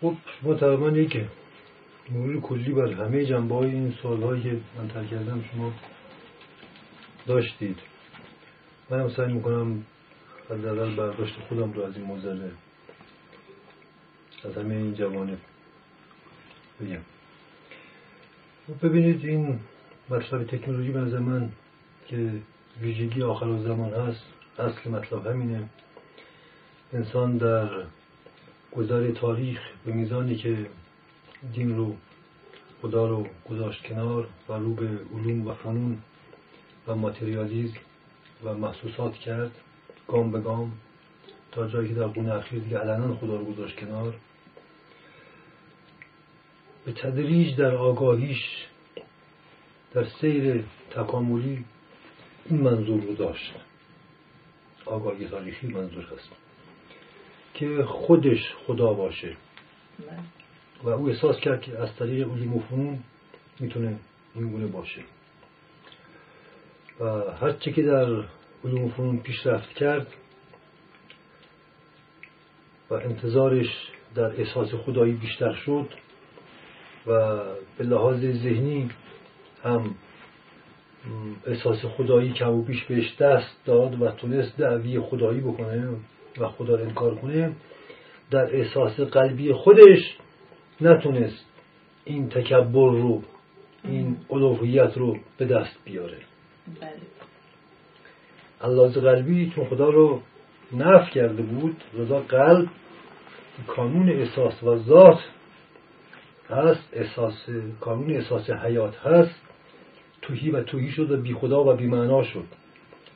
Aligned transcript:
خب 0.00 0.14
شما 0.40 0.54
تقریبا 0.54 0.90
یک 0.90 1.24
مرور 2.10 2.40
کلی 2.40 2.72
بر 2.72 2.92
همه 2.92 3.24
جنبه 3.24 3.54
های 3.54 3.70
این 3.70 3.94
سالهایی 4.02 4.42
که 4.42 4.60
من 4.78 5.06
کردم 5.06 5.44
شما 5.52 5.72
داشتید. 7.26 7.78
منم 8.90 9.08
سعی 9.08 9.32
می‌کنم 9.32 9.84
از 10.50 10.58
نظر 10.58 10.94
برداشت 10.94 11.34
خودم 11.48 11.72
رو 11.72 11.82
از 11.82 11.96
این 11.96 12.04
موزله 12.06 12.50
از 14.44 14.56
همه 14.56 14.74
این 14.74 14.94
جوانه 14.94 15.36
بگم. 16.80 17.00
خب 18.66 18.86
ببینید 18.86 19.24
این 19.24 19.60
مطلب 20.10 20.44
تکنولوژی 20.44 20.92
به 20.92 21.20
من 21.20 21.48
که 22.06 22.32
ویژگی 22.80 23.22
آخر 23.22 23.58
زمان 23.58 23.92
هست 23.92 24.24
اصل 24.58 24.90
مطلب 24.90 25.26
همینه. 25.26 25.68
انسان 26.92 27.36
در 27.36 27.68
گذار 28.76 29.10
تاریخ 29.10 29.60
به 29.84 29.92
میزانی 29.92 30.36
که 30.36 30.66
دین 31.52 31.76
رو 31.76 31.96
خدا 32.82 33.08
رو 33.08 33.26
گذاشت 33.50 33.82
کنار 33.82 34.28
و 34.48 34.52
رو 34.52 34.74
به 34.74 34.88
علوم 35.14 35.46
و 35.46 35.54
فنون 35.54 35.98
و 36.86 36.94
ماتریالیزم 36.94 37.78
و 38.44 38.54
محسوسات 38.54 39.14
کرد 39.14 39.50
گام 40.08 40.30
به 40.30 40.40
گام 40.40 40.72
تا 41.52 41.68
جایی 41.68 41.88
که 41.88 41.94
در 41.94 42.06
قرون 42.06 42.30
اخیر 42.30 42.58
دیگه 42.58 42.78
علنا 42.78 43.14
خدا 43.14 43.36
رو 43.36 43.44
گذاشت 43.44 43.76
کنار. 43.76 44.14
به 46.84 46.92
تدریج 46.92 47.56
در 47.56 47.74
آگاهیش 47.74 48.66
در 49.94 50.04
سیر 50.20 50.64
تکاملی 50.90 51.64
این 52.44 52.60
منظور 52.60 53.02
رو 53.02 53.14
داشت. 53.14 53.54
آگاهی 54.84 55.28
تاریخی 55.28 55.66
منظور 55.66 56.04
هست. 56.04 56.47
که 57.58 57.84
خودش 57.84 58.54
خدا 58.66 58.92
باشه. 58.92 59.36
و 60.82 60.88
او 60.88 61.08
احساس 61.08 61.36
کرد 61.36 61.60
که 61.60 61.78
از 61.78 61.96
طریق 61.96 62.28
و 62.28 62.60
فنون 62.60 62.98
می‌تونه 63.60 63.96
این 64.34 64.50
گونه 64.50 64.66
باشه 64.66 65.00
و 67.00 67.04
هرچه 67.40 67.72
که 67.72 67.82
در 67.82 68.24
علوم 68.64 68.84
و 68.84 68.88
فنون 68.88 69.18
پیشرفت 69.18 69.74
کرد 69.74 70.06
و 72.90 72.94
انتظارش 72.94 73.92
در 74.14 74.40
احساس 74.40 74.74
خدایی 74.74 75.12
بیشتر 75.12 75.52
شد 75.52 75.88
و 77.06 77.38
به 77.78 77.84
لحاظ 77.84 78.20
ذهنی 78.20 78.90
هم 79.64 79.94
احساس 81.46 81.84
خدایی 81.84 82.32
کم 82.32 82.50
و 82.50 82.62
بیش 82.62 82.84
بهش 82.84 83.16
دست 83.16 83.64
داد 83.64 84.02
و 84.02 84.10
تونست 84.10 84.56
دعوی 84.56 85.00
خدایی 85.00 85.40
بکنه 85.40 85.96
و 86.40 86.48
خدا 86.48 86.74
رو 86.74 86.84
انکار 86.84 87.14
کنه 87.14 87.52
در 88.30 88.56
احساس 88.56 89.00
قلبی 89.00 89.52
خودش 89.52 90.16
نتونست 90.80 91.44
این 92.04 92.28
تکبر 92.28 92.92
رو 92.92 93.22
این 93.84 94.16
الوهیت 94.30 94.92
رو 94.96 95.16
به 95.38 95.44
دست 95.44 95.76
بیاره. 95.84 96.18
بله. 96.80 96.92
قلبی 99.00 99.52
چون 99.54 99.64
خدا 99.64 99.90
رو 99.90 100.20
نف 100.72 101.10
کرده 101.10 101.42
بود 101.42 101.76
رضا 101.94 102.20
قلب 102.20 102.68
کانون 103.66 104.08
احساس 104.08 104.62
و 104.62 104.76
ذات 104.76 105.18
هست 106.50 106.88
احساس 106.92 107.48
کانون 107.80 108.10
احساس 108.10 108.50
حیات 108.50 108.96
هست 108.96 109.40
توهی 110.22 110.50
و 110.50 110.62
توهی 110.62 110.90
شد 110.90 111.10
و 111.10 111.16
بی 111.16 111.34
خدا 111.34 111.64
و 111.64 111.76
بی 111.76 111.86
معنا 111.86 112.22
شد. 112.22 112.44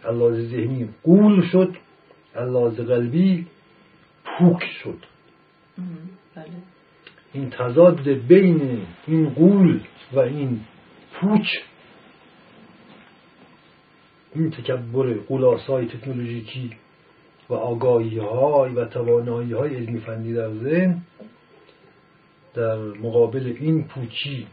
اللحاظ 0.04 0.34
ذهنی 0.34 0.88
قول 1.02 1.42
شد. 1.42 1.74
اللحاظ 2.34 2.80
قلبی 2.80 3.46
پوک 4.24 4.64
شد 4.82 4.98
بله. 6.36 6.46
این 7.32 7.50
تضاد 7.50 8.08
بین 8.08 8.86
این 9.06 9.30
قول 9.30 9.80
و 10.12 10.18
این 10.18 10.60
پوچ 11.14 11.46
این 14.34 14.50
تکبر 14.50 15.14
قولاسای 15.14 15.86
تکنولوژیکی 15.86 16.70
و 17.48 17.54
آگاهی 17.54 18.18
های 18.18 18.72
و 18.72 18.84
توانایی 18.84 19.52
های 19.52 19.76
علمی 19.76 20.00
فنی 20.00 20.34
در 20.34 20.54
ذهن 20.54 21.02
در 22.54 22.76
مقابل 22.76 23.56
این 23.60 23.84
پوچی 23.84 24.46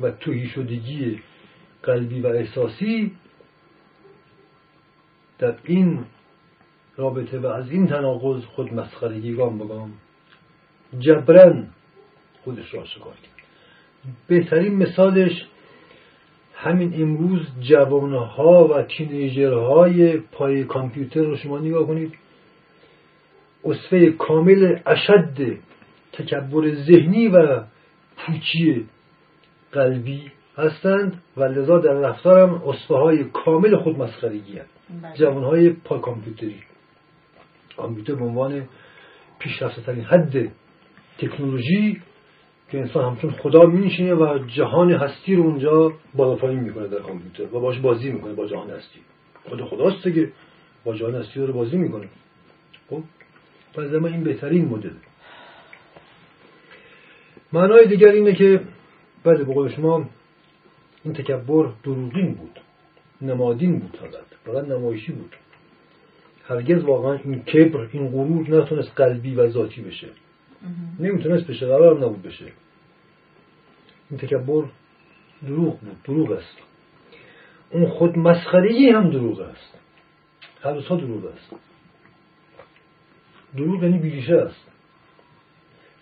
و 0.00 0.10
توهی 0.10 0.46
شدگی 0.46 1.20
قلبی 1.82 2.20
و 2.20 2.26
احساسی 2.26 3.12
در 5.38 5.58
این 5.64 6.04
رابطه 6.96 7.38
و 7.38 7.46
از 7.46 7.70
این 7.70 7.86
تناقض 7.86 8.44
خود 8.44 8.74
مسخرگی 8.74 9.34
گام 9.34 9.58
بگام. 9.58 9.92
جبرن 10.98 11.68
خودش 12.44 12.74
را 12.74 12.82
آشکار 12.82 13.14
کرد. 13.14 13.46
بهترین 14.28 14.76
مثالش 14.76 15.46
همین 16.54 17.02
امروز 17.02 17.40
جوانها 17.60 18.68
و 18.68 18.82
تینیجرهای 18.82 20.16
پای 20.18 20.64
کامپیوتر 20.64 21.20
رو 21.20 21.36
شما 21.36 21.58
نگاه 21.58 21.86
کنید. 21.86 22.14
اصفه 23.64 24.10
کامل 24.10 24.78
اشد 24.86 25.58
تکبر 26.12 26.74
ذهنی 26.74 27.28
و 27.28 27.62
پوچی 28.16 28.86
قلبی 29.72 30.32
هستند 30.56 31.22
و 31.36 31.44
لذا 31.44 31.78
در 31.78 31.92
رفتارم 31.92 32.54
اصفه 32.54 32.94
های 32.94 33.24
کامل 33.24 33.76
خود 33.76 33.98
مسخرگی 33.98 34.58
هست 34.58 34.70
بله. 35.02 35.16
جوان 35.16 35.44
های 35.44 35.70
پای 35.70 36.00
کامپیوتری. 36.00 36.62
کامپیوتر 37.76 38.14
به 38.14 38.24
عنوان 38.24 38.68
پیشرفته 39.38 39.82
ترین 39.82 40.04
حد 40.04 40.52
تکنولوژی 41.18 42.00
که 42.70 42.78
انسان 42.78 43.04
همچون 43.04 43.30
خدا 43.30 43.66
میشینه 43.66 44.14
و 44.14 44.38
جهان 44.46 44.92
هستی 44.92 45.36
رو 45.36 45.42
اونجا 45.42 45.92
بالا 46.14 46.36
پایین 46.36 46.60
می‌کنه 46.60 46.88
در 46.88 46.98
کامپیوتر 46.98 47.56
و 47.56 47.60
باش 47.60 47.78
بازی 47.78 48.10
می‌کنه 48.10 48.32
با 48.32 48.46
جهان 48.46 48.70
هستی. 48.70 49.00
خود 49.48 49.64
خداست 49.64 50.02
که 50.02 50.32
با 50.84 50.94
جهان 50.94 51.14
هستی 51.14 51.40
رو 51.40 51.52
بازی 51.52 51.76
می‌کنه. 51.76 52.08
خب؟ 52.90 53.02
پس 53.74 53.84
من 53.84 54.12
این 54.12 54.24
بهترین 54.24 54.64
مدل. 54.64 54.94
معنای 57.52 57.86
دیگر 57.86 58.08
اینه 58.08 58.34
که 58.34 58.60
بله 59.24 59.44
به 59.44 59.54
قول 59.54 59.68
شما 59.68 60.08
این 61.04 61.14
تکبر 61.14 61.72
دروغین 61.84 62.34
بود. 62.34 62.60
نمادین 63.22 63.78
بود 63.78 63.96
فقط 63.96 64.24
فقط 64.44 64.64
نمایشی 64.64 65.12
بود. 65.12 65.36
هرگز 66.48 66.84
واقعا 66.84 67.18
این 67.24 67.42
کبر 67.42 67.88
این 67.92 68.08
غرور 68.08 68.62
نتونست 68.62 68.92
قلبی 68.96 69.34
و 69.34 69.50
ذاتی 69.50 69.82
بشه. 69.82 70.08
نمی‌تونست 71.00 71.46
بشه. 71.46 71.66
قرار 71.66 72.04
نبود 72.04 72.22
بشه. 72.22 72.52
این 74.10 74.18
تکبر 74.20 74.64
دروغ 75.46 75.80
بود 75.80 76.02
دروغ 76.04 76.30
است. 76.32 76.56
اون 77.70 77.88
خود 77.88 78.18
مسخرگی 78.18 78.88
هم 78.88 79.10
دروغ 79.10 79.40
است. 79.40 79.78
هر 80.62 80.72
دوتا 80.72 80.96
دروغ 80.96 81.24
است. 81.24 81.56
دروغ 83.56 83.82
یعنی 83.82 83.98
بیریشه 83.98 84.34
است. 84.34 84.66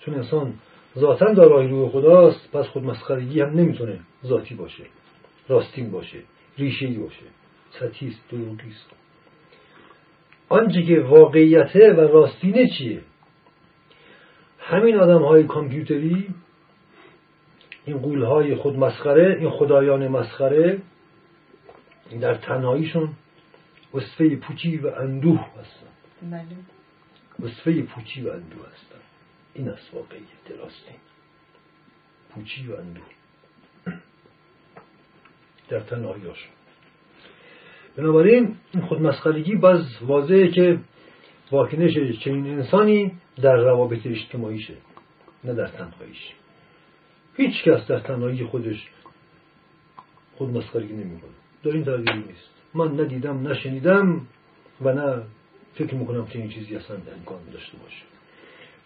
چون 0.01 0.15
انسان 0.15 0.55
ذاتا 0.99 1.33
دارای 1.33 1.69
روح 1.69 1.91
خداست 1.91 2.51
پس 2.53 2.67
خود 2.67 2.83
مسخرگی 2.83 3.41
هم 3.41 3.51
نمی‌تونه 3.51 4.01
ذاتی 4.27 4.55
باشه 4.55 4.85
راستین 5.49 5.91
باشه 5.91 6.23
ریشه 6.59 6.87
باشه. 6.87 7.27
سطحی 7.71 8.09
است 8.09 8.21
دروغی 8.31 8.69
است. 8.69 9.04
آنچه 10.49 10.83
که 10.83 11.01
واقعیته 11.01 11.93
و 11.93 12.01
راستینه 12.01 12.69
چیه؟ 12.79 13.01
همین 14.59 14.97
آدم 14.97 15.23
های 15.23 15.45
کامپیوتری 15.45 16.35
این 17.85 17.99
قول 17.99 18.23
های 18.23 18.55
خود 18.55 18.77
مسخره 18.77 19.37
این 19.41 19.51
خدایان 19.51 20.09
مسخره 20.09 20.79
در 22.21 22.35
تنهاییشون 22.35 23.15
وصفه 23.95 24.37
پوچی 24.37 24.77
و 24.77 24.87
اندوه 24.87 25.41
هستن. 25.61 25.87
بله. 26.31 26.57
وصفه 27.41 27.83
پوچی 27.83 28.23
و 28.23 28.31
اندوه 28.31 28.67
هستن. 28.73 29.01
این 29.55 29.69
است 29.69 29.95
واقعیت 29.95 30.61
راستین. 30.61 30.97
پوچی 32.31 32.67
و 32.67 32.77
اندوه. 32.77 33.05
در 35.69 35.81
تنهاییشون 35.81 36.35
بنابراین 37.97 38.57
این 38.75 38.83
خودمسخرگی 38.83 39.55
باز 39.55 40.03
واضحه 40.03 40.49
که 40.49 40.79
واکنش 41.51 42.19
چنین 42.25 42.47
انسانی 42.47 43.13
در 43.43 43.57
روابط 43.57 44.07
اجتماعیشه 44.07 44.75
نه 45.45 45.55
در 45.55 45.67
تنهاییش 45.67 46.33
هیچ 47.37 47.63
کس 47.65 47.87
در 47.87 48.01
تنهایی 48.01 48.45
خودش 48.45 48.89
خود 50.37 50.51
مسخرگی 50.51 50.93
نمی‌کنه. 50.93 51.31
در 51.65 51.71
این 51.71 51.85
تغییری 51.85 52.19
نیست. 52.19 52.51
من 52.75 53.01
ندیدم 53.01 53.49
نشنیدم 53.49 54.21
و 54.81 54.93
نه 54.93 55.23
فکر 55.75 55.95
می‌کنم 55.95 56.27
که 56.27 56.39
این 56.39 56.49
چیزی 56.49 56.77
اصلا 56.77 56.97
امکان 56.97 57.39
داشته 57.53 57.79
باشه. 57.79 58.03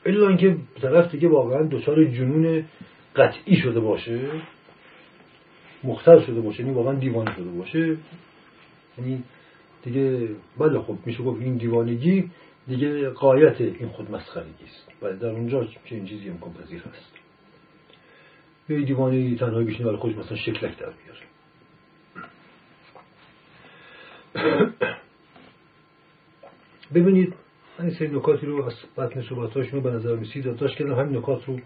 الا 0.07 0.29
اینکه 0.29 0.57
طرف 0.83 1.11
دیگه 1.11 1.29
واقعا 1.29 1.63
دچار 1.63 2.05
جنون 2.05 2.65
قطعی 3.17 3.57
شده 3.57 3.81
باشه 3.81 4.21
مختل 5.85 6.21
شده 6.21 6.41
باشه 6.41 6.61
یعنی 6.61 6.75
واقعا 6.75 6.95
دیوانه 6.95 7.35
شده 7.37 7.51
باشه 7.51 7.97
یعنی 8.99 9.23
دیگه 9.83 10.29
بله 10.59 10.81
خب 10.81 10.99
میشه 11.07 11.23
گفت 11.23 11.41
این 11.41 11.57
دیوانگی 11.57 12.31
دیگه 12.69 13.11
قایت 13.11 13.61
این 13.61 13.89
خود 13.89 14.11
مسخرگی 14.11 14.65
است. 14.65 15.03
و 15.03 15.13
در 15.17 15.29
اونجا 15.29 15.69
این 15.85 16.07
چیزی 16.07 16.29
امکان 16.29 16.53
پذیر 16.55 16.83
هست. 16.83 17.13
یه 18.69 18.81
دیوانه 18.81 19.37
تنها 19.37 19.61
بشینه 19.61 19.85
برای 19.85 19.97
خودش 19.97 20.17
مثلا 20.17 20.37
شکلک 20.37 20.79
در 20.79 20.93
بیاره. 20.93 21.21
ببینید 26.95 27.35
این 27.79 27.91
سری 27.91 28.09
نکاتی 28.09 28.47
رو 28.47 28.65
از 28.65 28.75
بطن 28.97 29.23
صحبتاش 29.23 29.69
رو 29.69 29.81
به 29.81 29.91
نظر 29.91 30.17
میسید 30.17 30.57
داشت 30.57 30.79
کردم 30.79 30.95
همین 30.95 31.17
نکات 31.17 31.45
رو 31.45 31.61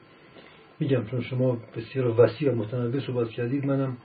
میگم 0.81 1.06
چون 1.06 1.23
شما 1.23 1.58
بسیار 1.76 2.20
وسیع 2.20 2.52
و 2.52 2.55
متنوع 2.55 3.00
صحبت 3.00 3.28
کردید. 3.28 3.67
منم 3.67 3.96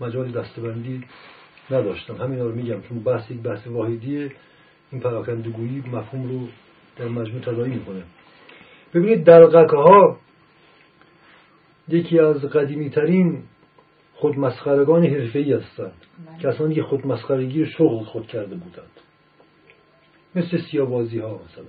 مجال 0.00 0.30
دستبندی 0.30 1.04
نداشتم. 1.70 2.14
همین 2.14 2.38
رو 2.38 2.54
میگم 2.54 2.80
چون 2.88 3.02
بحث 3.04 3.30
یک 3.30 3.38
بحث 3.38 3.66
واحدیه. 3.66 4.32
این 4.92 5.00
پراکندگویی 5.00 5.82
مفهوم 5.92 6.28
رو 6.28 6.48
در 6.96 7.08
مجموع 7.08 7.40
تدایی 7.40 7.74
می‌کنه. 7.74 8.02
ببینید 8.94 9.24
دلقکه 9.24 9.76
ها 9.76 10.18
یکی 11.88 12.18
از 12.18 12.44
قدیمی 12.44 12.90
ترین 12.90 13.42
خودمسخرگان 14.14 15.06
حرفه 15.06 15.38
ای 15.38 15.52
هستند. 15.52 15.92
بله. 16.42 16.52
کسانی 16.52 16.74
که 16.74 16.82
خودمسخرگی 16.82 17.66
شغل 17.66 18.04
خود 18.04 18.26
کرده 18.26 18.54
بودند. 18.54 18.90
مثل 20.34 20.58
سیابازی 20.70 21.18
ها 21.18 21.40
مثلا. 21.44 21.64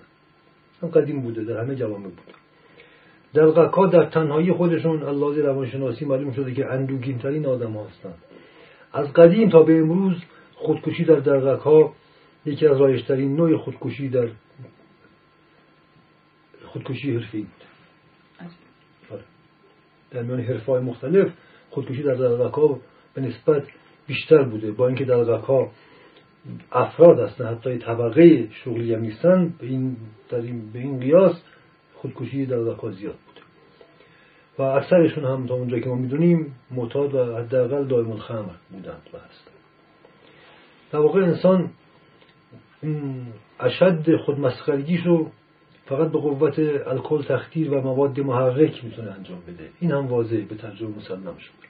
هم 0.81 0.89
قدیم 0.89 1.21
بوده 1.21 1.43
در 1.43 1.63
همه 1.63 1.75
جوامع 1.75 2.03
بوده. 2.03 2.37
دلقکا 3.33 3.85
در 3.85 4.05
تنهایی 4.05 4.51
خودشون 4.51 5.03
الله 5.03 5.41
روانشناسی 5.41 6.05
معلوم 6.05 6.31
شده 6.31 6.53
که 6.53 6.65
اندوگین 6.65 7.19
ترین 7.19 7.45
آدم 7.45 7.71
هستند. 7.71 8.15
از 8.93 9.13
قدیم 9.13 9.49
تا 9.49 9.63
به 9.63 9.79
امروز 9.79 10.23
خودکشی 10.55 11.03
در 11.03 11.19
دلقک 11.19 11.61
ها 11.61 11.93
یکی 12.45 12.67
از 12.67 12.77
رایشترین 12.77 13.35
نوع 13.35 13.57
خودکشی 13.57 14.09
در 14.09 14.29
خودکشی 16.65 17.13
حرفی 17.13 17.41
بود. 17.41 17.63
آره. 19.11 19.23
در 20.11 20.23
میان 20.23 20.41
حرف 20.41 20.65
های 20.65 20.83
مختلف 20.83 21.31
خودکشی 21.69 22.03
در 22.03 22.15
دلقک 22.15 22.53
ها 22.53 22.79
به 23.13 23.21
نسبت 23.21 23.63
بیشتر 24.07 24.43
بوده. 24.43 24.71
با 24.71 24.87
اینکه 24.87 25.05
دلقک 25.05 25.43
ها 25.43 25.71
افراد 26.71 27.19
هستن 27.19 27.45
حتی 27.45 27.77
طبقه 27.77 28.49
شغلی 28.51 28.93
هم 28.93 29.01
نیستن 29.01 29.53
به 29.59 29.67
این, 29.67 29.97
در 30.29 30.37
این, 30.37 30.71
به 30.71 30.79
این 30.79 30.99
قیاس 30.99 31.41
خودکشی 31.93 32.45
دلقک 32.45 32.79
ها 32.79 32.91
زیاد. 32.91 33.15
و 34.59 34.61
اکثرشون 34.61 35.25
هم 35.25 35.47
تا 35.47 35.53
اونجا 35.53 35.79
که 35.79 35.89
ما 35.89 35.95
می‌دونیم 35.95 36.55
معتاد 36.71 37.15
و 37.15 37.37
حداقل 37.37 37.87
دائم 37.87 38.11
الخمر 38.11 38.53
بودند 38.71 39.09
و 39.13 39.17
هستند. 39.17 39.57
در 40.91 40.99
واقع 40.99 41.21
انسان 41.23 41.69
اشد 43.59 44.15
خودمسخرگیش 44.25 45.05
رو 45.05 45.31
فقط 45.85 46.11
به 46.11 46.19
قوت 46.19 46.59
الکل 46.59 47.23
تختیر 47.23 47.71
و 47.71 47.81
مواد 47.81 48.19
محرک 48.19 48.85
می‌تونه 48.85 49.11
انجام 49.11 49.39
بده. 49.47 49.69
این 49.79 49.91
هم 49.91 50.07
واضح 50.07 50.41
به 50.49 50.55
تجربه 50.55 50.97
مسلم 50.97 51.37
شد. 51.37 51.67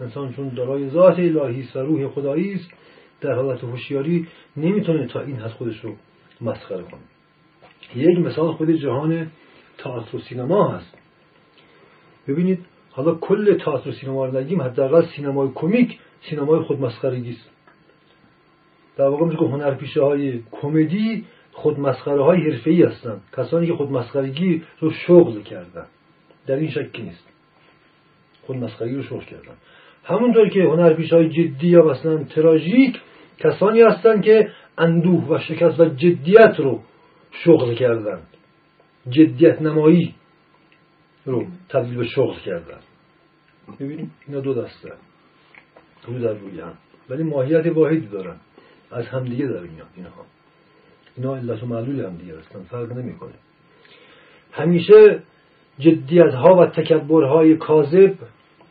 انسان 0.00 0.32
چون 0.32 0.48
دارای 0.48 0.90
ذات 0.90 1.18
الهی 1.18 1.68
و 1.74 1.78
روح 1.78 2.08
خدایی 2.08 2.54
است 2.54 2.70
در 3.20 3.32
حالت 3.32 3.64
هوشیاری 3.64 4.28
نمی‌تونه 4.56 5.06
تا 5.06 5.20
این 5.20 5.36
حد 5.36 5.50
خودش 5.50 5.84
رو 5.84 5.94
مسخره 6.40 6.82
کنه. 6.82 7.00
یک 7.96 8.18
مثال 8.18 8.52
خود 8.52 8.70
جهان 8.70 9.30
تئاتر 9.78 10.16
و 10.16 10.20
سینما 10.20 10.68
هست. 10.68 10.98
ببینید 12.28 12.58
حالا 12.90 13.14
کل 13.14 13.58
تئاتر 13.58 13.92
سینما 13.92 14.26
رو 14.26 14.38
نگیم 14.38 14.62
حداقل 14.62 15.06
سینمای 15.16 15.48
کمیک 15.54 15.98
سینمای 16.30 16.60
خودمسخرگی 16.60 17.30
است 17.30 17.50
در 18.96 19.08
واقع 19.08 19.24
میشه 19.24 19.38
که 19.38 19.44
هنرپیشه 19.44 20.02
های 20.02 20.40
کمدی 20.52 21.24
خود 21.52 21.80
مسخره 21.80 22.24
های 22.24 22.50
حرفه 22.50 22.70
ای 22.70 22.82
هستند 22.82 23.22
کسانی 23.36 23.66
که 23.66 23.74
خود 23.74 23.90
مسخرگی 23.90 24.62
رو 24.80 24.90
شغل 24.90 25.42
کردن. 25.42 25.86
در 26.46 26.56
این 26.56 26.70
شکی 26.70 27.02
نیست. 27.02 27.28
خود 28.46 28.56
مسخرگی 28.56 28.94
رو 28.94 29.02
شغل 29.02 29.24
کردن. 29.24 29.54
همونطور 30.04 30.48
که 30.48 30.62
هنرپیشه 30.62 31.16
های 31.16 31.28
جدی 31.28 31.68
یا 31.68 31.84
مثلا 31.84 32.24
تراژیک 32.24 33.00
کسانی 33.38 33.80
هستند 33.80 34.22
که 34.22 34.50
اندوه 34.78 35.28
و 35.28 35.38
شکست 35.38 35.80
و 35.80 35.84
جدیت 35.84 36.54
رو 36.58 36.80
شغل 37.30 37.74
کردن. 37.74 38.18
جدیت 39.08 39.62
نمایی. 39.62 40.14
رو 41.26 41.46
تبدیل 41.68 41.96
به 41.96 42.06
شغل 42.06 42.38
کردن 42.38 42.78
ببینید 43.80 44.10
اینا 44.26 44.40
دو 44.40 44.54
دسته 44.54 44.92
رو 46.06 46.18
در 46.18 46.32
روی 46.32 46.60
هم 46.60 46.74
ولی 47.10 47.22
ماهیت 47.22 47.66
واحدی 47.66 48.06
دارن 48.06 48.36
از 48.90 49.06
همدیگه 49.06 49.46
در 49.46 49.60
میاد 49.60 49.86
اینها 49.96 50.24
اینا 51.16 51.36
علت 51.36 51.62
و 51.62 51.66
معلول 51.66 52.04
همدیگه 52.04 52.38
هستن 52.38 52.62
فرق 52.62 52.92
نمی‌کنه 52.92 53.32
همیشه 54.52 55.22
جدیت 55.78 56.34
ها 56.34 56.54
و 56.56 56.66
تکبرهای 56.66 57.56
کاذب 57.56 58.14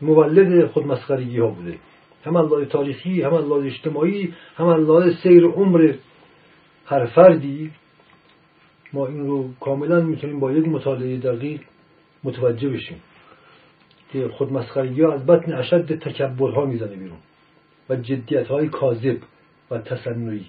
مولد 0.02 0.68
خودمسخرگی 0.68 1.40
ها 1.40 1.48
بوده 1.48 1.80
هم 2.24 2.36
الله 2.36 2.66
تاریخی 2.66 3.22
هم 3.22 3.34
الله 3.34 3.66
اجتماعی 3.66 4.34
هم 4.56 4.68
الله 4.68 5.14
سیر 5.24 5.46
عمر 5.46 5.94
هر 6.86 7.06
فردی 7.06 7.72
ما 8.94 9.08
این 9.08 9.28
رو 9.28 9.50
کاملا 9.60 10.02
می‌تونیم 10.02 10.40
با 10.40 10.52
یک 10.52 10.68
مطالعه 10.68 11.18
دقیق 11.18 11.62
متوجه 12.26 12.70
بشیم. 12.70 13.02
که 14.14 14.28
خودمسخرگی 14.28 15.02
ها 15.02 15.14
از 15.14 15.26
بطن 15.26 15.54
اشد 15.54 15.86
تکبرها 15.86 16.66
می‌زنه 16.66 16.96
بیرون 16.96 17.18
و 17.90 17.96
جدیت 17.96 18.48
های 18.48 18.70
کاذب 18.70 19.18
و 19.72 19.78
تصنعی. 19.78 20.46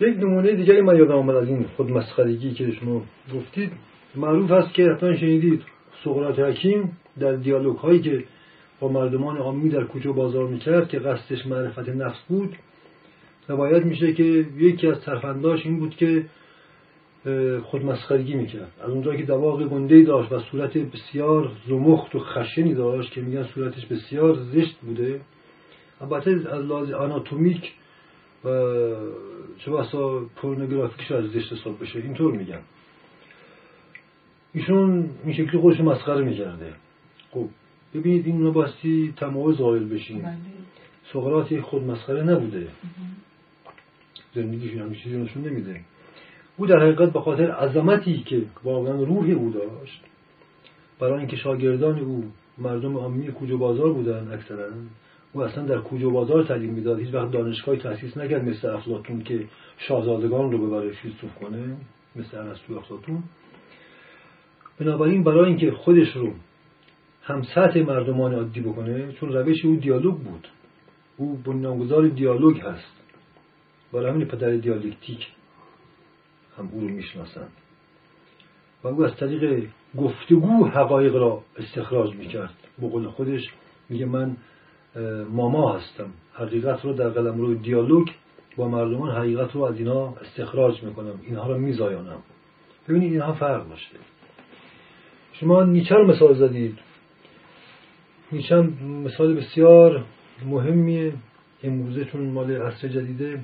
یک 0.00 0.16
نمونه 0.16 0.56
دیگری 0.56 0.80
من 0.80 0.96
یادم 0.96 1.14
آمد 1.14 1.36
از 1.36 1.48
این 1.48 1.66
خود 1.76 1.90
مسخرگی 1.90 2.52
که 2.52 2.72
شما 2.72 3.02
گفتید. 3.34 3.72
معروف 4.14 4.50
است 4.50 4.74
که 4.74 4.84
حتما 4.84 5.16
شنیدید 5.16 5.62
سقراط 6.04 6.38
حکیم 6.38 6.96
در 7.18 7.32
دیالوگ 7.32 7.76
هایی 7.76 8.00
که 8.00 8.24
با 8.80 8.88
مردمان 8.88 9.36
عامی 9.36 9.68
در 9.68 9.84
کوچه 9.84 10.12
بازار 10.12 10.48
می‌کرد 10.48 10.88
که 10.88 10.98
قصدش 10.98 11.46
معرفت 11.46 11.88
نفس 11.88 12.18
بود. 12.28 12.56
روایت 13.48 13.84
میشه 13.84 14.12
که 14.12 14.24
یکی 14.58 14.86
از 14.86 15.00
ترفنداش 15.00 15.66
این 15.66 15.78
بود 15.78 15.96
که 15.96 16.24
خود 17.62 17.84
مسخرگی 17.84 18.34
می‌کرد. 18.34 18.72
از 18.80 18.90
اونجا 18.90 19.16
که 19.16 19.22
دواغ 19.22 19.62
گنده 19.62 20.02
داشت 20.02 20.32
و 20.32 20.40
صورت 20.40 20.78
بسیار 20.78 21.52
زمخت 21.68 22.14
و 22.14 22.18
خشنی 22.18 22.74
داشت 22.74 23.12
که 23.12 23.20
میگن 23.20 23.44
صورتش 23.44 23.86
بسیار 23.86 24.34
زشت 24.34 24.76
بوده. 24.76 25.20
البته 26.00 26.30
از 26.30 26.64
لحاظ 26.64 26.90
آناتومیک 26.90 27.72
و 28.44 28.48
چه 29.58 29.70
بسا 29.70 30.22
پورنوگرافیکش 30.36 31.12
از 31.12 31.24
زشت 31.24 31.52
حساب 31.52 31.80
بشه 31.80 31.98
اینطور 31.98 32.32
میگن. 32.36 32.60
ایشون 34.54 35.10
این 35.24 35.34
شکلی 35.34 35.60
خودش 35.60 35.80
مسخره 35.80 36.24
می‌کرده. 36.24 36.72
خب 37.30 37.48
ببینید 37.94 38.26
این 38.26 38.46
نباستی 38.46 39.14
تمایز 39.16 39.56
قائل 39.56 39.84
بشین. 39.84 40.22
بله. 40.22 40.36
سقراط 41.12 41.52
یک 41.52 41.60
خود 41.60 41.82
مسخره 41.82 42.22
نبوده 42.22 42.68
زندگیشون 44.34 44.78
همیشه 44.78 45.02
چیزی 45.02 45.16
نشون 45.16 45.42
نمیده. 45.42 45.80
او 46.56 46.66
در 46.66 46.78
حقیقت 46.78 47.12
به 47.12 47.20
خاطر 47.20 47.50
عظمتی 47.50 48.18
که 48.18 48.42
واقعا 48.64 49.02
روح 49.02 49.30
او 49.30 49.50
داشت 49.50 50.02
برای 51.00 51.18
اینکه 51.18 51.36
شاگردان 51.36 51.98
او 51.98 52.24
مردم 52.58 52.96
عامی 52.96 53.32
کوچه 53.32 53.56
بازار 53.56 53.92
بودن 53.92 54.32
اکثرا 54.32 54.66
او 55.32 55.42
اصلا 55.42 55.66
در 55.66 55.78
کوچه 55.78 56.06
بازار 56.06 56.44
تعلیم 56.44 56.74
می‌داد. 56.74 56.98
هیچ 56.98 57.14
وقت 57.14 57.30
دانشگاهی 57.30 57.78
تاسیس 57.78 58.16
نکرد 58.16 58.48
مثل 58.48 58.68
افلاطون 58.68 59.22
که 59.22 59.44
شاهزادگان 59.78 60.52
رو 60.52 60.66
ببره 60.66 60.90
فیلسوف 60.90 61.34
کنه 61.34 61.76
مثل 62.16 62.38
ارسطو 62.38 62.78
افلاطون. 62.78 63.22
بنابراین 64.78 65.24
برای 65.24 65.46
اینکه 65.46 65.70
خودش 65.70 66.16
رو 66.16 66.32
هم 67.22 67.42
سطح 67.42 67.82
مردمان 67.82 68.34
عادی 68.34 68.60
بکنه 68.60 69.12
چون 69.12 69.32
روش 69.32 69.64
او 69.64 69.76
دیالوگ 69.76 70.14
بود. 70.14 70.48
او 71.16 71.36
بنیانگذار 71.36 72.08
دیالوگ 72.08 72.60
هست. 72.60 72.99
برای 73.92 74.10
همین 74.10 74.26
پدر 74.26 74.50
دیالکتیک 74.50 75.26
هم 76.58 76.68
او 76.72 76.80
رو 76.80 76.88
می‌شناسند 76.88 77.52
و 78.82 78.88
او 78.88 79.04
از 79.04 79.16
طریق 79.16 79.68
گفتگو 79.98 80.66
حقایق 80.66 81.14
را 81.16 81.42
استخراج 81.56 82.14
می‌کرد. 82.14 82.54
به 82.80 82.88
قول 82.88 83.08
خودش 83.08 83.50
میگه 83.88 84.06
من 84.06 84.36
ماما 85.30 85.72
هستم. 85.72 86.10
حقیقت 86.34 86.84
رو 86.84 86.92
در 86.92 87.08
قلم 87.08 87.40
روی 87.40 87.58
دیالوگ 87.58 88.08
با 88.56 88.68
مردمان 88.68 89.16
حقیقت 89.16 89.54
رو 89.54 89.62
از 89.62 89.78
اینا 89.78 90.14
استخراج 90.14 90.82
می‌کنم. 90.82 91.20
اینها 91.22 91.52
رو 91.52 91.58
میزایانم. 91.58 92.18
ببینید 92.88 93.12
اینها 93.12 93.32
فرق 93.32 93.68
داشته. 93.68 93.96
شما 95.32 95.64
نیچه 95.64 95.94
مثال 95.94 96.34
زدید. 96.34 96.78
نیچه 98.32 98.56
مثال 99.04 99.34
بسیار 99.34 100.04
مهمیه. 100.46 101.12
امروزه 101.62 102.04
چون 102.04 102.26
مال 102.26 102.52
عصر 102.52 102.88
جدیده. 102.88 103.40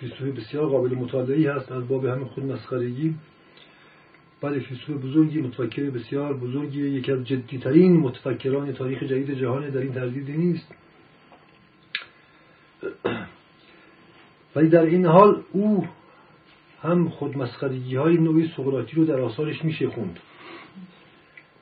فیلسوف 0.00 0.36
بسیار 0.36 0.66
قابل 0.66 0.94
مطالعی 0.94 1.46
هست 1.46 1.72
از 1.72 1.88
باب 1.88 2.04
همین 2.04 2.24
خود 2.24 2.44
مسخرگی. 2.44 3.14
بعد 4.40 4.58
فیلسوف 4.58 5.04
بزرگی 5.04 5.40
متفکر 5.40 5.90
بسیار 5.90 6.36
بزرگی 6.36 6.88
یکی 6.88 7.12
از 7.12 7.24
جدیترین 7.24 8.00
متفکران 8.00 8.72
تاریخ 8.72 9.02
جدید 9.02 9.34
جهان 9.34 9.70
در 9.70 9.80
این 9.80 9.92
تردیدی 9.92 10.36
نیست. 10.36 10.74
ولی 14.56 14.68
در 14.68 14.82
این 14.82 15.06
حال 15.06 15.42
او 15.52 15.88
هم 16.82 17.08
خودمسخرگی 17.08 17.96
های 17.96 18.16
نوعی 18.16 18.48
سقراطی 18.56 18.96
رو 18.96 19.04
در 19.04 19.20
آثارش 19.20 19.64
میشه 19.64 19.88
خوند. 19.88 20.20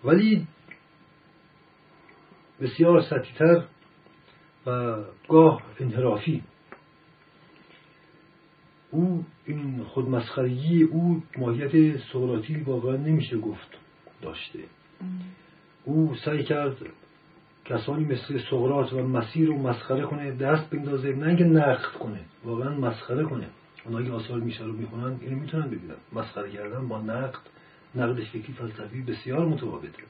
ولی 0.04 0.46
بسیار 2.60 3.02
سطحیتر 3.02 3.64
و 4.66 4.96
گاه 5.28 5.62
انحرافی. 5.80 6.42
او 8.96 9.24
این 9.46 9.82
خودمسخرگی 9.84 10.82
او 10.82 11.22
ماهیت 11.38 11.96
سقراطی 12.12 12.56
واقعا 12.56 12.96
نمیشه 12.96 13.38
گفت 13.38 13.68
داشته. 14.22 14.58
او 15.84 16.14
سعی 16.24 16.44
کرد 16.44 16.76
کسانی 17.64 18.04
مثل 18.04 18.38
سقراط 18.50 18.92
و 18.92 18.96
مسیر 18.96 19.48
رو 19.48 19.58
مسخره 19.58 20.02
کنه 20.02 20.32
دست 20.32 20.70
بندازه 20.70 21.12
نه 21.12 21.26
اینکه 21.26 21.44
نقد 21.44 21.92
کنه 22.00 22.20
واقعا 22.44 22.74
مسخره 22.74 23.24
کنه. 23.24 23.46
اونایی 23.84 24.06
که 24.06 24.12
آثار 24.12 24.40
میشه 24.40 24.64
رو 24.64 24.72
می‌خونن 24.72 25.16
اینو 25.20 25.40
می‌تونن 25.40 25.66
ببینن. 25.66 25.96
مسخره 26.12 26.50
کردن 26.50 26.88
با 26.88 27.00
نقد 27.00 27.38
نقد 27.94 28.20
فکری 28.20 28.52
فلسفی 28.52 29.02
بسیار 29.02 29.46
متفاوته. 29.46 30.02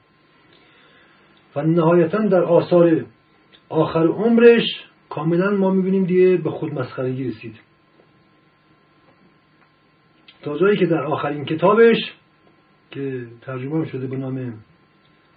و 1.57 1.62
نهایتا 1.62 2.19
در 2.19 2.43
آثار 2.43 3.05
آخر 3.69 4.07
عمرش 4.07 4.64
کاملا 5.09 5.50
ما 5.50 5.71
می‌بینیم 5.71 6.05
دیگه 6.05 6.37
به 6.37 6.50
خود 6.50 6.75
مسخرگی 6.75 7.25
رسید. 7.25 7.55
تا 10.43 10.59
جایی 10.59 10.76
که 10.76 10.87
در 10.87 11.05
آخرین 11.05 11.45
کتابش 11.45 11.97
که 12.90 13.26
ترجمه 13.40 13.87
شده 13.87 14.07
به 14.07 14.16
نام 14.16 14.55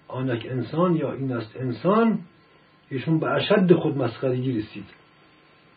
آنک 0.07 0.47
انسان 0.49 0.95
یا 0.95 1.13
این 1.13 1.31
است 1.31 1.57
انسان 1.59 2.19
ایشون 2.89 3.19
به 3.19 3.27
اشد 3.31 3.73
خود 3.73 3.97
مسخرگی 3.97 4.57
رسید 4.57 4.85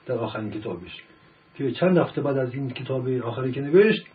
در 0.06 0.14
آخرین 0.14 0.50
کتابش. 0.50 1.02
که 1.54 1.70
چند 1.70 1.98
هفته 1.98 2.22
بعد 2.22 2.38
از 2.38 2.54
این 2.54 2.70
کتاب 2.70 3.08
آخری 3.08 3.52
که 3.52 3.60
نوشت 3.60 4.06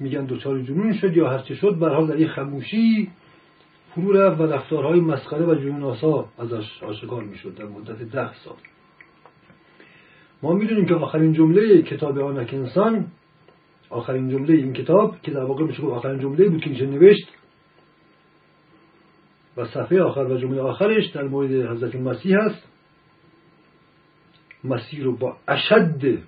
میگن 0.00 0.24
دوچار 0.24 0.62
جنون 0.62 0.92
شد 0.92 1.16
یا 1.16 1.30
هرچه 1.30 1.54
شد 1.54 1.76
به 1.80 1.88
حال 1.88 2.06
در 2.06 2.14
این 2.14 2.28
خموشی 2.28 3.10
فرو 3.94 4.12
رفت 4.12 4.40
و 4.40 4.46
رفتارهای 4.46 5.00
مسخره 5.00 5.44
و 5.44 5.54
جنوناسا 5.54 6.28
ازش 6.38 6.82
آشکار 6.82 7.24
می‌شد 7.24 7.54
در 7.54 7.64
مدت 7.64 8.02
ده 8.02 8.34
سال. 8.34 8.56
ما 10.42 10.52
می‌دونیم 10.52 10.86
که 10.86 10.94
آخرین 10.94 11.32
جمله 11.32 11.82
کتاب 11.82 12.18
آنک 12.18 12.54
انسان 12.54 13.06
آخرین 13.90 14.30
جمله 14.30 14.54
این 14.54 14.72
کتاب 14.72 15.20
که 15.22 15.30
در 15.30 15.44
واقع 15.44 15.64
میشه 15.64 15.82
آخرین 15.82 16.20
جمله 16.20 16.48
بود 16.48 16.60
که 16.60 16.70
میشه 16.70 16.86
نوشت 16.86 17.28
و 19.56 19.64
صفحه 19.64 20.02
آخر 20.02 20.20
و 20.20 20.38
جمله 20.38 20.60
آخرش 20.60 21.06
در 21.06 21.22
مورد 21.22 21.50
حضرت 21.50 21.94
مسیح 21.94 22.36
هست. 22.38 22.68
مسیح 24.64 25.04
رو 25.04 25.16
با 25.16 25.36
اشد 25.48 26.18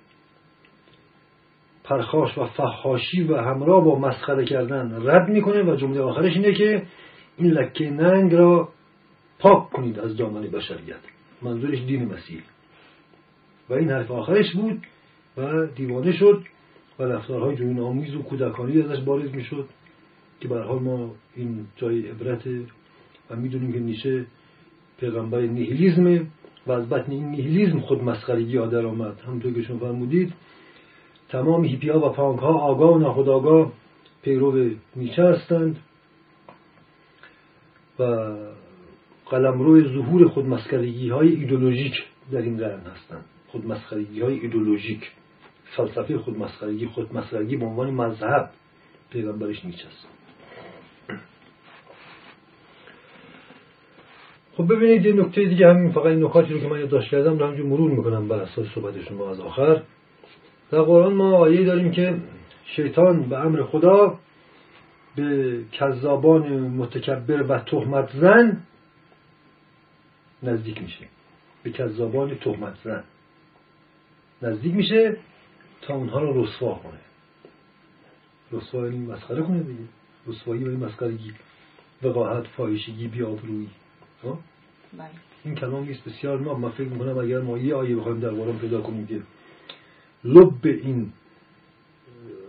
پرخاش 1.83 2.37
و 2.37 2.45
فحاشی 2.45 3.23
و 3.23 3.37
همراه 3.37 3.85
با 3.85 3.99
مسخره 3.99 4.45
کردن 4.45 5.07
رد 5.07 5.29
می‌کنه 5.29 5.63
و 5.63 5.75
جمله 5.75 6.01
آخرش 6.01 6.35
اینه 6.35 6.53
که 6.53 6.83
این 7.37 7.51
لکه 7.51 7.89
ننگ 7.89 8.33
را 8.33 8.69
پاک 9.39 9.69
کنید 9.69 9.99
از 9.99 10.17
دامن 10.17 10.41
بشریت. 10.41 10.99
منظورش 11.41 11.79
دین 11.79 12.05
مسیح. 12.05 12.41
و 13.69 13.73
این 13.73 13.89
حرف 13.89 14.11
آخرش 14.11 14.55
بود 14.55 14.81
و 15.37 15.65
دیوانه 15.65 16.11
شد. 16.11 16.43
و 16.99 17.03
رفتارهای 17.03 17.55
جنون 17.55 17.79
آمیز 17.79 18.15
و 18.15 18.21
کودکانی 18.21 18.81
ازش 18.81 19.03
بارز 19.03 19.31
می‌شد 19.31 19.67
که 20.39 20.47
به 20.47 20.61
حال 20.61 20.79
ما 20.79 21.11
این 21.35 21.65
جای 21.75 22.09
عبرت 22.09 22.47
و 23.29 23.35
می‌دونیم 23.35 23.73
که 23.73 23.79
نیشه 23.79 24.25
پیغمبر 24.99 25.41
نیهیلیزمه 25.41 26.25
و 26.67 26.71
از 26.71 26.89
بطن 26.89 27.11
این 27.11 27.29
نیهیلیزم 27.29 27.79
خود 27.79 28.03
مسخرگی 28.03 28.57
ها 28.57 28.67
در 28.67 28.85
آمد. 28.85 29.19
همونطور 29.19 29.53
که 29.53 29.61
شما 29.61 29.79
فرمودید 29.79 30.33
تمام 31.29 31.65
هیپی 31.65 31.89
ها 31.89 31.99
و 31.99 32.13
پانک 32.13 32.39
ها 32.39 32.53
آگاه 32.53 32.95
و 32.95 32.99
ناخداگاه 32.99 33.71
پیرو 34.21 34.69
نیچه 34.95 35.23
هستند 35.23 35.77
و 37.99 38.03
قلمرو 39.25 39.81
ظهور 39.81 40.27
خودمسخرگی 40.27 41.09
های 41.09 41.35
ایدولوژیک 41.35 41.93
در 42.31 42.41
این 42.41 42.57
قرن 42.57 42.79
هستند. 42.79 43.25
خودمسخرگی 43.47 44.21
های 44.21 44.39
ایدولوژیک. 44.39 45.11
فلسفه 45.75 46.17
خودمسخرگی 46.17 46.85
خودمسخرگی 46.87 47.55
به 47.55 47.65
عنوان 47.65 47.89
مذهب 47.89 48.49
پیغمبرش 49.11 49.65
نیچه 49.65 49.87
است 49.87 50.07
خب 54.59 54.73
ببینید 54.73 55.05
یه 55.05 55.13
نکته 55.13 55.45
دیگه 55.45 55.69
همین 55.69 55.91
فقط 55.91 56.05
این 56.05 56.23
نکاتی 56.23 56.53
رو 56.53 56.59
که 56.59 56.67
من 56.67 56.79
یادداشت 56.79 57.11
کردم 57.11 57.37
رو 57.39 57.45
همینجور 57.45 57.65
مرور 57.65 57.91
می‌کنم 57.91 58.27
بر 58.27 58.39
اساس 58.39 58.67
صحبت 58.75 59.01
شما 59.01 59.29
از 59.29 59.39
آخر. 59.39 59.81
در 60.71 60.81
قرآن 60.81 61.13
ما 61.13 61.37
آیه 61.37 61.65
داریم 61.65 61.91
که 61.91 62.15
شیطان 62.65 63.29
به 63.29 63.37
امر 63.37 63.63
خدا 63.63 64.19
به 65.15 65.59
کذابان 65.71 66.47
متکبر 66.59 67.43
و 67.43 67.59
تهمت 67.59 68.09
زن 68.21 68.57
نزدیک 70.43 70.81
میشه. 70.81 71.05
به 71.63 71.71
کذابان 71.71 72.35
تهمت 72.35 72.73
زن 72.83 73.03
نزدیک 74.41 74.73
میشه. 74.73 75.17
تا 75.81 75.95
اونها 75.95 76.19
رو 76.19 76.43
رسوا 76.43 76.75
کنه. 76.75 76.99
رسوا 78.51 78.87
یعنی 78.87 79.05
مسخره 79.05 79.41
کنه 79.41 79.59
دیگه. 79.59 79.83
رسوایی 80.27 80.63
و 80.63 80.77
مسخرگی. 80.77 81.33
وقاحت 82.03 82.47
فاحشگی 82.47 83.07
بیابرویی. 83.07 83.69
خب؟ 84.23 84.37
بله. 84.97 85.09
این 85.45 85.55
کلام 85.55 85.83
نیست. 85.83 86.05
بسیار 86.05 86.39
ناب 86.39 86.59
من 86.59 86.69
فکر 86.69 86.87
می‌کنم 86.87 87.17
اگر 87.17 87.39
ما 87.39 87.57
یه 87.57 87.75
آیه 87.75 87.95
بخوایم 87.95 88.19
در 88.19 88.29
قرآن 88.29 88.57
پیدا 88.57 88.81
کنیم 88.81 89.07
که 89.07 89.21
لب 90.23 90.65
این 90.65 91.13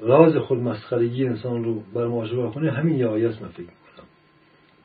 راز 0.03 0.37
خود 0.37 0.59
مسخرگی 0.59 1.27
انسان 1.27 1.65
رو 1.65 1.81
برملا 1.95 2.51
کنه 2.51 2.73
همین 2.73 2.99
یه 2.99 3.07
آیه 3.07 3.29
است 3.29 3.43
من 3.43 3.49
فکر 3.49 3.61
می‌کنم. 3.61 4.07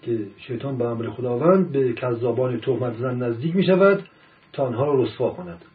که 0.01 0.27
شیطان 0.37 0.77
به 0.77 0.85
امر 0.85 1.09
خداوند 1.09 1.71
به 1.71 1.93
کذابان 1.93 2.59
تهمت 2.59 2.97
زن 2.97 3.23
نزدیک 3.23 3.55
می 3.55 3.65
شود 3.65 4.07
تا 4.53 4.67
آنها 4.67 4.85
را 4.85 5.03
رسوا 5.03 5.29
کند. 5.29 5.65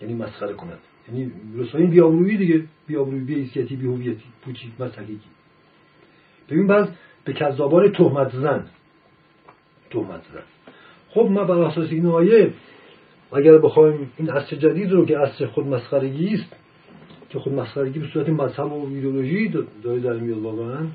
یعنی 0.00 0.14
مسخره 0.14 0.54
کند. 0.54 0.78
یعنی 1.12 1.32
رسوایی 1.56 1.86
بی‌آبرویی 1.86 2.36
دیگه 2.36 2.64
بی‌آبرویی 2.86 3.24
بی‌حیثیتی 3.24 3.76
بی 3.76 3.86
هویتی 3.86 4.24
پوچی 4.42 4.72
مسخرگی 4.78 5.20
ببین 6.50 6.66
بعد 6.66 6.88
به 7.24 7.32
کذابان 7.32 7.92
تهمت 7.92 8.32
زن. 8.32 8.66
تهمت 9.90 10.22
زن. 10.32 10.42
خب 11.08 11.28
ما 11.30 11.44
بر 11.44 11.58
اساس 11.58 11.90
این 11.90 12.06
آیه 12.06 12.52
اگر 13.32 13.58
بخوایم 13.58 14.10
این 14.16 14.30
عصر 14.30 14.56
جدید 14.56 14.92
رو 14.92 15.06
که 15.06 15.18
عصر 15.18 15.46
خود 15.46 15.66
مسخرگی 15.66 16.34
است 16.34 16.56
که 17.30 17.38
خود 17.38 17.52
مسخرگی 17.52 17.98
به 17.98 18.06
صورت 18.06 18.28
مذهب 18.28 18.72
و 18.72 18.86
ایدولوژی 18.94 19.48
داره 19.82 20.00
در 20.00 20.16
میاد 20.16 20.38
واقعا 20.38 20.86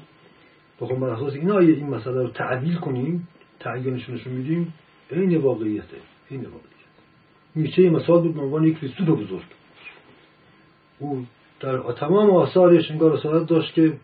بخوایم 0.81 1.01
بر 1.01 1.09
اساس 1.09 1.33
این 1.33 1.51
آیه 1.51 1.75
این 1.75 1.89
مسئله 1.89 2.21
رو 2.21 2.27
تعدیل 2.27 2.75
کنیم 2.75 3.27
تعیینش 3.59 4.09
نشون 4.09 4.33
میدیم. 4.33 4.73
این 5.11 5.37
واقعیته. 5.37 5.97
این 6.29 6.41
واقعیت 6.41 6.73
نیچه 7.55 7.89
مثال 7.89 8.21
بود 8.21 8.35
به 8.35 8.41
عنوان 8.41 8.63
یک 8.63 8.77
فیلسوف 8.77 9.09
بزرگ. 9.09 9.43
او 11.03 11.25
در 11.59 11.77
تمام 11.91 12.29
آثارش 12.29 12.91
انگار 12.91 13.17
رسالت 13.17 13.47
داشت 13.47 13.73
که 13.73 13.97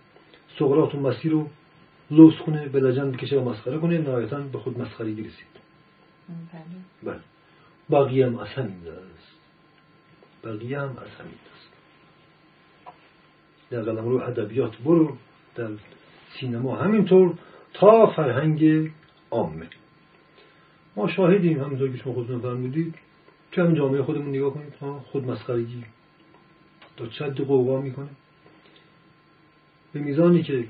سقراط 0.60 0.96
و 0.96 1.00
مسیر 1.00 1.32
رو 1.32 1.48
لوس 2.12 2.34
کنه 2.46 2.68
به 2.68 2.79
لجن 2.79 3.12
بکشه 3.12 3.39
و 3.39 3.50
مسخره 3.50 3.77
کنه 3.77 3.98
نهایتا 3.98 4.39
به 4.39 4.60
خود 4.60 4.79
مسخرگی 4.79 5.24
رسید 5.24 5.60
بله. 7.03 7.20
بقیه 7.91 8.25
هم 8.25 8.38
از 8.38 8.48
همین 8.48 8.77
است 9.18 9.39
بقیه 10.44 10.79
هم 10.79 10.89
از 10.89 11.10
همین 11.20 11.39
است 11.56 11.70
در 13.70 13.82
قلم 13.82 14.10
رو 14.10 14.22
ادبیات 14.22 14.77
برو 14.77 15.18
در 15.56 15.70
سینما 16.39 16.75
همینطور 16.75 17.34
تا 17.74 18.08
فرهنگ 18.08 18.91
عامه. 19.32 19.68
ما 20.96 21.08
شاهدیم 21.08 21.63
همینطور 21.63 21.91
که 21.91 21.98
شما 21.98 22.13
خودتون 22.13 22.39
فرمودید 22.39 22.96
تو 23.51 23.62
همین 23.62 23.75
جامعه 23.75 24.01
خودمون 24.01 24.29
نگاه 24.29 24.53
کنید 24.53 24.74
خود 25.12 25.25
مسخرگی. 25.25 25.84
تا 27.00 27.08
چد 27.08 27.41
قوقا 27.41 27.82
می‌کنه. 27.82 28.10
به 29.94 30.00
میزانی 30.00 30.44
که 30.44 30.65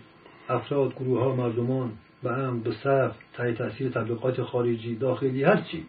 افراد 0.50 0.95
گروه 0.95 1.19
ها 1.19 1.36
مردمان 1.36 1.91
به 2.24 2.33
هم 2.33 2.59
به 2.59 2.71
صف 2.71 3.15
تحت 3.33 3.57
تاثیر 3.57 3.89
تبلیغات 3.89 4.43
خارجی 4.43 4.95
داخلی 4.95 5.43
هرچی 5.43 5.86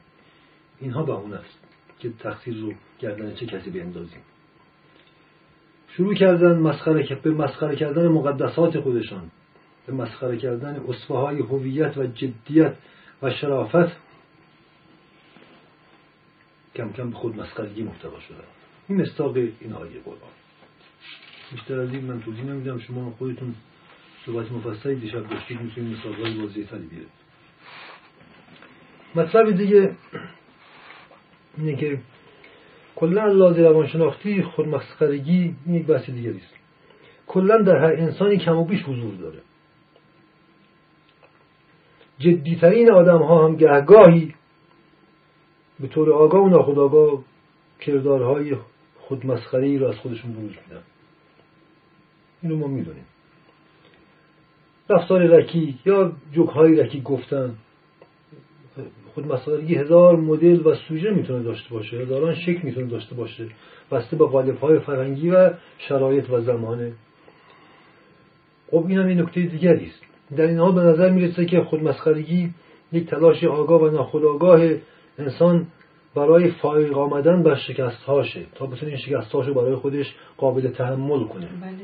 اینها 0.80 1.02
به 1.02 1.12
اون 1.12 1.32
است 1.32 1.59
که 1.99 2.11
تقصیر 2.18 2.56
رو 2.56 2.73
گردن 2.99 3.35
چه 3.35 3.47
کسی 3.47 3.70
بیندازیم. 3.70 4.20
شروع 5.88 6.14
کردن 6.14 6.59
مسخره 6.59 7.14
به 7.23 7.30
مسخره 7.30 7.76
کردن 7.76 8.09
مقدسات 8.09 8.80
خودشان 8.80 9.30
به 9.87 9.92
مسخره 9.92 10.37
کردن 10.37 10.85
اصفه 10.88 11.14
های 11.14 11.38
هویت 11.38 11.99
و 11.99 12.06
جدیت 12.06 12.75
و 13.23 13.30
شرافت 13.30 13.97
کم 16.75 16.92
کم 16.92 17.11
به 17.11 17.16
خود 17.16 17.37
مسخرگی 17.37 17.82
محتوا 17.82 18.20
شده. 18.20 18.60
این 18.90 19.00
مستاق 19.00 19.37
این 19.37 19.73
آیه 19.73 20.00
قرآن. 20.04 20.18
بیشتر 21.52 21.80
از 21.80 21.90
این 21.90 22.04
من 22.04 22.23
توضیح 22.23 22.44
نمیدم 22.44 22.78
شما 22.78 23.11
خودتون 23.11 23.54
صحبت 24.26 24.52
مفصلی 24.52 24.94
دیشب 24.94 25.28
داشتید 25.28 25.61
می‌تونید 25.61 25.99
مثالهای 25.99 26.40
واضحه 26.40 26.64
تری 26.64 26.87
بیارید. 26.87 27.09
مطلب 29.14 29.50
دیگه 29.50 29.97
اینه 31.56 31.76
که 31.76 32.00
کلا 32.97 33.26
لازم 33.26 33.62
روانشناختی 33.62 34.42
خودمسخرگی 34.42 35.56
این 35.66 35.75
یک 35.75 35.87
بحث 35.87 36.11
دیگری 36.11 36.37
است. 36.37 36.54
کلا 37.26 37.62
در 37.62 37.76
هر 37.76 37.92
انسانی 37.92 38.38
کم 38.38 38.56
و 38.56 38.64
بیش 38.64 38.82
حضور 38.82 39.14
داره. 39.14 39.38
جدیترین 42.18 42.92
آدم 42.92 43.23
ها 43.23 43.47
هم 43.49 43.56
گهگاهی 43.56 44.35
به 45.80 45.88
طور 45.88 46.12
آگاه 46.12 46.42
و 46.42 46.49
ناخودآگاه 46.49 47.25
کردارهای 47.80 48.56
خودمسخری 49.11 49.79
رو 49.79 49.87
از 49.87 49.97
خودشون 49.97 50.33
بروز 50.33 50.50
میدن. 50.50 50.83
اینو 52.43 52.57
ما 52.57 52.67
می‌دونیم. 52.67 53.05
رفتار 54.88 55.23
رکی 55.23 55.79
یا 55.87 56.12
جوکهای 56.33 56.76
رکی 56.76 57.00
گفتن 57.00 57.55
خود 59.14 59.31
هزار 59.71 60.17
مدل 60.17 60.67
و 60.67 60.75
سوژه 60.75 61.11
می‌تونه 61.11 61.43
داشته 61.43 61.75
باشه 61.75 61.97
هزاران 61.97 62.35
شکل 62.35 62.61
می‌تونه 62.62 62.87
داشته 62.87 63.14
باشه 63.14 63.49
بسته 63.93 64.17
به 64.17 64.26
قالب 64.26 64.59
های 64.59 64.79
فرهنگی 64.79 65.31
و 65.31 65.50
شرایط 65.79 66.31
و 66.31 66.40
زمانه. 66.40 66.93
خب 68.71 68.85
این 68.88 68.99
هم 68.99 69.07
این 69.07 69.21
نکته 69.21 69.43
دیگری 69.43 69.87
است. 69.87 70.02
در 70.37 70.45
این 70.45 70.59
حال 70.59 70.75
به 70.75 70.81
نظر 70.81 71.11
می‌رسه 71.11 71.45
که 71.45 71.61
خودمسخرگی 71.61 72.55
یک 72.93 73.07
تلاش 73.07 73.45
آگاه 73.45 73.83
و 73.83 73.90
ناخودآگاه 73.90 74.61
انسان 75.19 75.67
برای 76.14 76.50
فایق 76.50 76.99
آمدن 76.99 77.43
بر 77.43 77.55
شکست 77.55 78.02
هاشه 78.02 78.43
تا 78.55 78.67
بتونه 78.67 78.93
این 78.93 79.00
شکست 79.00 79.35
رو 79.35 79.55
برای 79.55 79.75
خودش 79.75 80.14
قابل 80.37 80.69
تحمل 80.69 81.25
کنه. 81.25 81.47
بله 81.47 81.71
بله. 81.71 81.76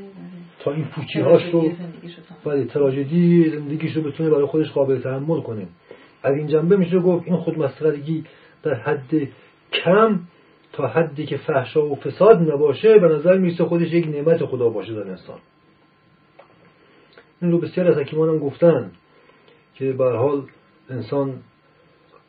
تا 0.59 0.71
این 0.71 0.85
پوچی 0.85 1.19
هاش 1.19 1.53
رو 1.53 1.71
بله 2.45 2.65
تراژدی 2.65 3.49
زندگیش 3.49 3.95
رو 3.95 4.01
بتونه 4.01 4.29
برای 4.29 4.45
خودش 4.45 4.71
قابل 4.71 4.99
تحمل 4.99 5.41
کنه. 5.41 5.67
از 6.23 6.35
این 6.35 6.47
جنبه 6.47 6.77
میشه 6.77 6.99
گفت 6.99 7.27
این 7.27 7.37
خودمسخرگی 7.37 8.23
در 8.63 8.73
حد 8.73 9.27
کم 9.73 10.19
تا 10.73 10.87
حدی 10.87 11.25
که 11.25 11.37
فحشا 11.37 11.85
و 11.85 11.95
فساد 11.95 12.51
نباشه 12.51 12.99
به 12.99 13.07
نظر 13.07 13.37
می‌رسه 13.37 13.65
خودش 13.65 13.93
یک 13.93 14.07
نعمت 14.07 14.45
خدا 14.45 14.69
باشه 14.69 14.93
در 14.93 15.09
انسان. 15.09 15.39
این 17.41 17.51
رو 17.51 17.59
بسیار 17.59 17.87
از 17.87 17.97
حکیمان 17.97 18.29
هم 18.29 18.39
گفتن 18.39 18.91
که 19.75 19.93
به 19.93 20.17
حال 20.17 20.43
انسان 20.89 21.33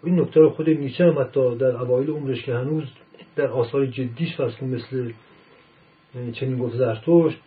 این 0.04 0.20
نکته 0.20 0.40
رو 0.40 0.50
خود 0.50 0.70
نیچه 0.70 1.04
هم 1.04 1.18
حتی 1.18 1.56
در 1.56 1.76
اوایل 1.76 2.10
عمرش 2.10 2.42
که 2.42 2.54
هنوز 2.54 2.84
در 3.36 3.46
آثار 3.46 3.86
جدیش 3.86 4.36
فرض 4.36 4.62
مثل 4.62 5.12
چنین 6.32 6.58
گفت 6.58 6.76
زرتشت 6.76 7.42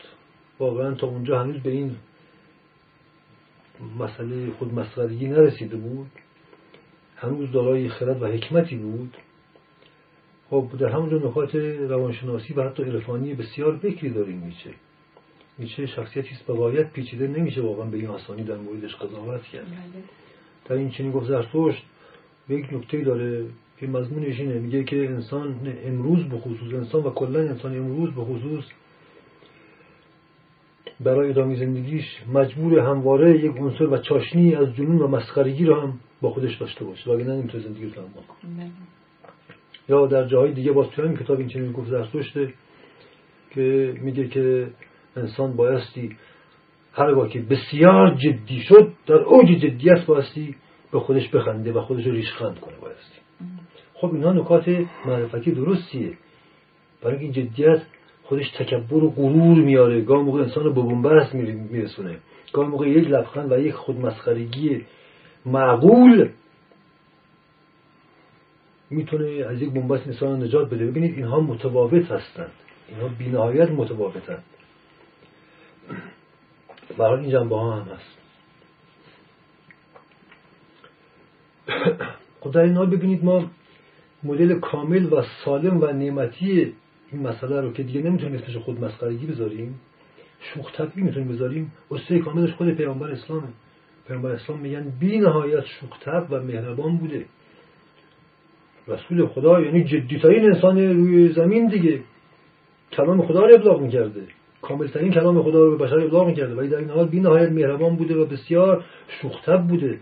واقعا 0.59 0.95
تا 0.95 1.07
اونجا 1.07 1.39
هنوز 1.43 1.57
به 1.57 1.69
این 1.69 1.95
مسئله 3.99 4.51
خود 4.51 4.73
مسخرگی 4.73 5.27
نرسیده 5.27 5.77
بود. 5.77 6.11
هنوز 7.15 7.51
دارای 7.51 7.89
خرد 7.89 8.21
و 8.21 8.27
حکمتی 8.27 8.75
بود. 8.75 9.17
خب 10.49 10.67
در 10.79 10.89
همونجا 10.89 11.17
نکات 11.17 11.55
روانشناسی 11.55 12.53
و 12.53 12.63
حتی 12.63 12.83
عرفانی 12.83 13.33
بسیار 13.33 13.75
بکری 13.75 14.09
داریم 14.09 14.37
میچه 14.37 14.69
میشه 15.57 15.85
شخصیتی 15.85 16.29
است 16.29 16.45
به 16.45 16.83
پیچیده 16.83 17.27
نمیشه 17.27 17.61
واقعا 17.61 17.85
به 17.85 17.97
این 17.97 18.07
آسانی 18.07 18.43
در 18.43 18.55
موردش 18.55 18.95
قضاوت 18.95 19.43
کرد. 19.43 19.65
بله. 19.65 20.03
در 20.65 20.75
این 20.75 20.89
چنین 20.89 21.11
گفت 21.11 21.27
زرتشت 21.27 21.83
یک 22.51 22.73
نکته 22.73 23.01
داره 23.01 23.45
که 23.79 23.87
مضمونش 23.87 24.39
اینه. 24.39 24.59
میگه 24.59 24.83
که 24.83 25.09
انسان 25.09 25.55
امروز 25.85 26.23
به 26.23 26.37
خصوص 26.37 26.73
انسان 26.73 27.03
و 27.03 27.09
کلا 27.09 27.39
انسان 27.39 27.77
امروز 27.77 28.13
به 28.15 28.21
خصوص 28.21 28.63
برای 30.99 31.29
ادامه 31.29 31.55
زندگیش 31.55 32.03
مجبور 32.33 32.79
همواره 32.79 33.45
یک 33.45 33.55
عنصر 33.57 33.83
و 33.83 33.97
چاشنی 33.97 34.55
از 34.55 34.75
جنون 34.75 35.01
و 35.01 35.07
مسخرگی 35.07 35.65
رو 35.65 35.81
هم 35.81 35.99
با 36.21 36.29
خودش 36.29 36.57
داشته 36.57 36.85
باشه. 36.85 37.11
وگرنه 37.11 37.35
نمی‌تونه 37.35 37.63
زندگی 37.63 37.85
رو 37.85 37.91
تمام 37.91 38.09
یا 39.89 40.07
در 40.07 40.27
جاهای 40.27 40.53
دیگه 40.53 40.71
باز 40.71 40.89
توی 40.89 41.17
کتاب 41.17 41.39
این 41.39 41.47
چنین 41.47 41.71
گفت 41.71 41.89
زرتشته 41.89 42.53
که 43.49 43.95
میگه 44.01 44.27
که 44.27 44.67
انسان 45.15 45.55
بایستی 45.55 46.15
هر 46.93 47.27
که 47.27 47.41
بسیار 47.41 48.15
جدی 48.15 48.59
شد 48.59 48.93
در 49.07 49.15
اوج 49.15 49.47
جدیت 49.47 50.05
بایستی 50.05 50.55
به 50.91 50.99
خودش 50.99 51.29
بخنده 51.29 51.73
و 51.73 51.81
خودش 51.81 52.05
رو 52.05 52.11
ریشخند 52.11 52.59
کنه 52.59 52.75
بایستی 52.81 53.21
خب 53.93 54.13
اینا 54.13 54.33
نکات 54.33 54.85
معرفتی 55.05 55.51
درستیه. 55.51 56.13
برای 57.01 57.17
این 57.19 57.31
جدیت 57.31 57.81
خودش 58.23 58.51
تکبر 58.51 59.03
و 59.03 59.09
غرور 59.09 59.57
میاره. 59.57 60.01
گاه 60.01 60.23
موقع 60.23 60.41
انسان 60.41 60.63
رو 60.63 60.73
به 60.73 60.83
میرسونه. 61.53 62.17
گاه 62.53 62.67
موقع 62.67 62.89
یک 62.89 63.07
لبخند 63.07 63.51
و 63.51 63.59
یک 63.59 63.73
خودمسخرگی 63.73 64.85
معقول 65.45 66.29
می‌تونه 68.89 69.45
از 69.49 69.61
یک 69.61 69.69
بنبست 69.69 70.07
انسان 70.07 70.43
نجات 70.43 70.69
بده. 70.69 70.85
ببینید 70.85 71.15
اینها 71.15 71.39
متفاوت 71.39 72.11
هستند. 72.11 72.51
اینها 72.89 73.07
بینهایت 73.07 73.69
متفاوتند. 73.69 74.43
برای 76.97 77.21
این 77.21 77.31
جنبه 77.31 77.55
ها 77.55 77.73
هم 77.73 77.87
هست. 77.93 78.20
خب 82.41 82.51
در 82.51 82.85
ببینید 82.85 83.25
ما 83.25 83.45
مدل 84.23 84.59
کامل 84.59 85.13
و 85.13 85.23
سالم 85.45 85.81
و 85.81 85.85
نعمتی 85.85 86.73
این 87.11 87.21
مسئله 87.21 87.61
رو 87.61 87.73
که 87.73 87.83
دیگه 87.83 88.01
نمی‌تونیم 88.01 88.41
اسمش 88.41 88.57
خود 88.57 88.83
مسخرگی 88.83 89.25
بذاریم 89.25 89.79
شوخ 90.39 90.71
طبعی 90.71 91.03
می‌تونیم 91.03 91.27
بذاریم 91.27 91.71
اسوه 91.91 92.19
کاملش 92.19 92.53
خود 92.53 92.71
پیامبر 92.71 93.11
اسلامه. 93.11 93.47
پیامبر 94.07 94.31
اسلام 94.31 94.59
میگن 94.59 94.93
بی 94.99 95.19
نهایت 95.19 95.65
شوخ 95.65 95.99
و 96.29 96.43
مهربان 96.43 96.97
بوده. 96.97 97.25
رسول 98.87 99.25
خدا 99.25 99.61
یعنی 99.61 99.83
جدیترین 99.83 100.45
انسان 100.45 100.77
روی 100.77 101.33
زمین 101.33 101.67
دیگه. 101.67 101.99
کلام 102.91 103.21
خدا 103.21 103.45
رو 103.45 103.55
ابلاغ 103.55 103.81
می‌کرده. 103.81 104.21
کاملترین 104.61 105.11
کلام 105.11 105.43
خدا 105.43 105.59
رو 105.59 105.77
به 105.77 105.85
بشر 105.85 105.99
ابلاغ 105.99 106.27
می‌کرده. 106.27 106.55
ولی 106.55 106.67
در 106.67 106.77
این 106.77 106.89
حال 106.89 107.07
بی 107.07 107.19
نهایت 107.19 107.51
مهربان 107.51 107.95
بوده 107.95 108.15
و 108.15 108.25
بسیار 108.25 108.85
شوخ 109.07 109.49
بوده. 109.49 109.99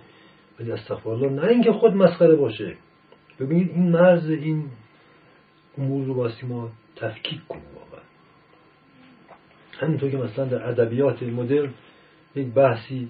ولی 0.59 0.71
استغفر 0.71 1.09
الله 1.09 1.29
نه 1.29 1.47
اینکه 1.47 1.71
خود 1.71 1.93
مسخره 1.93 2.35
باشه. 2.35 2.75
ببینید 3.39 3.69
این 3.69 3.91
مرز 3.91 4.29
این 4.29 4.63
امور 5.77 6.05
رو 6.05 6.13
باسی 6.13 6.47
ما 6.47 6.69
تفکیک 6.95 7.47
کنیم 7.47 7.63
واقعا. 7.75 8.01
همینطور 9.79 10.11
که 10.11 10.17
مثلا 10.17 10.45
در 10.45 10.69
ادبیات 10.69 11.23
مدرن 11.23 11.73
یک 12.35 12.53
بحثی 12.53 13.07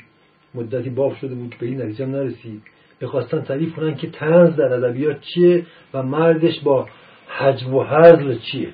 مدتی 0.56 0.90
باف 0.90 1.18
شده 1.18 1.36
بود 1.36 1.50
که 1.50 1.58
به 1.60 1.66
این 1.66 1.82
نتیجه 1.82 2.06
نرسید. 2.06 2.62
می‌خواستن 3.02 3.42
تعریف 3.42 3.76
کنن 3.76 3.96
که 3.96 4.10
تنز 4.10 4.56
در 4.56 4.74
ادبیات 4.74 5.22
چیه 5.22 5.66
و 5.94 6.04
مردش 6.04 6.60
با 6.60 6.88
حجم 7.28 7.74
و 7.74 7.84
حزل 7.84 8.38
چیه. 8.38 8.74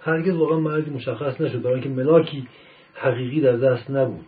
هرگز 0.00 0.36
واقعا 0.36 0.60
مردی 0.60 0.90
مشخص 0.90 1.40
نشد 1.40 1.62
برای 1.62 1.74
اینکه 1.74 1.88
ملاکی 1.88 2.48
حقیقی 2.94 3.40
در 3.40 3.56
دست 3.56 3.90
نبود. 3.90 4.26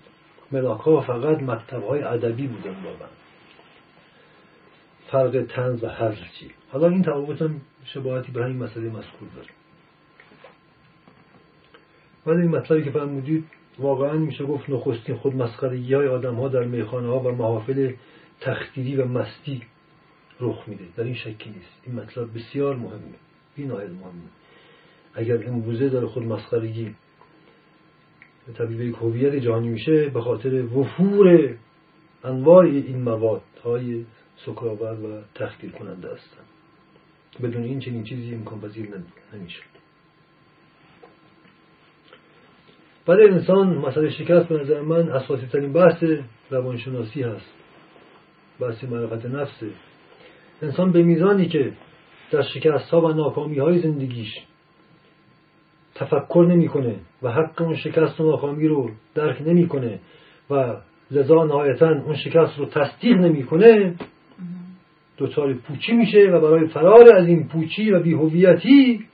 ملاک 0.53 0.81
ها 0.81 1.01
فقط 1.01 1.43
مکتب 1.43 1.83
های 1.83 2.03
ادبی 2.03 2.47
بودن 2.47 2.75
واقعا 2.85 3.09
فرق 5.11 5.47
تنز 5.49 5.85
و 5.85 5.89
حزل 5.89 6.25
چی؟ 6.39 6.51
حالا 6.71 6.89
این 6.89 7.03
تفاوت 7.03 7.43
هم 7.43 7.61
شباهتی 7.85 8.33
به 8.33 8.45
همین 8.45 8.57
مسئله 8.57 8.89
مذکور 8.89 9.29
داره. 9.37 9.49
ولی 12.27 12.43
این 12.43 12.51
مطلبی 12.51 12.85
که 12.85 12.91
فرمودید 12.91 13.45
واقعا 13.79 14.13
میشه 14.13 14.45
گفت 14.45 14.71
نخستین 14.71 15.17
خود 15.17 15.35
مسخرگی 15.35 15.95
های 15.95 16.09
آدم 16.09 16.35
ها 16.35 16.49
در 16.49 16.65
میخانه 16.65 17.09
ها 17.09 17.21
و 17.21 17.31
محافل 17.31 17.93
تختیری 18.41 18.97
و 18.97 19.05
مستی 19.05 19.63
رخ 20.41 20.69
میده. 20.69 20.85
در 20.97 21.05
این 21.05 21.15
شکی 21.15 21.51
نیست. 21.51 21.81
این 21.87 21.95
مطلب 21.95 22.35
بسیار 22.35 22.77
مهمه. 22.77 23.01
بی 23.57 23.65
مهمه. 23.65 23.89
اگر 25.15 25.49
امروزه 25.49 25.89
داره 25.89 26.07
خود 26.07 26.23
مسخرگی 26.23 26.95
تبدیل 28.59 28.79
به 28.79 28.87
یک 28.87 28.95
هویت 28.95 29.35
جهانی 29.35 29.69
میشه 29.69 30.09
به 30.09 30.21
خاطر 30.21 30.63
وفور 30.65 31.55
انواع 32.25 32.65
این 32.65 33.03
مواد 33.03 33.43
های 33.65 34.05
سکرآور 34.37 34.93
و 34.93 35.21
تخدیر 35.35 35.71
کننده 35.71 36.09
هستند 36.09 36.47
بدون 37.43 37.63
این 37.63 37.81
چنین 37.81 38.05
چیزی 38.05 38.35
امکان 38.35 38.61
پذیر 38.61 38.89
نمیشه. 39.35 39.63
برای 43.07 43.29
انسان 43.29 43.79
مسئله 43.79 44.11
شکست 44.11 44.49
به 44.49 44.61
نظر 44.61 44.81
من 44.81 45.09
اساسی 45.09 45.47
ترین 45.47 45.73
بحث 45.73 46.05
روانشناسی 46.51 47.23
هست. 47.23 47.53
بحث 48.61 48.85
معرفت 48.85 49.27
نفسه 49.27 49.71
انسان 50.63 50.93
به 50.93 51.03
میزانی 51.03 51.49
که 51.49 51.73
در 52.31 52.43
شکست 52.43 52.91
ها 52.91 53.01
و 53.01 53.13
ناکامی 53.13 53.59
های 53.59 53.79
زندگیش 53.79 54.35
تفکر 56.05 56.47
نمی‌کنه 56.49 56.97
و 57.23 57.31
حق 57.33 57.63
اون 57.63 57.77
شکست 57.77 58.21
و 58.21 58.31
ناکامی 58.31 58.69
رو 58.69 58.91
درک 59.15 59.43
نمی‌کنه 59.47 60.01
و 60.51 60.77
لذا 61.11 61.45
نهایتا 61.45 61.89
اون 61.89 62.17
شکست 62.17 62.59
رو 62.59 62.67
تصدیق 62.67 63.17
نمی‌کنه 63.17 63.95
دچار 65.19 65.55
پوچی 65.55 65.93
میشه 65.93 66.31
و 66.31 66.41
برای 66.41 66.67
فرار 66.67 67.17
از 67.17 67.27
این 67.27 67.49
پوچی 67.49 67.91
و 67.91 68.03
بیهویتی 68.03 69.05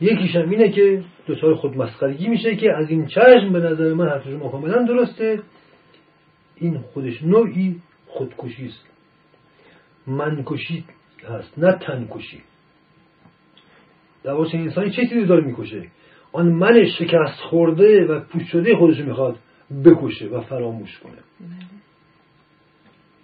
یکیش 0.00 0.36
هم 0.36 0.50
اینه 0.50 0.68
که 0.68 1.04
دچار 1.28 1.54
خود 1.54 1.76
مسخرگی 1.76 2.28
میشه 2.28 2.56
که 2.56 2.72
از 2.72 2.90
این 2.90 3.06
چشم 3.06 3.52
به 3.52 3.58
نظر 3.58 3.94
من 3.94 4.08
حرف 4.08 4.24
شما 4.24 4.48
کاملا 4.48 4.82
درسته. 4.82 5.42
این 6.56 6.78
خودش 6.78 7.22
نوعی 7.22 7.76
خودکشی 8.06 8.66
است. 8.66 8.88
منکشی 10.06 10.84
هست 11.28 11.58
نه 11.58 11.72
تنکشی. 11.72 12.42
دواش 14.28 14.54
انسانی 14.54 14.90
چه 14.90 15.06
چیزی 15.06 15.24
داره 15.24 15.44
می‌کشه؟ 15.44 15.88
آن 16.32 16.48
من 16.48 16.86
شکست 16.98 17.40
خورده 17.40 18.06
و 18.06 18.20
پوش 18.20 18.42
شده 18.42 18.76
خودش 18.76 19.00
می‌خواد 19.00 19.38
بکشه 19.84 20.26
و 20.26 20.40
فراموش 20.40 20.98
کنه. 20.98 21.18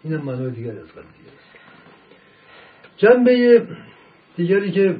اینم 0.04 0.24
معنای 0.24 0.50
دیگر 0.50 0.70
از 0.70 0.88
قضیه 0.92 1.34
جنبه 2.96 3.66
دیگری 4.36 4.72
که 4.72 4.96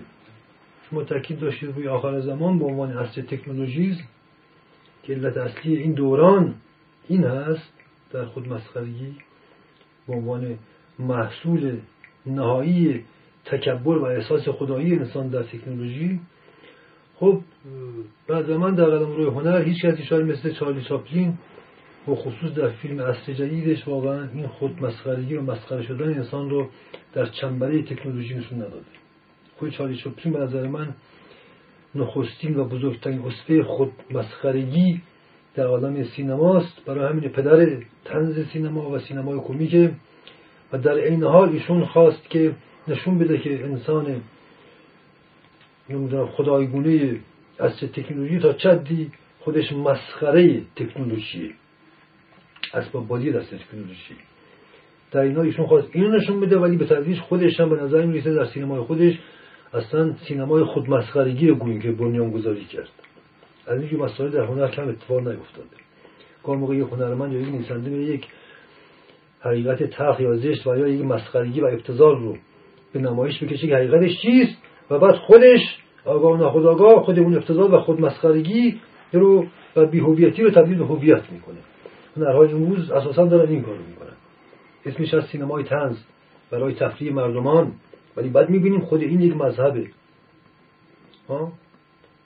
شما 0.91 1.05
تاکید 1.05 1.39
داشتید 1.39 1.77
روی 1.77 1.89
آخر 1.89 2.21
زمان 2.21 2.59
به 2.59 2.65
عنوان 2.65 2.99
اصل 2.99 3.23
تکنولوژیز 3.23 3.97
که 5.03 5.13
علت 5.13 5.37
اصلی 5.37 5.77
این 5.77 5.93
دوران 5.93 6.55
این 7.09 7.25
هست 7.25 7.73
در 8.13 8.25
خود 8.25 8.49
مسخرگی 8.49 9.17
به 10.07 10.15
عنوان 10.15 10.59
محصول 10.99 11.79
نهایی 12.27 13.05
تکبر 13.45 13.99
و 13.99 14.05
احساس 14.05 14.49
خدایی 14.49 14.95
انسان 14.95 15.29
در 15.29 15.43
تکنولوژی 15.43 16.21
خب 17.17 17.41
بعد 18.29 18.51
من 18.51 18.75
در 18.75 18.85
قدم 18.85 19.17
روی 19.17 19.27
هنر 19.27 19.63
هیچ 19.63 19.85
کسی 19.85 20.03
شاید 20.03 20.27
مثل 20.27 20.53
چارلی 20.53 20.83
چاپلین 20.83 21.39
و 22.09 22.15
خصوص 22.15 22.55
در 22.55 22.69
فیلم 22.69 23.01
اصل 23.01 23.33
جدیدش 23.33 23.89
واقعا 23.89 24.29
این 24.35 24.47
خود 24.47 24.83
مسخرگی 24.83 25.35
و 25.35 25.43
مسخره 25.43 25.83
شدن 25.83 26.09
انسان 26.09 26.51
رو 26.51 26.69
در 27.15 27.27
چنبره 27.27 27.83
تکنولوژی 27.83 28.35
نشون 28.35 28.59
نداده. 28.59 28.85
خود 29.57 29.71
چارلی 29.71 29.97
چاپلین 29.97 30.35
به 30.35 30.41
نظر 30.41 30.67
من 30.67 30.95
نخستین 31.95 32.57
و 32.57 32.65
بزرگترین 32.65 33.23
اصفه 33.23 33.63
خود 33.63 33.93
مسخرگی 34.11 35.03
در 35.55 35.67
عالم 35.67 36.05
سینماست. 36.05 36.85
برای 36.87 37.09
همین 37.09 37.29
پدر 37.29 37.77
تنز 38.05 38.47
سینما 38.53 38.91
و 38.91 38.99
سینمای 38.99 39.41
کمیکه 39.41 39.95
و 40.73 40.79
در 40.79 40.95
این 40.95 41.23
حال 41.23 41.49
ایشون 41.49 41.85
خواست 41.85 42.31
که 42.31 42.55
نشون 42.89 43.19
بده 43.19 43.39
که 43.39 43.65
انسان 43.65 44.23
نمی‌دونم 45.91 46.27
خدایگونه 46.27 47.21
از 47.59 47.81
تکنولوژی 47.81 48.39
تا 48.39 48.53
چدی 48.53 49.11
خودش 49.41 49.73
مسخره 49.73 50.63
تکنولوژی 50.77 51.55
اسباب 52.75 53.07
بازی 53.07 53.33
دست 53.33 53.55
تکنولوژی. 53.55 54.17
در 55.11 55.21
اینا 55.21 55.43
ایشون 55.43 55.67
خواست 55.67 55.89
اینو 55.93 56.17
نشون 56.17 56.41
بده 56.41 56.59
ولی 56.59 56.77
به 56.77 56.87
تدریج 56.87 57.19
خودش 57.19 57.61
هم 57.61 57.71
به 57.71 57.77
نظر 57.77 58.07
می‌رسه 58.07 58.35
در 58.35 58.45
سینمای 58.45 58.81
خودش 58.81 59.19
اصلا 59.75 60.15
سینمای 60.29 60.65
خودمسخرگی 60.65 61.49
رو 61.49 61.55
گوییم 61.55 61.81
که 61.81 61.93
بنیان 61.93 62.31
گذاری 62.31 62.65
کرد. 62.65 62.89
از 63.67 63.81
اینکه 63.81 63.97
مسائل 63.97 64.31
در 64.31 64.45
هنر 64.45 64.69
کم 64.69 64.89
اتفاق 64.89 65.19
نیفتاده. 65.19 65.77
کار 66.43 66.57
موقع 66.57 66.77
یک 66.77 66.89
هنرمند 66.93 67.33
یا 67.33 67.41
یک 67.41 67.49
نویسنده 67.49 67.91
یک 67.91 68.27
حقیقت 69.41 69.83
تخ 69.83 70.21
یا 70.21 70.37
زشت 70.37 70.67
و 70.67 70.77
یا 70.77 70.89
یک 70.89 71.05
مسخرگی 71.05 71.61
و 71.61 71.65
ابتزال 71.65 72.19
رو 72.19 72.37
به 72.95 73.01
نمایش 73.01 73.43
بکشه 73.43 73.67
که 73.67 73.75
حقیقتش 73.77 74.23
چیست 74.23 74.57
و 74.91 74.99
بعد 74.99 75.15
خودش 75.15 75.61
آگاه 76.05 76.33
و 76.33 76.37
ناخودآگاه 76.37 77.05
خود 77.05 77.19
اون 77.19 77.35
ابتزال 77.35 77.75
و 77.75 77.81
خود 77.81 78.01
مسخرگی 78.01 78.81
رو 79.13 79.47
و 79.77 79.87
بیهویتی 79.87 80.43
رو 80.43 80.51
تبدیل 80.51 80.79
به 80.79 80.85
هویت 80.85 81.23
می‌کنه. 81.33 81.57
هنرهای 82.17 82.53
امروز 82.53 82.91
اساسا 82.91 83.27
دارن 83.27 83.49
این 83.49 83.63
کارو 83.63 83.79
می‌کنن. 83.89 84.13
اسمش 84.87 85.15
از 85.15 85.25
سینمای 85.25 85.65
تنز 85.65 85.97
برای 86.51 86.75
تفریح 86.75 87.13
مردمان. 87.13 87.73
ولی 88.17 88.29
بعد 88.29 88.51
می‌بینیم 88.51 88.81
خود 88.81 89.01
این 89.01 89.21
یک 89.21 89.37
مذهبه. 89.37 89.87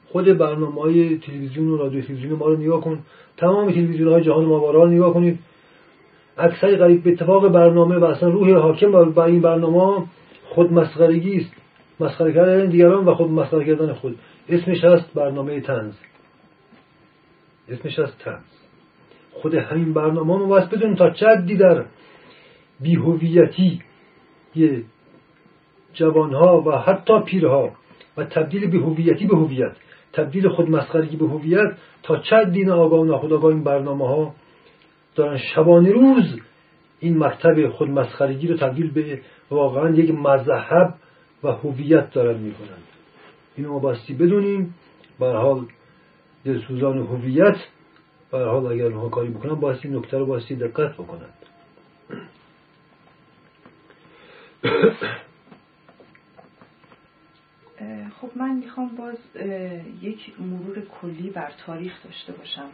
خود 0.07 0.38
برنامه 0.38 0.81
های 0.81 1.18
تلویزیون 1.18 1.68
و 1.68 1.76
رادیو 1.76 2.02
تلویزیون 2.02 2.33
ما 2.33 2.46
رو 2.46 2.57
نگاه 2.57 2.81
کن. 2.81 2.98
تمام 3.37 3.70
تلویزیون 3.70 4.12
های 4.12 4.22
جهان 4.22 4.44
ماورا 4.44 4.83
رو 4.83 4.90
نگاه 4.90 5.14
کنید. 5.14 5.38
اکثر 6.38 6.76
قریب 6.76 7.02
به 7.02 7.12
اتفاق 7.12 7.48
برنامه 7.48 7.96
و 7.96 8.04
اصلا 8.04 8.28
روح 8.28 8.54
حاکم 8.54 9.12
بر 9.12 9.22
این 9.22 9.40
برنامه 9.40 10.07
خود 10.59 10.73
مسخرگی 10.73 11.37
است. 11.37 11.53
مسخره 12.01 12.33
کردن 12.33 12.68
دیگران 12.68 13.05
و 13.05 13.14
خود 13.14 13.31
مسخره 13.31 13.64
کردن 13.64 13.92
خود. 13.92 14.18
اسمش 14.49 14.85
هست 14.85 15.14
برنامه 15.14 15.61
تنز 15.61 15.94
اسمش 17.68 17.99
هست 17.99 18.18
تنز 18.18 18.59
خود 19.33 19.55
همین 19.55 19.92
برنامه 19.92 20.38
ما 20.38 20.47
باید 20.47 20.71
بدون 20.71 20.94
تا 20.94 21.11
چدی 21.11 21.57
در 21.57 21.85
بیهویتی 22.81 23.81
جوانها 25.92 26.61
و 26.61 26.73
حتی 26.73 27.21
پیرها 27.21 27.73
و 28.16 28.25
تبدیل 28.25 28.71
به 28.71 28.79
هویتی 28.79 29.27
به 29.27 29.37
هویت 29.37 29.77
تبدیل 30.12 30.49
خود 30.49 30.71
مسخرگی 30.71 31.16
به 31.16 31.27
هویت 31.27 31.77
تا 32.03 32.16
چند 32.16 32.53
دین 32.53 32.71
آگاه 32.71 33.01
و 33.01 33.05
ناخودآگاه 33.05 33.51
این 33.51 33.64
برنامه 33.64 34.09
ها 34.09 34.35
دارن 35.14 35.37
شبانه 35.37 35.92
روز 35.92 36.40
این 37.00 37.24
مکتب 37.24 37.68
خود 37.68 37.90
مسخرگی 37.90 38.48
رو 38.48 38.56
تبدیل 38.56 38.90
به 38.90 39.20
واقعا 39.50 39.90
یک 39.90 40.11
مذهب 40.11 40.94
و 41.42 41.48
هویت 41.48 42.11
دارن 42.11 42.38
می‌کنند 42.38 42.82
اینو 43.56 43.72
ما 43.72 43.78
باستی 43.78 44.14
بدونیم. 44.14 44.74
به 45.18 45.26
حال 45.26 45.66
دلسوزان 46.44 46.98
هویت 46.98 47.56
به 48.30 48.38
حال 48.38 48.66
اگر 48.66 48.84
اونها 48.84 49.08
کاری 49.08 49.30
بکنن 49.30 49.54
باستی 49.54 49.88
نکته 49.88 50.18
رو 50.18 50.26
باستی 50.26 50.56
دقت 50.56 50.94
بکنند 50.94 51.34
خب 58.20 58.30
من 58.37 58.56
می‌خوام 58.56 58.88
باز 58.88 59.16
یک 60.02 60.40
مرور 60.40 60.82
کلی 61.00 61.30
بر 61.30 61.52
تاریخ 61.66 61.92
داشته 62.04 62.32
باشم. 62.32 62.68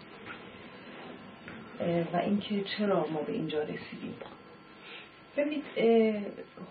و 2.12 2.16
اینکه 2.16 2.64
چرا 2.64 3.06
ما 3.06 3.22
به 3.22 3.32
اینجا 3.32 3.62
رسیدیم. 3.62 4.14
ببینید 5.36 5.64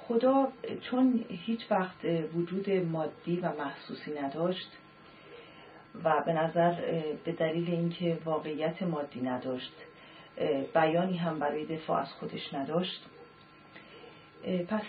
خدا 0.07 0.47
چون 0.81 1.25
هیچ 1.29 1.71
وقت 1.71 2.05
وجود 2.35 2.69
مادی 2.69 3.35
و 3.35 3.51
محسوسی 3.55 4.11
نداشت 4.21 4.71
و 6.03 6.23
به 6.25 6.33
نظر 6.33 6.73
به 7.25 7.31
دلیل 7.31 7.69
اینکه 7.69 8.17
واقعیت 8.25 8.83
مادی 8.83 9.21
نداشت 9.21 9.73
بیانی 10.73 11.17
هم 11.17 11.39
برای 11.39 11.65
دفاع 11.65 12.01
از 12.01 12.13
خودش 12.13 12.53
نداشت 12.53 13.05
پس 14.67 14.83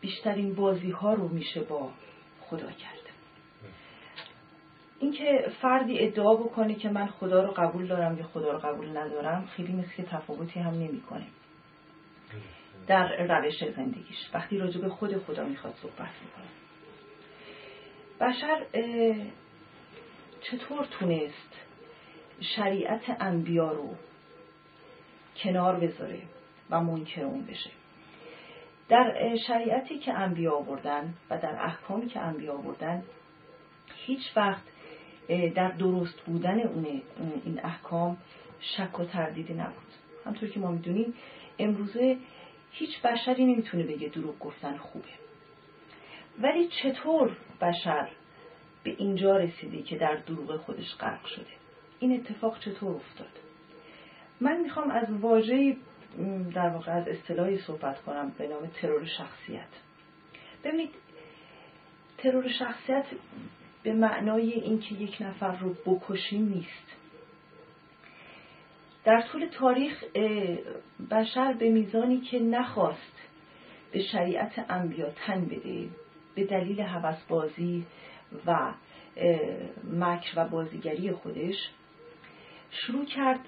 بیشترین 0.00 0.54
بازی 0.54 0.90
ها 0.90 1.14
رو 1.14 1.28
میشه 1.28 1.60
با 1.60 1.90
خدا 2.40 2.70
کرد. 2.70 2.99
اینکه 5.00 5.46
فردی 5.62 6.00
ادعا 6.00 6.34
بکنه 6.34 6.74
که 6.74 6.88
من 6.88 7.06
خدا 7.06 7.42
رو 7.44 7.50
قبول 7.50 7.86
دارم 7.86 8.18
یا 8.18 8.24
خدا 8.24 8.52
رو 8.52 8.58
قبول 8.58 8.96
ندارم 8.96 9.46
خیلی 9.46 9.72
مثل 9.72 9.96
که 9.96 10.02
تفاوتی 10.02 10.60
هم 10.60 10.74
نمی‌کنه. 10.74 11.26
در 12.86 13.26
روش 13.26 13.64
زندگیش. 13.76 14.30
وقتی 14.34 14.58
راجع 14.58 14.80
به 14.80 14.88
خود 14.88 15.18
خدا 15.18 15.44
می‌خواد 15.44 15.74
صحبت 15.74 16.10
می‌کنه. 16.22 16.50
بشر 18.20 18.64
چطور 20.40 20.86
تونست 20.90 21.56
شریعت 22.56 23.16
انبیا 23.20 23.72
رو 23.72 23.94
کنار 25.36 25.80
بذاره 25.80 26.22
و 26.70 26.80
منکر 26.80 27.22
اون 27.22 27.46
بشه؟ 27.46 27.70
در 28.88 29.36
شریعتی 29.46 29.98
که 29.98 30.12
انبیا 30.12 30.52
آوردن 30.52 31.14
و 31.30 31.38
در 31.38 31.56
احکامی 31.64 32.06
که 32.06 32.20
انبیا 32.20 32.52
آوردن 32.54 33.02
هیچ 34.06 34.36
وقت 34.36 34.62
در 35.54 35.68
درست 35.68 36.20
بودن 36.20 36.60
اون 36.60 37.02
این 37.44 37.60
احکام 37.64 38.16
شک 38.60 39.00
و 39.00 39.04
تردیدی 39.04 39.54
نبود. 39.54 39.86
همطور 40.26 40.48
که 40.48 40.60
ما 40.60 40.70
می‌دونیم 40.70 41.14
امروزه 41.58 42.16
هیچ 42.72 43.00
بشری 43.02 43.44
نمی‌تونه 43.44 43.82
بگه 43.82 44.08
دروغ 44.08 44.38
گفتن 44.38 44.76
خوبه. 44.76 45.08
ولی 46.40 46.68
چطور 46.82 47.36
بشر 47.60 48.08
به 48.84 48.90
اینجا 48.98 49.36
رسیده 49.36 49.82
که 49.82 49.96
در 49.96 50.16
دروغ 50.16 50.56
خودش 50.56 50.94
غرق 50.94 51.26
شده؟ 51.26 51.46
این 52.00 52.12
اتفاق 52.12 52.58
چطور 52.58 52.96
افتاد؟ 52.96 53.32
من 54.40 54.60
می‌خوام 54.60 54.90
از 54.90 55.10
واژه 55.10 55.76
در 56.54 56.68
واقع 56.68 56.92
از 56.92 57.08
اصطلاحی 57.08 57.58
صحبت 57.58 58.02
کنم 58.02 58.34
به 58.38 58.48
نام 58.48 58.66
ترور 58.66 59.04
شخصیت. 59.04 59.68
ببینید 60.64 60.90
ترور 62.18 62.48
شخصیت 62.48 63.04
به 63.82 63.92
معنای 63.92 64.52
اینکه 64.52 64.94
یک 64.94 65.16
نفر 65.20 65.56
رو 65.56 65.74
بکشیم 65.86 66.48
نیست. 66.48 66.96
در 69.04 69.22
طول 69.32 69.46
تاریخ 69.46 70.04
بشر 71.10 71.52
به 71.52 71.70
میزانی 71.70 72.20
که 72.20 72.38
نخواست 72.38 73.28
به 73.92 74.02
شریعت 74.02 74.64
انبیا 74.68 75.10
تن 75.10 75.44
بده 75.44 75.88
به 76.34 76.44
دلیل 76.44 76.86
بازی 77.28 77.86
و 78.46 78.72
مکر 79.92 80.32
و 80.36 80.48
بازیگری 80.48 81.12
خودش 81.12 81.70
شروع 82.70 83.04
کرد 83.04 83.40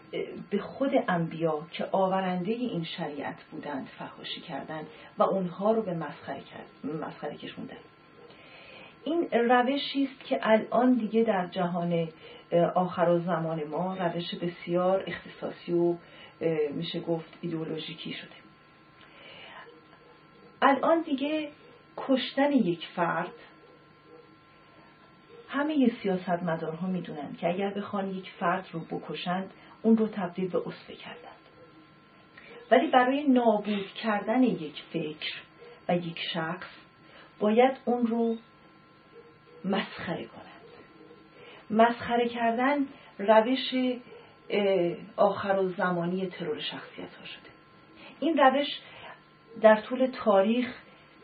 به 0.51 0.59
خود 0.59 0.90
انبیا 1.09 1.66
که 1.71 1.88
آورنده 1.92 2.53
این 2.53 2.85
شریعت 2.85 3.45
بودند 3.51 3.87
فحاشی 3.87 4.40
کردند 4.40 4.87
و 5.18 5.23
اونها 5.23 5.73
رو 5.73 5.83
به 5.83 5.95
مسخره 5.95 6.40
کرد 6.40 6.66
مسخره 7.01 7.37
کشوندن 7.37 7.77
این 9.04 9.28
روشی 9.32 10.04
است 10.04 10.24
که 10.24 10.38
الان 10.42 10.94
دیگه 10.94 11.22
در 11.22 11.46
جهان 11.46 12.08
آخر 12.74 13.08
و 13.08 13.18
زمان 13.18 13.64
ما 13.64 13.96
روش 14.00 14.34
بسیار 14.34 15.04
اختصاصی 15.06 15.72
و 15.72 15.94
میشه 16.74 17.00
گفت 17.00 17.38
ایدئولوژیکی 17.40 18.12
شده. 18.12 18.42
الان 20.62 21.02
دیگه 21.02 21.48
کشتن 21.96 22.52
یک 22.52 22.86
فرد 22.96 23.32
همه 25.48 25.90
سیاستمدارها 26.02 26.86
می‌دونن 26.86 27.36
که 27.40 27.48
اگر 27.48 27.70
بخوان 27.70 28.10
یک 28.10 28.30
فرد 28.30 28.68
رو 28.72 28.80
بکشند 28.80 29.50
اون 29.82 29.96
رو 29.96 30.08
تبدیل 30.08 30.48
به 30.48 30.58
اصفه 30.58 30.94
کردند 30.94 31.32
ولی 32.70 32.86
برای 32.86 33.28
نابود 33.28 33.86
کردن 34.02 34.42
یک 34.42 34.82
فکر 34.92 35.32
و 35.88 35.96
یک 35.96 36.18
شخص 36.34 36.68
باید 37.38 37.76
اون 37.84 38.06
رو 38.06 38.36
مسخره 39.64 40.25
کنند 40.25 40.53
مسخره 41.70 42.29
کردن 42.29 42.87
روش 43.18 43.75
آخر 45.16 45.59
و 45.59 45.68
زمانی 45.68 46.27
ترور 46.27 46.61
شخصیت 46.61 47.14
ها 47.14 47.25
شده. 47.25 47.51
این 48.20 48.38
روش 48.38 48.66
در 49.61 49.81
طول 49.81 50.07
تاریخ 50.07 50.75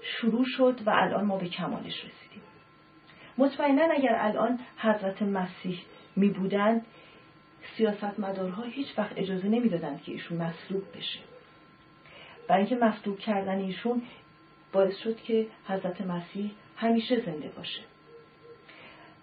شروع 0.03 0.45
شد 0.45 0.81
و 0.87 0.91
الان 0.91 1.25
ما 1.25 1.37
به 1.37 1.49
کمالش 1.49 2.05
رسیدیم. 2.05 2.43
مطمئنا 3.39 3.95
اگر 3.95 4.17
الان 4.19 4.59
حضرت 4.79 5.23
مسیح 5.23 5.79
می 6.17 6.29
بودند 6.29 6.87
سیاستمدارها 7.77 8.63
هیچ 8.63 8.99
وقت 8.99 9.13
اجازه 9.19 9.49
نمی‌دادند 9.49 10.03
که 10.03 10.13
ایشون 10.13 10.39
مصلوب 10.39 10.83
بشه. 10.97 11.21
برای 12.49 12.61
اینکه 12.61 12.77
مصلوب 12.87 13.19
کردن 13.19 13.59
ایشون 13.59 14.03
باعث 14.73 14.97
شد 14.97 15.17
که 15.17 15.47
حضرت 15.69 16.01
مسیح 16.01 16.51
همیشه 16.77 17.21
زنده 17.21 17.49
باشه. 17.49 17.81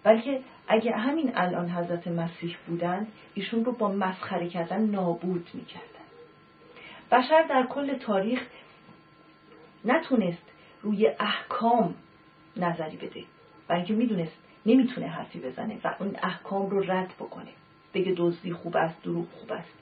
بلکه 0.06 0.40
اگه 0.68 0.92
همین 0.96 1.32
الان 1.34 1.70
حضرت 1.70 2.08
مسیح 2.08 2.56
بودند 2.66 3.12
ایشون 3.34 3.64
رو 3.64 3.72
با 3.72 3.88
مسخره 3.88 4.48
کردن 4.48 4.82
نابود 4.82 5.48
می‌کردن. 5.54 6.06
بشر 7.12 7.42
در 7.42 7.66
کل 7.66 7.98
تاریخ 7.98 8.46
نتونست 9.84 10.42
روی 10.82 11.08
احکام 11.20 11.94
نظری 12.56 12.96
بده 12.96 13.24
برای 13.68 13.80
اینکه 13.80 13.94
می‌دونست 13.94 14.36
نمی‌تونه 14.66 15.06
حرفی 15.06 15.40
بزنه 15.40 15.78
و 15.84 15.94
اون 15.98 16.16
احکام 16.22 16.70
رو 16.70 16.92
رد 16.92 17.14
بکنه. 17.18 17.50
بگه 17.94 18.14
دزدی 18.16 18.52
خوب 18.52 18.76
است 18.76 19.02
دروغ 19.02 19.26
خوب 19.30 19.52
است. 19.52 19.72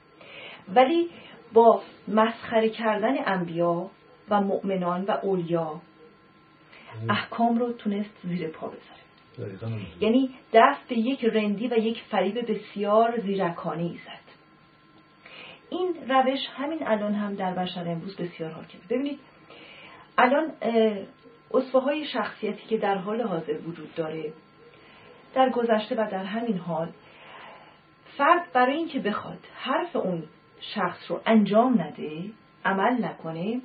ولی 0.75 1.11
با 1.53 1.83
مسخره 2.09 2.69
کردن 2.69 3.15
انبیا 3.27 3.91
و 4.31 4.41
مؤمنان 4.41 5.05
و 5.05 5.11
اولیا 5.11 5.81
احکام 7.09 7.59
رو 7.59 7.73
تونست 7.73 8.11
زیر 8.23 8.49
پا 8.49 8.67
بذاره. 8.67 9.04
یعنی 10.01 10.31
دست 10.53 10.89
به 10.89 10.99
یک 10.99 11.25
رندی 11.25 11.69
و 11.69 11.79
یک 11.79 12.03
فریب 12.11 12.51
بسیار 12.51 13.21
زیرکانه 13.21 13.83
ای 13.83 13.99
زد. 14.05 14.25
این 15.71 15.95
روش 16.09 16.41
همین 16.57 16.87
الان 16.87 17.15
هم 17.15 17.35
در 17.35 17.55
بشر 17.55 17.89
امروز 17.89 18.17
بسیار 18.17 18.51
حاکمه 18.51 18.81
ببینید 18.91 19.19
الان 20.19 20.53
اصفه 21.55 21.79
های 21.79 22.07
شخصیتی 22.07 22.67
که 22.67 22.79
در 22.79 22.95
حال 22.95 23.21
حاضر 23.21 23.59
وجود 23.67 23.95
داره 23.95 24.33
در 25.35 25.51
گذشته 25.51 25.95
و 25.95 26.11
در 26.11 26.25
همین 26.25 26.59
حال 26.59 26.89
فرد 28.17 28.53
برای 28.53 28.77
اینکه 28.77 28.99
بخواد 28.99 29.39
حرف 29.55 29.97
اون 29.97 30.23
شخص 30.61 31.11
رو 31.11 31.21
انجام 31.27 31.81
نده 31.81 32.25
عمل 32.65 33.05
نکنه 33.05 33.61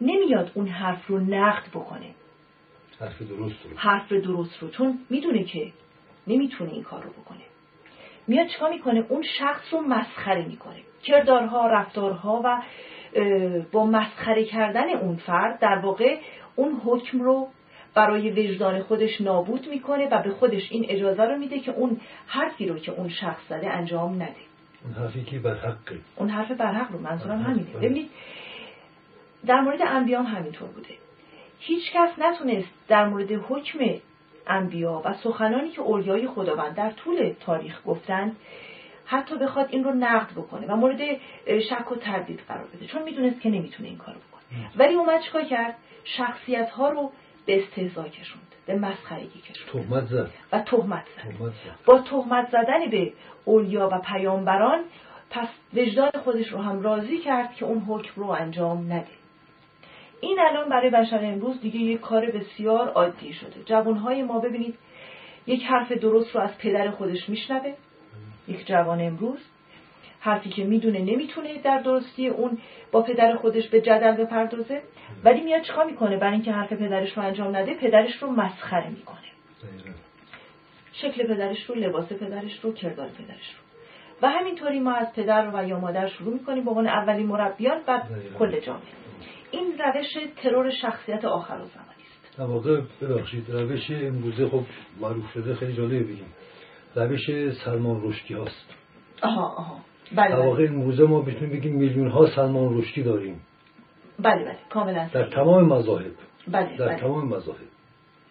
نمیاد 0.00 0.50
اون 0.54 0.68
حرف 0.68 1.06
رو 1.06 1.18
نقد 1.18 1.68
بکنه. 1.68 2.14
حرف 3.02 3.22
درست 3.22 3.56
رو. 3.64 3.76
حرف 3.76 4.12
درست 4.12 4.62
رو. 4.62 4.70
چون 4.70 4.98
می‌دونه 5.10 5.44
که 5.44 5.72
نمی‌تونه 6.26 6.72
این 6.72 6.82
کار 6.82 7.02
رو 7.02 7.10
بکنه. 7.10 7.38
میاد 8.26 8.46
چیکار 8.46 8.70
می‌کنه؟ 8.70 9.04
اون 9.08 9.22
شخص 9.38 9.72
رو 9.72 9.80
مسخره 9.80 10.44
می‌کنه. 10.44 10.76
کردارها 11.02 11.66
رفتارها 11.66 12.40
و 12.44 12.62
با 13.72 13.86
مسخره 13.86 14.44
کردن 14.44 14.90
اون 14.90 15.16
فرد 15.16 15.58
در 15.58 15.78
واقع 15.78 16.18
اون 16.56 16.80
حکم 16.84 17.20
رو 17.20 17.48
برای 17.94 18.30
وجدان 18.30 18.82
خودش 18.82 19.20
نابود 19.20 19.68
می‌کنه 19.68 20.08
و 20.08 20.22
به 20.22 20.30
خودش 20.30 20.72
این 20.72 20.86
اجازه 20.88 21.22
رو 21.22 21.38
میده 21.38 21.60
که 21.60 21.72
اون 21.72 22.00
حرفی 22.26 22.68
رو 22.68 22.78
که 22.78 22.92
اون 22.92 23.08
شخص 23.08 23.48
زده 23.48 23.70
انجام 23.70 24.14
نده. 24.14 24.34
اون 24.84 24.94
حرفی 24.94 25.24
که 25.24 25.38
بر 25.38 25.54
حقه 25.54 25.98
اون 26.16 26.28
حرف 26.28 26.50
بر 26.50 26.72
حق 26.72 26.92
رو. 26.92 26.98
منظورم 26.98 27.42
همینه. 27.42 27.70
ببینید 27.70 28.10
در 29.46 29.60
مورد 29.60 29.82
انبیام 29.82 30.26
همینطور 30.26 30.68
بوده. 30.68 30.94
هیچ 31.64 31.92
کس 31.92 32.10
نتونست 32.18 32.68
در 32.88 33.08
مورد 33.08 33.32
حکم 33.32 33.78
انبیا 34.46 35.02
و 35.04 35.14
سخنانی 35.14 35.70
که 35.70 35.80
اولیای 35.80 36.26
خداوند 36.26 36.74
در 36.74 36.90
طول 36.90 37.34
تاریخ 37.40 37.80
گفتند 37.86 38.36
حتی 39.04 39.36
بخواد 39.38 39.68
این 39.70 39.84
رو 39.84 39.92
نقد 39.92 40.32
بکنه 40.32 40.66
و 40.66 40.76
مورد 40.76 41.00
شک 41.68 41.92
و 41.92 41.96
تردید 41.96 42.40
قرار 42.48 42.66
بده. 42.74 42.86
چون 42.86 43.02
می‌دونست 43.02 43.40
که 43.40 43.48
نمی‌تونه 43.48 43.88
این 43.88 43.98
کارو 43.98 44.18
بکنه. 44.18 44.70
ولی 44.76 44.94
اومد 44.94 45.20
چیکار 45.20 45.44
کرد؟ 45.44 45.76
شخصیت 46.04 46.70
ها 46.70 46.88
رو 46.88 47.12
به 47.46 47.62
استهزا 47.62 48.08
کشوند 48.08 48.46
به 48.66 48.74
مسخرگی 48.76 49.40
کشوند. 49.40 49.84
تهمت 49.84 50.06
زد. 50.06 50.30
و 50.52 50.60
تهمت 50.60 51.04
زد. 51.04 51.74
با 51.86 51.98
تهمت 51.98 52.48
زدن 52.50 52.90
به 52.90 53.12
اولیا 53.44 53.88
و 53.92 53.98
پیامبران 53.98 54.80
پس 55.30 55.48
وجدان 55.74 56.10
خودش 56.24 56.48
رو 56.48 56.58
هم 56.58 56.82
راضی 56.82 57.18
کرد 57.18 57.54
که 57.54 57.64
اون 57.64 57.78
حکم 57.78 58.12
رو 58.16 58.26
انجام 58.26 58.92
نده. 58.92 59.21
این 60.22 60.40
الان 60.40 60.68
برای 60.68 60.90
بشر 60.90 61.20
امروز 61.22 61.60
دیگه 61.60 61.80
یک 61.80 62.00
کار 62.00 62.26
بسیار 62.26 62.88
عادی 62.88 63.32
شده. 63.32 63.62
جوانهای 63.64 64.22
ما 64.22 64.38
ببینید 64.38 64.74
یک 65.46 65.64
حرف 65.64 65.92
درست 65.92 66.34
رو 66.34 66.40
از 66.40 66.58
پدر 66.58 66.90
خودش 66.90 67.28
میشنوه 67.28 67.74
یک 68.48 68.66
جوان 68.66 69.00
امروز. 69.00 69.38
حرفی 70.20 70.50
که 70.50 70.64
می‌دونه 70.64 70.98
نمی‌تونه 70.98 71.58
در 71.58 71.78
درستی 71.78 72.28
اون 72.28 72.58
با 72.92 73.02
پدر 73.02 73.36
خودش 73.36 73.68
به 73.68 73.80
جدل 73.80 74.12
بپردازه 74.12 74.82
ولی 75.24 75.40
میاد 75.40 75.62
چیکار 75.62 75.84
می‌کنه؟ 75.84 76.16
برای 76.16 76.32
اینکه 76.32 76.52
حرف 76.52 76.72
پدرش 76.72 77.16
رو 77.16 77.22
انجام 77.22 77.56
نده 77.56 77.74
پدرش 77.74 78.16
رو 78.16 78.30
مسخره 78.30 78.88
می‌کنه. 78.88 79.18
شکل 80.92 81.26
پدرش 81.26 81.64
رو 81.64 81.74
لباس 81.74 82.12
پدرش 82.12 82.60
رو 82.62 82.72
کردار 82.72 83.08
پدرش 83.08 83.54
رو. 83.54 83.62
و 84.22 84.30
همینطوری 84.30 84.80
ما 84.80 84.92
از 84.92 85.12
پدر 85.12 85.50
و 85.54 85.68
یا 85.68 85.78
مادر 85.78 86.08
شروع 86.08 86.32
می‌کنیم. 86.32 86.64
به 86.64 86.70
عنوان 86.70 86.86
اولین 86.86 87.26
مربیان 87.26 87.78
و 87.88 88.00
کل 88.38 88.60
جامعه. 88.60 89.01
این 89.50 89.78
روش 89.78 90.06
ترور 90.42 90.70
شخصیت 90.70 91.24
آخر 91.24 91.54
و 91.54 91.64
زمانی 91.64 92.02
است. 92.24 92.38
در 92.38 92.44
واقع 92.44 92.80
ببخشید 93.02 93.50
روش 93.50 93.90
امروزه 93.90 94.48
خب 94.48 94.62
معروف 95.00 95.32
شده 95.34 95.54
خیلی 95.54 95.72
جالب 95.72 96.02
بگیم 96.02 96.34
روش 96.94 97.52
سلمان 97.64 98.00
رشدی 98.04 98.34
هاست. 98.34 98.74
آها 99.22 99.54
آها. 99.56 99.78
بله 100.16 100.28
در 100.28 100.46
واقع 100.46 100.64
امروزه 100.64 101.04
ما 101.04 101.22
بتونیم 101.22 101.50
بگیم 101.50 101.76
میلیون 101.76 102.10
ها 102.10 102.26
سلمان 102.26 102.78
رشدی 102.78 103.02
داریم. 103.02 103.40
بله 104.18 104.44
بله. 104.44 104.58
کاملا. 104.70 105.08
در 105.12 105.28
تمام 105.28 105.64
مذاهب. 105.64 106.12
بله 106.48 106.76
در 106.76 106.88
بله. 106.88 107.00
تمام 107.00 107.28
مذاهب. 107.28 107.58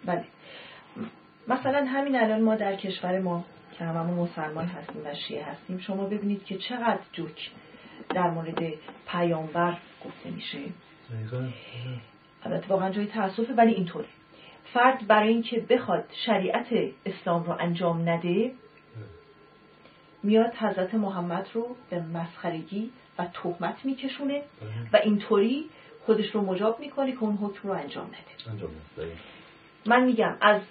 بله. 0.06 0.26
مثلا 1.48 1.86
همین 1.86 2.16
الان 2.16 2.42
ما 2.42 2.56
در 2.56 2.76
کشور 2.76 3.20
ما 3.20 3.46
که 3.78 3.84
هممون 3.86 4.20
مسلمان 4.20 4.66
هستیم 4.66 5.02
و 5.06 5.14
شیعه 5.28 5.44
هستیم 5.44 5.78
شما 5.78 6.06
ببینید 6.06 6.46
که 6.46 6.58
چقدر 6.58 7.00
جوک. 7.14 7.52
در 8.10 8.30
مورد 8.30 8.74
پیامبر 9.08 9.78
گفته 10.06 10.30
میشه. 10.30 10.58
البته 12.44 12.68
واقعا 12.68 12.90
جای 12.92 13.06
تاسفه 13.06 13.54
ولی 13.54 13.74
اینطوره 13.74 14.06
فرد 14.74 15.08
برای 15.08 15.30
اینکه 15.30 15.60
بخواد 15.60 16.04
شریعت 16.26 16.68
اسلام 17.06 17.44
رو 17.44 17.52
انجام 17.60 18.10
نده 18.10 18.52
میاد 20.24 20.54
حضرت 20.54 20.94
محمد 20.94 21.50
رو 21.54 21.76
به 21.90 22.02
مسخرگی 22.02 22.92
و 23.18 23.26
تهمت 23.26 23.86
میکشونه 23.86 24.42
و 24.94 24.98
اینطوری 24.98 25.70
خودش 26.06 26.36
رو 26.36 26.42
مجاب 26.42 26.80
می‌کنه 26.80 27.12
که 27.12 27.24
اون 27.24 27.38
حکم 27.38 27.68
رو 27.68 27.74
انجام 27.74 28.08
نده. 28.08 28.52
انجام 28.52 28.70
بله. 28.98 29.12
من 29.86 30.04
میگم 30.04 30.38
از 30.42 30.62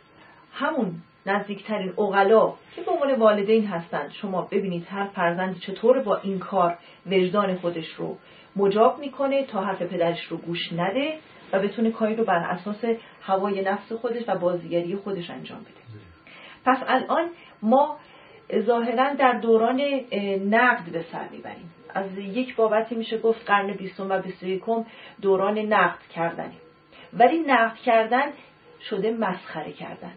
همون 0.53 1.03
نزدیکترین 1.27 1.93
اغلا 1.99 2.53
که 2.77 2.83
به 2.83 2.91
عنوان 2.91 3.15
والدین 3.15 3.67
هستند. 3.67 4.11
شما 4.13 4.43
ببینید 4.43 4.87
هر 4.91 5.07
فرزندی 5.07 5.61
چطور 5.61 6.03
با 6.03 6.17
این 6.17 6.39
کار 6.39 6.79
وجدان 7.07 7.57
خودش 7.57 7.89
رو 7.89 8.17
مجاب 8.57 8.99
می‌کنه 8.99 9.45
تا 9.45 9.61
حرف 9.61 9.83
پدرش 9.83 10.25
رو 10.25 10.37
گوش 10.37 10.73
نده 10.73 11.19
و 11.53 11.61
بتونه 11.61 11.91
کاری 11.91 12.17
رو 12.17 12.25
بر 12.25 12.39
اساس 12.39 12.85
هوای 13.23 13.63
نفس 13.63 13.93
خودش 13.93 14.23
و 14.29 14.39
بازیگری 14.39 14.97
خودش 14.97 15.31
انجام 15.31 15.61
بده. 15.61 16.01
پس 16.65 16.79
الان 16.87 17.31
ما 17.63 17.97
ظاهرا 18.59 19.15
در 19.15 19.33
دوران 19.33 19.81
نقد 20.49 20.93
به 20.93 21.05
سر 21.13 21.29
می‌بریم. 21.33 21.71
از 21.95 22.19
یک 22.19 22.57
بابتی 22.57 22.95
میشه 22.95 23.19
گفت 23.19 23.47
قرن 23.47 23.73
بیستم 23.73 24.11
و 24.11 24.19
بیست 24.19 24.43
یکم 24.43 24.85
دوران 25.23 25.59
نقد 25.59 25.99
کردنه. 26.15 26.53
ولی 27.13 27.39
نقد 27.39 27.77
کردن 27.77 28.27
شده 28.89 29.11
مسخره 29.11 29.73
کردن. 29.73 30.13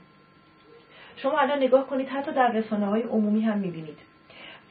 شما 1.15 1.39
الان 1.39 1.58
نگاه 1.63 1.88
کنید 1.88 2.10
حتی 2.10 2.32
در 2.32 2.52
رسانه 2.52 2.86
های 2.86 3.02
عمومی 3.02 3.41
هم 3.41 3.58
می‌بینید. 3.58 3.97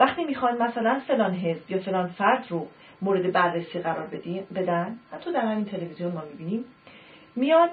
وقتی 0.00 0.24
می‌خوان 0.24 0.62
مثلا 0.62 1.00
فلان 1.06 1.34
حزب 1.34 1.70
یا 1.70 1.78
فلان 1.78 2.08
فرد 2.08 2.46
رو 2.48 2.68
مورد 3.02 3.32
بررسی 3.32 3.78
قرار 3.78 4.06
بدن 4.54 4.98
حتی 5.12 5.32
در 5.32 5.40
همین 5.40 5.64
تلویزیون 5.64 6.12
ما 6.12 6.22
می‌بینیم 6.30 6.64
میان 7.36 7.68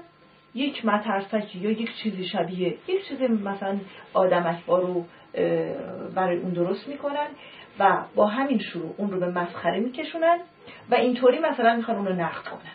یک 0.56 0.86
مترسکی 0.86 1.60
یا 1.60 1.72
یک 1.72 1.96
چیزی 1.96 2.26
شبیه 2.26 2.78
یک 2.88 3.08
چیز 3.08 3.22
مثلا 3.22 3.78
آدمک 4.14 4.58
رو 4.68 5.06
برای 6.16 6.38
اون 6.38 6.52
درست 6.52 6.88
می‌کنن 6.88 7.28
و 7.80 8.04
با 8.16 8.28
همین 8.28 8.60
شروع 8.60 8.96
اون 8.98 9.12
رو 9.12 9.20
به 9.20 9.28
مسخره 9.28 9.80
میکشونن 9.80 10.40
و 10.90 10.96
اینطوری 10.96 11.40
مثلا 11.40 11.76
می‌خوان 11.76 11.98
اون 11.98 12.08
رو 12.08 12.14
نقد 12.14 12.44
کنن. 12.44 12.72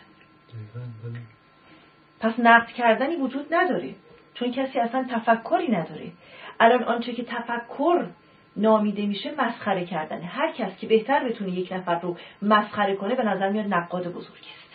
پس 2.19 2.33
نقد 2.39 2.67
کردنی 2.67 3.15
وجود 3.15 3.53
نداره. 3.53 3.95
چون 4.35 4.51
کسی 4.51 4.79
اصلا 4.79 5.05
تفکری 5.11 5.67
نداره. 5.67 6.11
الان 6.59 6.83
آنچه 6.83 7.13
که 7.13 7.23
تفکر 7.23 8.05
نامیده 8.57 9.05
میشه 9.05 9.31
مسخره 9.37 9.85
کردنه 9.85 10.25
هر 10.25 10.51
کس 10.51 10.77
که 10.77 10.87
بهتر 10.87 11.23
بتونه 11.29 11.51
یک 11.51 11.73
نفر 11.73 11.99
رو 11.99 12.17
مسخره 12.41 12.95
کنه 12.95 13.15
به 13.15 13.23
نظر 13.23 13.49
میاد 13.49 13.65
نقاد 13.73 14.07
بزرگی 14.07 14.49
است. 14.49 14.65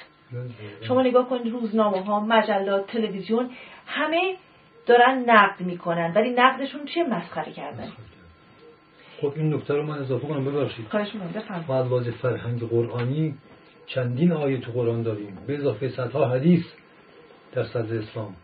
شما 0.85 1.03
نگاه 1.03 1.29
کنید 1.29 1.53
روزنامه 1.53 2.05
ها 2.05 2.21
مجلات 2.21 2.87
تلویزیون 2.87 3.51
همه 3.87 4.37
دارن 4.87 5.25
نقد 5.27 5.61
می‌کنن. 5.61 6.13
ولی 6.15 6.31
نقدشون 6.31 6.85
چیه 6.85 7.05
مسخره 7.05 7.53
کردن؟ 7.53 7.93
خب 9.21 9.33
این 9.37 9.55
نکته 9.55 9.75
رو 9.75 9.83
من 9.83 9.99
اضافه 9.99 10.27
کنم. 10.27 10.45
ببخشید. 10.45 10.87
خواهش 10.89 11.15
می‌کنم. 11.15 11.65
ما 11.69 11.99
از 11.99 12.09
فرهنگ 12.09 12.69
قرآنی 12.69 13.35
چندین 13.87 14.33
آیه 14.33 14.61
تو 14.61 14.73
قرآن 14.73 15.03
داریم. 15.03 15.39
به 15.47 15.55
اضافه 15.55 15.89
صدها 15.89 16.29
حدیث 16.29 16.65
در 17.53 17.65
صدر 17.65 17.99
اسلام. 17.99 18.35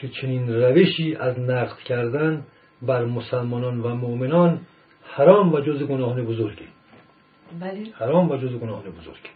که 0.00 0.08
چنین 0.08 0.54
روشی 0.54 1.14
از 1.14 1.38
نقد 1.38 1.78
کردن 1.78 2.44
بر 2.82 3.04
مسلمانان 3.04 3.80
و 3.80 3.94
مؤمنان 3.94 4.60
حرام 5.02 5.52
و 5.52 5.60
جز 5.60 5.82
گناهان 5.82 6.24
بزرگی 6.24 6.68
بله 7.60 7.92
حرام 7.94 8.30
و 8.30 8.36
جز 8.36 8.52
گناهان 8.52 8.90
بزرگی 8.90 9.28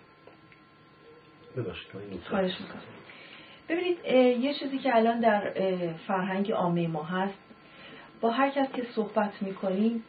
ببخشید 1.57 1.91
خواهش 2.25 2.61
می‌کنم. 2.61 2.83
ببینید 3.69 3.99
یه 4.45 4.55
چیزی 4.55 4.79
که 4.79 4.97
الان 4.97 5.21
در 5.21 5.53
فرهنگ 6.07 6.53
عامه 6.53 6.89
ما 6.89 7.03
هست. 7.03 7.39
با 8.21 8.31
هر 8.31 8.51
کس 8.51 8.73
که 8.73 8.83
صحبت 8.95 9.43
می‌کنیم 9.43 10.05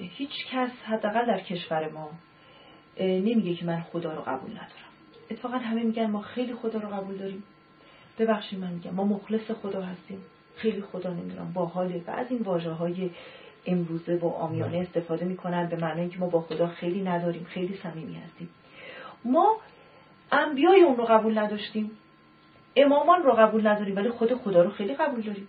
هیچ 0.00 0.30
کس 0.50 0.70
حداقل 0.84 1.26
در 1.26 1.40
کشور 1.40 1.88
ما 1.88 2.10
نمیگه 3.00 3.54
که 3.54 3.66
من 3.66 3.80
خدا 3.80 4.14
رو 4.14 4.20
قبول 4.20 4.50
ندارم. 4.50 4.92
اتفاقا 5.30 5.58
همه 5.58 5.82
میگن 5.82 6.10
ما 6.10 6.20
خیلی 6.20 6.54
خدا 6.54 6.78
رو 6.78 6.88
قبول 6.88 7.16
داریم. 7.16 7.44
ببخشید 8.18 8.58
من 8.58 8.70
میگم 8.70 8.90
ما 8.90 9.04
مخلص 9.04 9.50
خدا 9.62 9.82
هستیم. 9.82 10.18
خیلی 10.56 10.80
خدا 10.92 11.10
نمی‌دونم 11.10 11.52
باحاله 11.52 12.02
و 12.06 12.10
از 12.10 12.26
این 12.30 12.40
واژه 12.42 12.70
های 12.70 13.10
امروزه 13.66 14.14
و 14.14 14.26
آمیانه 14.26 14.78
استفاده 14.78 15.24
می‌کنن 15.24 15.66
به 15.66 15.76
معنی 15.76 16.08
که 16.08 16.18
ما 16.18 16.26
با 16.26 16.40
خدا 16.40 16.66
خیلی 16.66 17.02
نداریم 17.02 17.46
خیلی 17.50 17.78
صمیمی 17.82 18.14
هستیم. 18.14 18.48
ما 19.24 19.56
انبیای 20.32 20.82
اون 20.82 20.96
رو 20.96 21.04
قبول 21.04 21.38
نداشتیم. 21.38 21.90
امامان 22.76 23.22
رو 23.22 23.32
قبول 23.32 23.66
نداریم 23.66 23.96
ولی 23.96 24.10
خود 24.10 24.34
خدا 24.34 24.62
رو 24.62 24.70
خیلی 24.70 24.94
قبول 24.94 25.20
داریم. 25.20 25.48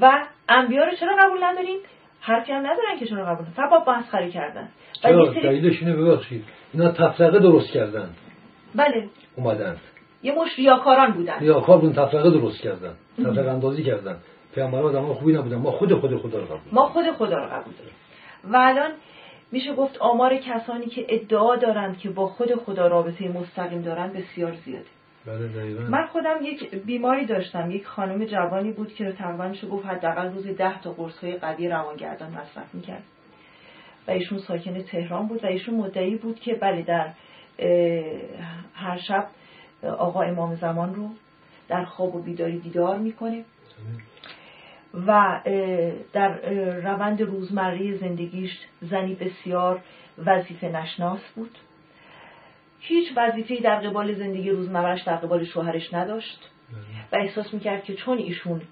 و 0.00 0.26
انبیا 0.48 0.84
رو 0.84 0.96
چرا 1.00 1.16
قبول 1.20 1.44
نداریم؟ 1.44 1.78
حرفی 2.20 2.52
هم 2.52 2.60
ندارن 2.60 2.98
که 3.00 3.06
چرا 3.06 3.24
قبول 3.24 3.46
فقط 3.46 3.84
با 3.84 3.92
مسخره 3.92 4.30
کردن. 4.30 4.68
چرا؟ 5.02 5.32
دلیلش 5.32 5.82
اینه 5.82 5.96
ببخشید. 5.96 6.44
اینا 6.72 6.92
تفرقه 6.92 7.38
درست 7.38 7.70
کردن. 7.70 8.10
بله. 8.74 9.08
اومدن. 9.36 9.76
یه 10.24 10.32
مش 10.32 10.58
ریاکاران 10.58 11.12
بودن. 11.12 11.38
ریاکار 11.38 11.78
بودن 11.78 12.06
تفرقه 12.06 12.30
درست 12.30 12.60
کردن 12.62 12.94
تفرقه 13.18 13.50
اندازی 13.50 13.82
کردن. 13.82 14.16
پیامبران 14.54 14.96
آدم 14.96 15.14
خوبی 15.14 15.32
نبودن 15.32 15.56
ما 15.56 15.70
خود 15.70 15.94
خود 15.94 16.16
خدا 16.16 16.38
رو 16.38 16.44
قبول 16.44 16.58
ما 16.72 16.88
خود 16.88 17.10
خدا 17.10 17.38
رو 17.38 17.44
قبول 17.44 17.74
داریم. 17.78 17.94
و 18.44 18.56
الان 18.56 18.90
میشه 19.52 19.74
گفت 19.74 19.98
آمار 19.98 20.36
کسانی 20.36 20.86
که 20.86 21.06
ادعا 21.08 21.56
دارند 21.56 21.98
که 21.98 22.10
با 22.10 22.26
خود 22.26 22.54
خدا 22.54 22.86
رابطه 22.86 23.28
مستقیم 23.28 23.82
دارن 23.82 24.12
بسیار 24.12 24.52
زیاده. 24.54 24.86
بله 25.26 25.88
من 25.88 26.06
خودم 26.06 26.38
یک 26.42 26.74
بیماری 26.74 27.26
داشتم. 27.26 27.70
یک 27.70 27.86
خانم 27.86 28.24
جوانی 28.24 28.72
بود 28.72 28.94
که 28.94 29.12
تقریبا 29.12 29.48
میشه 29.48 29.66
گفت 29.66 29.86
حداقل 29.86 30.32
روزی 30.32 30.54
ده 30.54 30.80
تا 30.80 30.92
قرص 30.92 31.24
های 31.24 31.36
قوی 31.36 31.68
روانگردان 31.68 32.30
مصرف 32.30 32.74
می‌کرد. 32.74 33.02
و 34.08 34.10
ایشون 34.10 34.38
ساکن 34.38 34.82
تهران 34.82 35.26
بود 35.26 35.44
و 35.44 35.46
ایشون 35.46 35.74
مدعی 35.74 36.16
بود 36.16 36.40
که 36.40 36.54
بله 36.54 36.82
در 36.82 37.10
هر 38.74 38.98
شب 39.08 39.26
آقا 39.84 40.22
امام 40.22 40.54
زمان 40.54 40.94
رو 40.94 41.08
در 41.68 41.84
خواب 41.84 42.16
و 42.16 42.22
بیداری 42.22 42.58
دیدار 42.58 42.98
می‌کنه. 42.98 43.44
و 45.06 45.40
در 46.12 46.38
روند 46.80 47.22
روزمره 47.22 47.96
زندگیش 47.96 48.58
زنی 48.80 49.14
بسیار 49.14 49.80
وظیفه 50.26 50.68
نشناس 50.68 51.20
بود. 51.34 51.58
هیچ 52.80 53.12
وظیفه‌ای 53.16 53.60
در 53.60 53.80
قبال 53.80 54.14
زندگی 54.14 54.50
روزمرهش 54.50 55.02
در 55.02 55.16
قبال 55.16 55.44
شوهرش 55.44 55.94
نداشت. 55.94 56.50
و 57.12 57.16
احساس 57.16 57.54
می‌کرد 57.54 57.84
که 57.84 57.94
چون 57.94 58.18
ایشون 58.18 58.62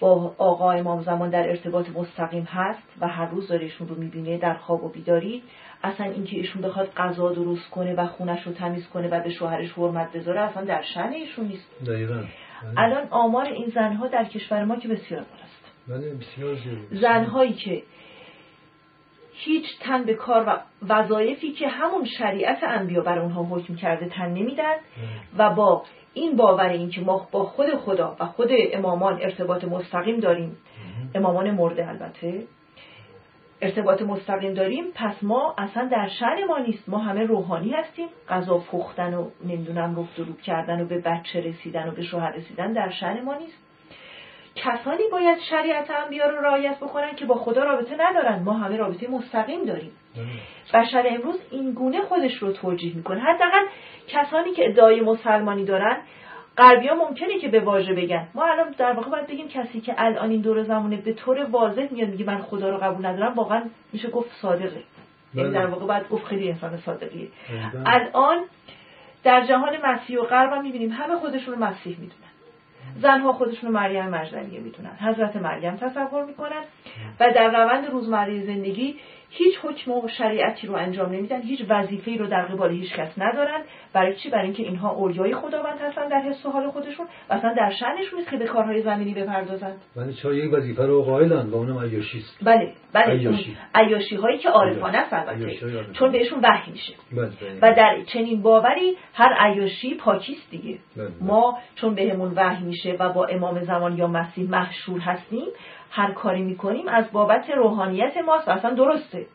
با 0.00 0.34
آقا 0.38 0.72
امام 0.72 1.02
زمان 1.02 1.30
در 1.30 1.48
ارتباط 1.48 1.88
مستقیم 1.94 2.42
هست 2.42 2.82
و 3.00 3.08
هر 3.08 3.26
روز 3.26 3.48
داره 3.48 3.62
ایشون 3.62 3.88
رو 3.88 3.94
می‌بینه 3.94 4.38
در 4.38 4.54
خواب 4.54 4.84
و 4.84 4.88
بیداری 4.88 5.42
اصلا 5.86 6.06
اینکه 6.06 6.36
ایشون 6.36 6.62
بخواد 6.62 6.92
غذا 6.96 7.32
درست 7.32 7.70
کنه 7.70 7.94
و 7.94 8.06
خونش 8.06 8.46
رو 8.46 8.52
تمیز 8.52 8.88
کنه 8.88 9.08
و 9.08 9.22
به 9.22 9.30
شوهرش 9.30 9.72
حرمت 9.72 10.12
بذاره 10.12 10.40
اصلا 10.40 10.64
در 10.64 10.82
شن 10.82 11.08
ایشون 11.08 11.44
نیست. 11.44 11.84
دقیقا. 11.86 12.24
الان 12.76 13.06
آمار 13.10 13.44
این 13.44 13.68
زنها 13.68 14.08
در 14.08 14.24
کشور 14.24 14.64
ما 14.64 14.76
که 14.76 14.88
بسیار 14.88 15.24
بالاست. 15.24 15.56
بله 15.88 17.00
زنهایی 17.00 17.52
که 17.52 17.82
هیچ 19.32 19.64
تن 19.80 20.04
به 20.04 20.14
کار 20.14 20.44
و 20.48 20.60
وظایفی 20.88 21.52
که 21.52 21.68
همون 21.68 22.04
شریعت 22.18 22.58
انبیا 22.62 23.02
بر 23.02 23.18
اونها 23.18 23.44
حکم 23.44 23.74
کرده 23.74 24.08
تن 24.08 24.30
نمیدن 24.30 24.74
و 25.38 25.54
با 25.54 25.84
این 26.14 26.36
باور 26.36 26.68
این 26.68 26.90
که 26.90 27.00
ما 27.00 27.28
با 27.32 27.44
خود 27.44 27.74
خدا 27.74 28.16
و 28.20 28.26
خود 28.26 28.48
امامان 28.50 29.22
ارتباط 29.22 29.64
مستقیم 29.64 30.20
داریم. 30.20 30.56
امامان 31.14 31.50
مرده 31.50 31.88
البته. 31.88 32.42
ارتباط 33.60 34.02
مستقیم 34.02 34.54
داریم 34.54 34.84
پس 34.94 35.14
ما 35.22 35.54
اصلا 35.58 35.88
در 35.88 36.08
شن 36.08 36.44
ما 36.48 36.58
نیست. 36.58 36.88
ما 36.88 36.98
همه 36.98 37.22
روحانی 37.22 37.70
هستیم. 37.70 38.08
غذا 38.28 38.58
پختن 38.58 39.14
و 39.14 39.30
نمی‌دونم 39.44 40.00
رفت 40.00 40.18
و 40.18 40.32
کردن 40.42 40.80
و 40.80 40.84
به 40.84 40.98
بچه 40.98 41.40
رسیدن 41.40 41.88
و 41.88 41.90
به 41.90 42.02
شوهر 42.02 42.30
رسیدن 42.30 42.72
در 42.72 42.90
شن 42.90 43.20
ما 43.20 43.34
نیست. 43.34 43.66
کسانی 44.56 45.02
باید 45.12 45.38
شریعت 45.50 45.90
انبیا 45.90 46.26
رو 46.30 46.40
رعایت 46.40 46.76
بکنن 46.76 47.14
که 47.14 47.26
با 47.26 47.34
خدا 47.34 47.64
رابطه 47.64 47.96
ندارن. 47.98 48.42
ما 48.42 48.52
همه 48.52 48.76
رابطه 48.76 49.10
مستقیم 49.10 49.64
داریم. 49.64 49.92
بشر 50.74 51.06
امروز 51.10 51.40
این 51.50 51.72
گونه 51.72 52.02
خودش 52.02 52.36
رو 52.36 52.52
توجیه 52.52 52.96
می‌کنه. 52.96 53.20
حداقل 53.20 53.66
کسانی 54.08 54.52
که 54.52 54.68
ادعای 54.68 55.00
مسلمانی 55.00 55.64
دارن 55.64 55.96
غربی 56.58 56.88
ها 56.88 56.94
ممکنه 56.94 57.38
که 57.38 57.48
به 57.48 57.60
واژه 57.60 57.94
بگن. 57.94 58.28
ما 58.34 58.44
الان 58.44 58.74
در 58.78 58.92
واقع 58.92 59.10
باید 59.10 59.26
بگیم 59.26 59.48
کسی 59.48 59.80
که 59.80 59.94
الان 59.98 60.30
این 60.30 60.40
دور 60.40 60.62
زمانه 60.62 60.96
به 60.96 61.12
طور 61.12 61.44
واضح 61.50 61.88
میاد 61.90 62.08
میگه 62.08 62.24
من 62.24 62.38
خدا 62.38 62.70
رو 62.70 62.78
قبول 62.78 63.06
ندارم 63.06 63.34
واقعا 63.34 63.62
میشه 63.92 64.10
گفت 64.10 64.30
صادقه. 64.42 64.82
این 65.34 65.50
در 65.50 65.66
واقع 65.66 65.86
باید 65.86 66.08
گفت 66.08 66.24
خیلی 66.26 66.50
انسان 66.50 66.76
صادقیه. 66.76 67.28
الان 67.86 68.38
در 69.24 69.44
جهان 69.46 69.76
مسیح 69.84 70.18
و 70.18 70.22
غرب 70.22 70.52
هم 70.52 70.62
می‌بینیم 70.62 70.90
همه 70.92 71.16
خودشون 71.16 71.54
رو 71.54 71.64
مسیح 71.64 71.96
می‌دونن. 71.98 72.26
زنها 72.96 73.32
خودشون 73.32 73.68
رو 73.68 73.74
مریم 73.74 74.08
مجدنیه 74.08 74.60
می‌دونن. 74.60 74.96
حضرت 75.00 75.36
مریم 75.36 75.76
تصور 75.76 76.24
می‌کنن. 76.24 76.62
و 77.20 77.32
در 77.32 77.64
روند 77.64 77.90
روزمره 77.90 78.46
زندگی 78.46 78.96
هیچ 79.30 79.54
حکم 79.62 79.90
و 79.90 80.08
شریعتی 80.08 80.66
رو 80.66 80.74
انجام 80.74 81.12
نمیدن 81.12 81.42
هیچ 81.42 81.60
وظیفه‌ای 81.68 82.18
رو 82.18 82.26
در 82.26 82.42
قبال 82.42 82.70
هیچ 82.70 82.92
کس 82.92 83.18
ندارن. 83.18 83.62
برای 83.92 84.16
چی؟ 84.16 84.30
برای 84.30 84.44
اینکه 84.44 84.62
اینها 84.62 84.90
اولیای 84.90 85.34
خداوند 85.34 85.78
هستن 85.80 86.08
در 86.08 86.20
حس 86.20 86.46
و 86.46 86.50
حال 86.50 86.70
خودشون. 86.70 87.06
و 87.30 87.34
اصلا 87.34 87.54
در 87.54 87.70
شأنشون 87.70 88.18
نیست 88.18 88.30
که 88.30 88.36
به 88.36 88.44
کارهای 88.44 88.82
زمینی 88.82 89.14
بپردازند 89.14 89.80
ولی 89.96 90.14
چرا 90.14 90.34
یک 90.34 90.52
وظیفه 90.52 90.86
رو 90.86 91.02
قائلن 91.02 91.50
و 91.50 91.56
اونم 91.56 91.78
عیاشی 91.78 92.18
است 92.18 92.38
بله 92.44 92.72
بله. 92.92 93.06
عیاشی, 93.06 93.56
عیاشی 93.74 94.16
هایی 94.16 94.38
که 94.38 94.48
عارفانه 94.48 94.98
است 94.98 95.12
البته 95.12 95.56
چون 95.92 96.12
بهشون 96.12 96.40
وحی 96.42 96.72
میشه. 96.72 96.94
بله. 97.12 97.30
و 97.62 97.74
در 97.74 98.02
چنین 98.06 98.42
باوری 98.42 98.96
هر 99.14 99.34
عیاشی 99.38 99.94
پاکیست 99.94 100.50
دیگه. 100.50 100.78
بله. 100.96 101.08
ما 101.20 101.58
چون 101.74 101.94
بهمون 101.94 102.32
وحی 102.36 102.64
میشه 102.64 102.96
و 102.98 103.12
با 103.12 103.26
امام 103.26 103.60
زمان 103.60 103.98
یا 103.98 104.06
مسیح 104.06 104.50
محشور 104.50 105.00
هستیم 105.00 105.46
هر 105.96 106.12
کاری 106.12 106.42
می‌کنیم 106.42 106.88
از 106.88 107.12
بابت 107.12 107.50
روحانیت 107.50 108.16
ماست 108.16 108.48
و 108.48 108.50
اصلا 108.50 108.74
درسته. 108.74 109.26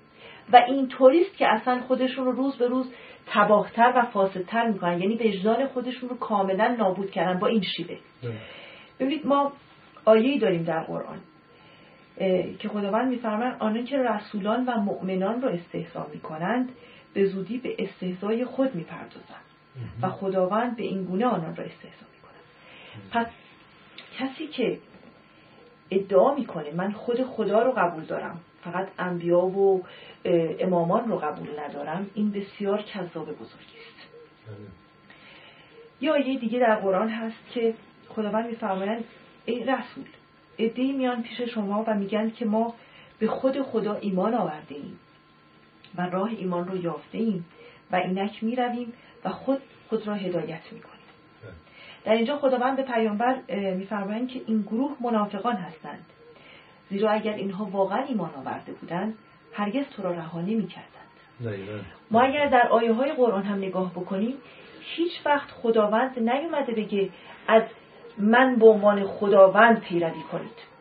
و 0.54 0.56
این 0.68 0.88
طوریست 0.88 1.38
که 1.38 1.48
اصلا 1.48 1.80
خودشون 1.80 2.26
رو 2.26 2.32
روز 2.32 2.56
به 2.56 2.68
روز 2.68 2.94
تباهتر 3.28 3.94
و 3.96 4.06
فاسدتر 4.06 4.68
می‌کنن 4.68 5.02
یعنی 5.02 5.16
وجدان 5.16 5.68
خودشون 5.68 6.10
رو 6.10 6.18
کاملا 6.18 6.76
نابود 6.76 7.12
کردن 7.12 7.40
با 7.40 7.48
این 7.48 7.62
شیوه. 7.62 7.98
ببینید 9.00 9.26
ما 9.26 9.52
آیه‌ای 10.06 10.40
داریم 10.40 10.64
در 10.64 10.84
قرآن 10.84 11.20
که 12.60 12.70
خداوند 12.70 13.10
میفرماید 13.10 13.56
آنان 13.60 13.86
که 13.86 13.98
رسولان 13.98 14.66
و 14.66 14.78
مؤمنان 14.78 15.42
را 15.42 15.50
استحضا 15.50 16.08
می‌کنند 16.14 16.70
به 17.14 17.26
زودی 17.26 17.58
به 17.58 17.76
استحضای 17.80 18.46
خود 18.46 18.76
می‌پردازند 18.76 19.46
و 20.02 20.10
خداوند 20.10 20.76
به 20.76 20.84
این 20.84 21.04
گونه 21.04 21.26
آنان 21.26 21.56
را 21.56 21.64
استحضا 21.64 22.06
می‌کنند 22.16 22.44
پس 23.12 23.28
کسی 24.18 24.48
که 24.48 24.80
ادعا 25.92 26.36
می‌کنه. 26.36 26.72
من 26.72 26.92
خود 26.92 27.24
خدا 27.24 27.62
رو 27.62 27.72
قبول 27.72 28.04
دارم. 28.04 28.40
فقط 28.64 28.88
انبیا 29.00 29.40
و 29.40 29.84
امامان 30.60 31.10
رو 31.10 31.18
قبول 31.18 31.60
ندارم. 31.60 32.10
این 32.14 32.32
بسیار 32.32 32.82
کذاب 32.82 33.26
بزرگی 33.26 33.78
است. 33.78 34.08
یا 36.02 36.18
یه 36.18 36.40
دیگه 36.40 36.60
در 36.60 36.76
قرآن 36.76 37.10
هست 37.10 37.52
که 37.54 37.74
خداوند 38.10 38.46
میفرمایند 38.46 39.04
ای 39.46 39.64
رسول 39.64 40.06
ادهی 40.58 40.92
میان 40.92 41.24
پیش 41.24 41.42
شما 41.42 41.84
و 41.88 41.94
میگن 41.94 42.30
که 42.30 42.46
ما 42.46 42.76
به 43.20 43.28
خود 43.28 43.62
خدا 43.62 43.96
ایمان 43.96 44.34
آورده 44.34 44.76
ایم 44.76 45.00
و 45.98 46.02
راه 46.02 46.30
ایمان 46.30 46.68
رو 46.68 46.78
یافته 46.78 47.18
ایم 47.18 47.46
و 47.92 47.96
اینک 47.96 48.44
می‌رویم 48.44 48.94
و 49.26 49.30
خود 49.30 49.62
خود 49.90 50.08
را 50.08 50.14
هدایت 50.14 50.62
می‌کنیم. 50.72 51.01
در 52.06 52.14
اینجا 52.14 52.38
خداوند 52.38 52.78
به 52.78 52.84
پیامبر 52.84 53.36
میفرمایند 53.76 54.28
که 54.28 54.42
این 54.48 54.62
گروه 54.62 54.98
منافقان 55.00 55.56
هستند. 55.56 56.06
زیرا 56.90 57.12
اگر 57.12 57.34
اینها 57.34 57.66
واقعا 57.66 58.04
ایمان 58.04 58.30
آورده 58.38 58.72
بودند 58.72 59.18
هرگز 59.54 59.86
تو 59.86 60.04
را 60.04 60.12
رها 60.12 60.42
نمی‌کردند. 60.42 60.88
ما 62.12 62.22
اگر 62.22 62.48
در 62.48 62.68
آیه 62.68 62.94
های 62.94 63.12
قرآن 63.12 63.44
هم 63.44 63.58
نگاه 63.58 63.92
بکنیم 63.92 64.34
هیچ 64.82 65.12
وقت 65.26 65.52
خداوند 65.52 66.20
نیومده 66.20 66.74
بگه 66.74 67.10
از 67.48 67.64
من 68.18 68.56
به 68.56 68.66
عنوان 68.66 69.04
خداوند 69.08 69.80
پیروی 69.80 70.22
کنید 70.32 70.72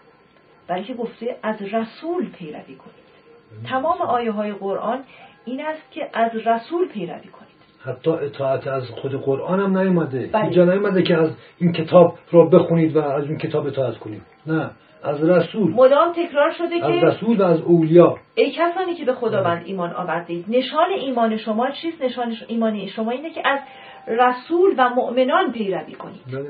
بلکه 0.66 0.94
گفته 0.94 1.38
از 1.42 1.62
رسول 1.62 2.30
پیروی 2.30 2.76
کنید. 2.76 2.94
تمام 3.68 4.02
آیه 4.02 4.30
های 4.30 4.52
قرآن 4.52 5.04
این 5.44 5.66
است 5.66 5.90
که 5.90 6.10
از 6.12 6.36
رسول 6.36 6.88
پیروی 6.88 7.28
کنید. 7.28 7.49
حتی 7.84 8.10
اطاعت 8.10 8.66
از 8.66 8.82
خود 8.90 9.12
قرآن 9.12 9.60
هم 9.60 9.78
نیومده. 9.78 10.30
بله. 10.32 10.42
اینجا 10.42 10.64
نیومده 10.64 11.02
که 11.02 11.16
از 11.16 11.30
این 11.58 11.72
کتاب 11.72 12.18
را 12.32 12.44
بخونید 12.44 12.96
و 12.96 13.00
از 13.00 13.24
این 13.24 13.38
کتاب 13.38 13.66
اطاعت 13.66 13.98
کنید. 13.98 14.22
نه. 14.46 14.70
از 15.02 15.24
رسول. 15.24 15.72
مدام 15.72 16.12
تکرار 16.12 16.52
شده 16.58 16.74
از 16.74 17.00
که 17.00 17.06
رسول 17.06 17.40
و 17.40 17.44
از 17.44 17.60
اولیا. 17.60 18.16
ای 18.34 18.50
کسانی 18.50 18.94
که 18.94 19.04
به 19.04 19.12
خداوند 19.12 19.62
ایمان 19.66 19.92
آوردید 19.92 20.44
نشان 20.48 20.90
ایمان 21.00 21.36
شما 21.36 21.70
چیست؟ 21.70 22.02
نشان 22.02 22.36
ایمان 22.48 22.86
شما 22.86 23.10
اینه 23.10 23.30
که 23.30 23.48
از 23.48 23.58
رسول 24.06 24.74
و 24.78 24.88
مؤمنان 24.88 25.52
پیروی 25.52 25.92
کنید. 25.92 26.20
بله، 26.26 26.48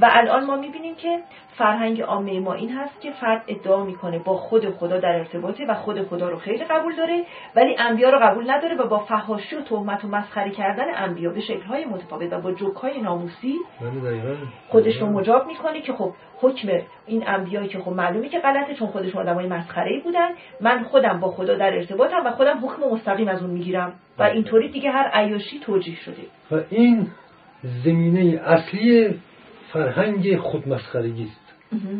و 0.00 0.10
الان 0.12 0.44
ما 0.44 0.56
می‌بینیم 0.56 0.94
که 0.94 1.18
فرهنگ 1.58 2.02
عامه 2.02 2.40
ما 2.40 2.52
این 2.52 2.72
هست 2.72 3.00
که 3.00 3.10
فرد 3.12 3.44
ادعا 3.48 3.84
می‌کنه 3.84 4.18
با 4.18 4.36
خود 4.36 4.70
خدا 4.70 5.00
در 5.00 5.18
ارتباطه 5.18 5.66
و 5.66 5.74
خود 5.74 6.02
خدا 6.02 6.28
رو 6.28 6.38
خیلی 6.38 6.64
قبول 6.64 6.96
داره 6.96 7.24
ولی 7.56 7.76
انبیا 7.78 8.10
رو 8.10 8.18
قبول 8.22 8.50
نداره 8.50 8.76
و 8.76 8.88
با 8.88 8.98
فحاشی 8.98 9.56
و 9.56 9.60
تهمت 9.60 10.04
و 10.04 10.08
مسخره 10.08 10.50
کردن 10.50 10.84
انبیا 10.94 11.30
به 11.30 11.40
شکلهای 11.40 11.84
متفاوت 11.84 12.32
و 12.32 12.40
با 12.40 12.52
جوکهای 12.52 13.00
ناموسی 13.00 13.58
بله، 13.80 14.36
خودش 14.68 14.96
رو 14.96 15.06
مجاب 15.06 15.46
می‌کنه 15.46 15.80
که 15.80 15.92
خب 15.92 16.12
حکم 16.40 16.68
این 17.06 17.24
انبیایی 17.26 17.68
که 17.68 17.78
خب 17.78 17.92
معلومه 17.92 18.28
که 18.28 18.38
غلطه 18.38 18.74
چون 18.74 18.88
خودشون 18.88 19.22
آدمای 19.22 19.46
مسخره 19.46 19.90
ای 19.90 20.00
بودن. 20.00 20.28
من 20.60 20.82
خودم 20.82 21.20
با 21.20 21.30
خدا 21.30 21.54
در 21.54 21.74
ارتباطم 21.74 22.26
و 22.26 22.30
خودم 22.30 22.58
حکم 22.66 22.82
مستقیم 22.92 23.28
از 23.28 23.42
اون 23.42 23.50
می‌گیرم. 23.50 23.92
و. 24.18 24.22
اینطوری 24.22 24.68
دیگه 24.68 24.90
هر 24.90 25.10
عیاشی 25.12 25.60
توجیه 25.60 25.96
شده. 25.96 26.22
و 26.50 26.60
این 26.70 27.10
زمینه 27.84 28.40
اصلی 28.42 29.20
فرهنگ 29.72 30.36
خودمسخرگی 30.36 31.24
است. 31.24 31.44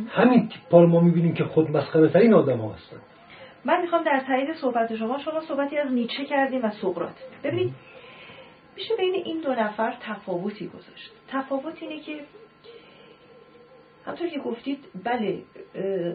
همین 0.09 0.49
پار 0.71 0.87
ما 0.87 1.01
می‌بینیم 1.01 1.35
که 1.35 1.45
خودمسخره 1.45 2.09
ترین 2.09 2.35
آدم 2.35 2.59
ها 2.59 2.73
هستن. 2.73 2.97
من 3.65 3.81
می‌خوام 3.83 4.05
در 4.05 4.23
تایید 4.27 4.55
صحبت 4.55 4.97
شما 4.97 5.19
شما 5.19 5.41
صحبتی 5.41 5.79
از 5.79 5.93
نیچه 5.93 6.25
کردیم 6.25 6.65
و 6.65 6.71
سقراط. 6.71 7.17
ببینید 7.45 7.75
میشه 8.77 8.95
بین 8.97 9.15
این 9.15 9.41
دو 9.41 9.53
نفر 9.53 9.97
تفاوتی 10.01 10.67
گذاشت. 10.67 11.13
تفاوت 11.29 11.83
اینه 11.83 12.01
که 12.01 12.21
همطور 14.07 14.29
که 14.29 14.39
گفتید 14.39 14.79
بله 15.05 15.43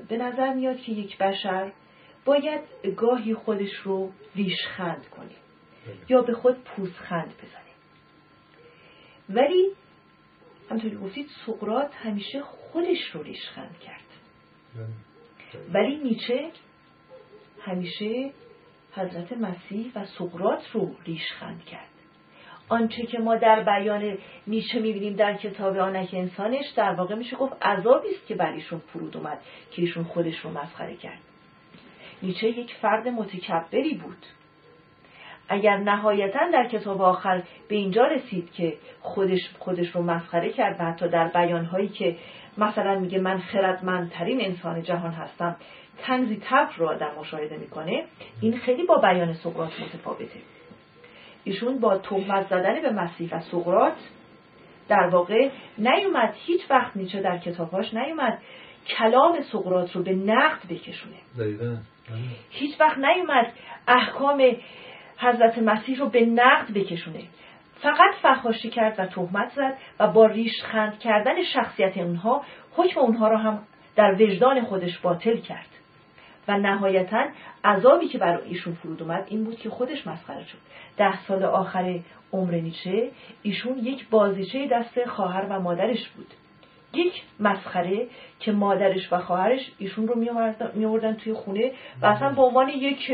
به 0.10 0.18
نظر 0.18 0.54
میاد 0.54 0.78
که 0.78 0.92
یک 0.92 1.18
بشر 1.18 1.72
باید 2.26 2.62
گاهی 2.98 3.34
خودش 3.34 3.74
رو 3.74 4.10
ریشخند 4.36 5.06
کنه. 5.18 5.30
یا 6.10 6.22
به 6.22 6.34
خود 6.34 6.64
پوزخند 6.64 7.34
بزنه 7.38 7.70
ولی 9.30 9.72
همطور 10.72 10.90
که 10.90 10.98
گفتید 10.98 11.30
سقرات 11.46 11.96
همیشه 11.96 12.42
خودش 12.42 13.10
رو 13.14 13.24
ریشخند 13.24 13.80
کرد. 13.80 14.00
بله. 14.76 14.86
ولی 15.74 15.96
نیچه 15.96 16.52
همیشه 17.62 18.32
حضرت 18.92 19.34
مسیح 19.34 19.92
و 19.96 20.06
سقرات 20.06 20.72
رو 20.74 20.96
ریشخند 21.06 21.66
کرد. 21.66 21.90
آنچه 22.70 23.06
که 23.06 23.20
ما 23.20 23.36
در 23.36 23.64
بیان 23.64 24.18
نیچه 24.48 24.80
می‌بینیم 24.80 25.16
در 25.16 25.34
کتاب 25.34 25.78
آنک 25.78 26.10
انسانش 26.14 26.66
در 26.76 26.94
واقع 26.94 27.16
میشه 27.16 27.36
گفت 27.36 27.64
عذابی 27.64 28.10
است 28.10 28.28
که 28.28 28.36
بر 28.36 28.52
ایشون 28.52 28.80
فرود 28.80 29.18
اومد 29.18 29.40
که 29.72 29.82
ایشون 29.82 30.04
خودش 30.04 30.40
رو 30.40 30.50
مسخره 30.50 30.96
کرد. 30.96 31.20
نیچه 32.24 32.48
یک 32.48 32.74
فرد 32.74 33.08
متکبری 33.08 33.94
بود. 33.94 34.26
اگر 35.50 35.78
نهایتا 35.78 36.40
در 36.54 36.68
کتاب 36.68 37.02
آخر 37.02 37.44
به 37.70 37.76
اینجا 37.76 38.04
رسید 38.04 38.52
که 38.52 38.78
خودش 39.02 39.40
خودش 39.60 39.90
رو 39.96 40.02
مسخره 40.02 40.50
کرد 40.50 40.80
و 40.80 40.84
حتی 40.84 41.08
در 41.08 41.28
بیانهایی 41.28 41.88
که 41.88 42.16
مثلا 42.58 43.00
میگه 43.00 43.20
من 43.20 43.40
خردمندترین 43.40 44.42
انسان 44.42 44.84
جهان 44.84 45.12
هستم 45.12 45.56
تنزی 46.02 46.42
تبر 46.46 46.76
رو 46.78 46.90
آدم 46.90 47.12
مشاهده 47.20 47.58
می‌کنه 47.58 48.06
این 48.42 48.58
خیلی 48.58 48.86
با 48.86 48.98
بیان 48.98 49.34
سقراط 49.34 49.72
متفاوته. 49.80 50.40
ایشون 51.44 51.80
با 51.80 51.98
تهمت 51.98 52.48
زدن 52.48 52.82
به 52.82 52.92
مسیح 52.92 53.36
و 53.36 53.40
سقراط 53.40 53.94
در 54.90 55.10
واقع 55.12 55.50
نیومد 55.78 56.34
هیچ 56.46 56.62
وقت 56.70 56.98
نیچه 56.98 57.22
در 57.22 57.38
کتابهاش 57.38 57.94
نیومد 57.94 58.40
کلام 58.88 59.42
سقراط 59.42 59.92
رو 59.92 60.04
به 60.04 60.14
نقد 60.14 60.68
بکشونه. 60.70 61.16
هیچ 62.50 62.82
وقت 62.82 62.98
نیومد 62.98 63.54
احکام 63.88 64.56
حضرت 65.20 65.58
مسیح 65.58 66.00
رو 66.00 66.10
به 66.10 66.26
نقد 66.26 66.74
بکشونه. 66.74 67.24
فقط 67.82 68.16
فخاشی 68.22 68.70
کرد 68.70 69.00
و 69.00 69.06
تهمت 69.06 69.52
زد 69.56 69.78
و 70.00 70.08
با 70.08 70.26
ریشخند 70.26 71.00
کردن 71.00 71.44
شخصیت 71.44 71.98
اونها 71.98 72.44
حکم 72.76 73.00
اونها 73.00 73.28
رو 73.28 73.38
هم 73.38 73.64
در 73.96 74.14
وجدان 74.22 74.62
خودش 74.62 75.00
باطل 75.00 75.38
کرد. 75.38 75.68
و 76.48 76.58
نهایتا 76.58 77.26
عذابی 77.64 78.08
که 78.08 78.18
برای 78.18 78.48
ایشون 78.48 78.74
فرود 78.74 79.02
اومد 79.02 79.26
این 79.28 79.44
بود 79.44 79.60
که 79.60 79.70
خودش 79.70 80.08
مسخره 80.08 80.44
شد. 80.44 80.58
ده 80.98 81.22
سال 81.22 81.44
آخر 81.44 82.00
عمر 82.34 82.52
نیچه 82.52 83.12
ایشون 83.42 83.78
یک 83.78 84.10
بازیچه 84.10 84.68
دست 84.68 85.06
خواهر 85.06 85.46
و 85.50 85.60
مادرش 85.60 86.10
بود. 86.10 86.28
یک 86.94 87.14
مسخره 87.40 88.08
که 88.40 88.52
مادرش 88.52 89.14
و 89.14 89.18
خواهرش 89.18 89.72
ایشون 89.78 90.08
رو 90.08 90.16
میوردن 90.76 91.14
توی 91.14 91.34
خونه 91.34 91.72
و 92.02 92.06
اصلا 92.06 92.30
به 92.30 92.42
عنوان 92.42 92.70
یک 92.70 93.12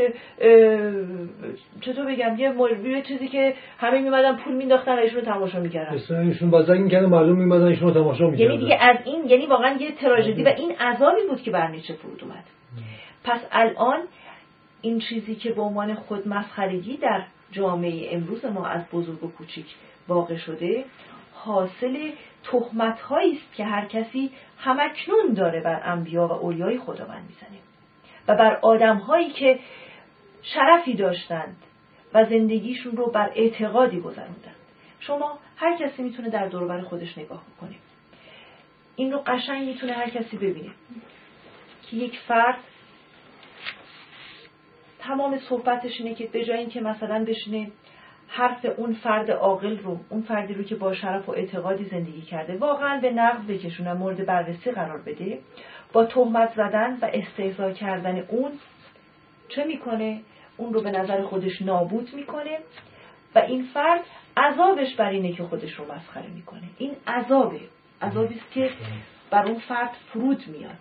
چطور 1.80 2.06
بگم 2.06 2.36
یه, 2.38 2.52
یه 2.84 3.02
چیزی 3.02 3.28
که 3.28 3.54
همه 3.78 4.00
میمدن 4.00 4.36
پول 4.36 4.54
مینداختن 4.54 4.94
و 4.94 4.98
ایشون 4.98 5.20
رو 5.20 5.24
تماشا 5.24 5.60
می‌کردن. 5.60 6.18
ایشون 6.18 6.50
بازنگ 6.50 6.80
می‌کردن 6.80 7.06
مردم 7.06 7.36
میمدن 7.36 7.66
ایشون 7.66 7.88
رو 7.88 7.94
تماشا 7.94 8.30
می‌کردن. 8.30 8.50
یعنی 8.50 8.64
دیگه 8.64 8.78
از 8.80 8.96
این 9.04 9.26
یعنی 9.28 9.46
واقعا 9.46 9.76
یه 9.80 9.92
تراژدی 9.92 10.42
و 10.42 10.48
این 10.48 10.72
عذابی 10.72 11.20
بود 11.28 11.42
که 11.42 11.50
بر 11.50 11.68
نیچه 11.68 11.94
فرود 11.94 12.22
اومد. 12.24 12.44
پس 13.24 13.40
الان 13.52 13.98
این 14.82 14.98
چیزی 14.98 15.34
که 15.34 15.52
به 15.52 15.62
عنوان 15.62 15.94
خود 15.94 16.28
مسخرگی 16.28 16.96
در 16.96 17.22
جامعه 17.52 18.14
امروز 18.14 18.44
ما 18.44 18.66
از 18.66 18.82
بزرگ 18.92 19.24
و 19.24 19.30
کوچیک 19.30 19.66
واقع 20.08 20.36
شده 20.36 20.84
حاصل 21.34 21.96
تهمت 22.50 22.98
است 23.10 23.54
که 23.54 23.64
هر 23.64 23.84
کسی 23.84 24.30
همکنون 24.58 25.32
داره 25.34 25.60
بر 25.60 25.80
انبیا 25.84 26.26
و 26.26 26.32
اولیای 26.32 26.78
خداوند 26.78 27.24
می‌زنه. 27.28 27.58
و 28.28 28.36
بر 28.36 28.56
آدم 28.62 28.96
هایی 28.96 29.30
که 29.30 29.58
شرفی 30.42 30.94
داشتند 30.94 31.56
و 32.14 32.24
زندگیشون 32.24 32.96
رو 32.96 33.10
بر 33.10 33.30
اعتقادی 33.34 34.00
گذروندند. 34.00 34.56
شما 35.00 35.38
هر 35.56 35.76
کسی 35.76 36.02
می‌تونه 36.02 36.30
در 36.30 36.48
دوربر 36.48 36.80
خودش 36.80 37.18
نگاه 37.18 37.42
بکنه. 37.56 37.74
این 38.96 39.12
رو 39.12 39.18
قشنگ 39.26 39.68
می‌تونه 39.68 39.92
هر 39.92 40.10
کسی 40.10 40.36
ببینه. 40.36 40.70
که 41.82 41.96
یک 41.96 42.18
فرد 42.18 42.58
تمام 44.98 45.38
صحبتش 45.38 46.00
اینه 46.00 46.14
که 46.14 46.26
به 46.26 46.44
جای 46.44 46.58
اینکه 46.58 46.80
مثلا 46.80 47.24
بشینه 47.24 47.70
حرف 48.28 48.66
اون 48.76 48.94
فرد 48.94 49.30
عاقل 49.30 49.78
رو 49.78 50.00
اون 50.08 50.22
فردی 50.22 50.54
رو 50.54 50.62
که 50.62 50.74
با 50.74 50.94
شرف 50.94 51.28
و 51.28 51.32
اعتقادی 51.32 51.84
زندگی 51.84 52.22
کرده 52.22 52.56
واقعا 52.56 53.00
به 53.00 53.10
نقد 53.10 53.46
بکشونه 53.46 53.92
مورد 53.92 54.26
بررسی 54.26 54.70
قرار 54.70 54.98
بده. 54.98 55.38
با 55.92 56.04
تهمت 56.04 56.52
زدن 56.56 56.98
و 57.02 57.10
استهزا 57.12 57.72
کردن 57.72 58.18
اون 58.28 58.52
چه 59.48 59.64
می‌کنه؟ 59.64 60.20
اون 60.56 60.74
رو 60.74 60.80
به 60.80 60.90
نظر 60.90 61.22
خودش 61.22 61.62
نابود 61.62 62.14
می‌کنه 62.14 62.58
و 63.34 63.38
این 63.38 63.68
فرد 63.74 64.00
عذابش 64.36 64.94
بر 64.94 65.10
اینه 65.10 65.32
که 65.32 65.42
خودش 65.42 65.72
رو 65.74 65.84
مسخره 65.84 66.28
می‌کنه. 66.34 66.62
این 66.78 66.92
عذابه. 67.06 67.60
عذابی 68.02 68.34
است 68.34 68.50
که 68.50 68.70
بر 69.30 69.46
اون 69.46 69.58
فرد 69.58 69.90
فرود 70.12 70.44
میاد. 70.46 70.78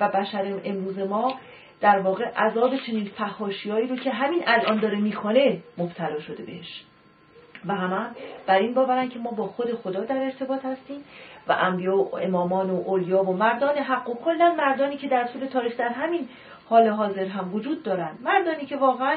و 0.00 0.08
بشر 0.08 0.60
امروز 0.64 0.98
ما 0.98 1.38
در 1.82 1.98
واقع 1.98 2.24
عذاب 2.24 2.76
چنین 2.76 3.04
فحاشیایی 3.04 3.88
رو 3.88 3.96
که 3.96 4.10
همین 4.10 4.42
الان 4.46 4.80
داره 4.80 4.98
می‌کنه 4.98 5.58
مبتلا 5.78 6.20
شده 6.20 6.42
بهش. 6.42 6.84
و 7.66 7.74
همه 7.74 8.06
بر 8.46 8.58
این 8.58 8.74
باورن 8.74 9.08
که 9.08 9.18
ما 9.18 9.30
با 9.30 9.46
خود 9.46 9.74
خدا 9.74 10.04
در 10.04 10.16
ارتباط 10.16 10.64
هستیم 10.64 11.04
و 11.48 11.56
انبیا 11.60 11.96
و 11.96 12.18
امامان 12.18 12.70
و 12.70 12.82
اولیا 12.86 13.22
و 13.22 13.36
مردان 13.36 13.78
حق 13.78 14.10
و 14.10 14.14
کلا 14.14 14.54
مردانی 14.58 14.96
که 14.96 15.08
در 15.08 15.24
طول 15.24 15.46
تاریخ 15.46 15.76
در 15.76 15.88
همین 15.88 16.28
حال 16.68 16.88
حاضر 16.88 17.26
هم 17.26 17.54
وجود 17.54 17.82
دارند 17.82 18.18
مردانی 18.22 18.66
که 18.66 18.76
واقعا 18.76 19.16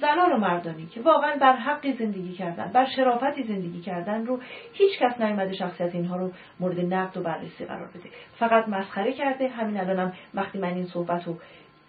زنان 0.00 0.32
و 0.32 0.36
مردانی 0.36 0.86
که 0.86 1.00
واقعا 1.00 1.36
بر 1.36 1.56
حقی 1.56 1.92
زندگی 1.92 2.32
کردن 2.32 2.70
بر 2.72 2.86
شرافتی 2.96 3.42
زندگی 3.42 3.80
کردن 3.80 4.26
رو 4.26 4.40
هیچ 4.72 4.98
کس 4.98 5.20
نیومده 5.20 5.54
شخصیت 5.54 5.94
اینها 5.94 6.16
رو 6.16 6.30
مورد 6.60 6.80
نقد 6.80 7.16
و 7.16 7.22
بررسی 7.22 7.64
قرار 7.64 7.88
بده. 7.88 8.08
فقط 8.38 8.68
مسخره 8.68 9.12
کرده. 9.12 9.48
همین 9.48 9.80
الانم 9.80 10.12
وقتی 10.34 10.58
من 10.58 10.74
این 10.74 10.86
صحبت 10.86 11.24
رو 11.26 11.36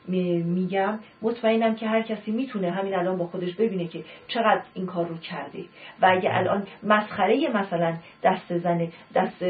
میگم 0.07 0.99
مطمئنم 1.21 1.75
که 1.75 1.87
هر 1.87 2.01
کسی 2.01 2.31
می‌تونه 2.31 2.71
همین 2.71 2.95
الان 2.95 3.17
با 3.17 3.27
خودش 3.27 3.55
ببینه 3.55 3.87
که 3.87 4.03
چقدر 4.27 4.61
این 4.73 4.85
کار 4.85 5.07
رو 5.07 5.17
کرده. 5.17 5.59
و 6.01 6.05
اگه 6.11 6.37
الان 6.37 6.63
مسخره 6.83 7.49
مثلا 7.53 7.93
دست 8.23 8.57
زن 8.57 8.87
دست 9.15 9.43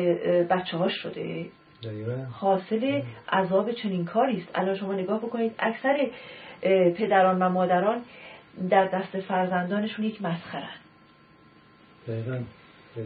بچه 0.50 0.78
ها 0.78 0.90
شده 0.90 1.46
حاصل 2.32 3.02
عذاب 3.32 3.72
چنین 3.72 4.06
کاری 4.06 4.38
است. 4.38 4.48
الان 4.56 4.76
شما 4.76 4.94
نگاه 4.94 5.20
بکنید 5.20 5.52
اکثر 5.60 6.08
پدران 6.98 7.42
و 7.42 7.50
مادران 7.50 8.02
در 8.70 8.86
دست 8.86 9.20
فرزندانشون 9.20 10.06
یک 10.06 10.22
مسخره. 10.22 10.70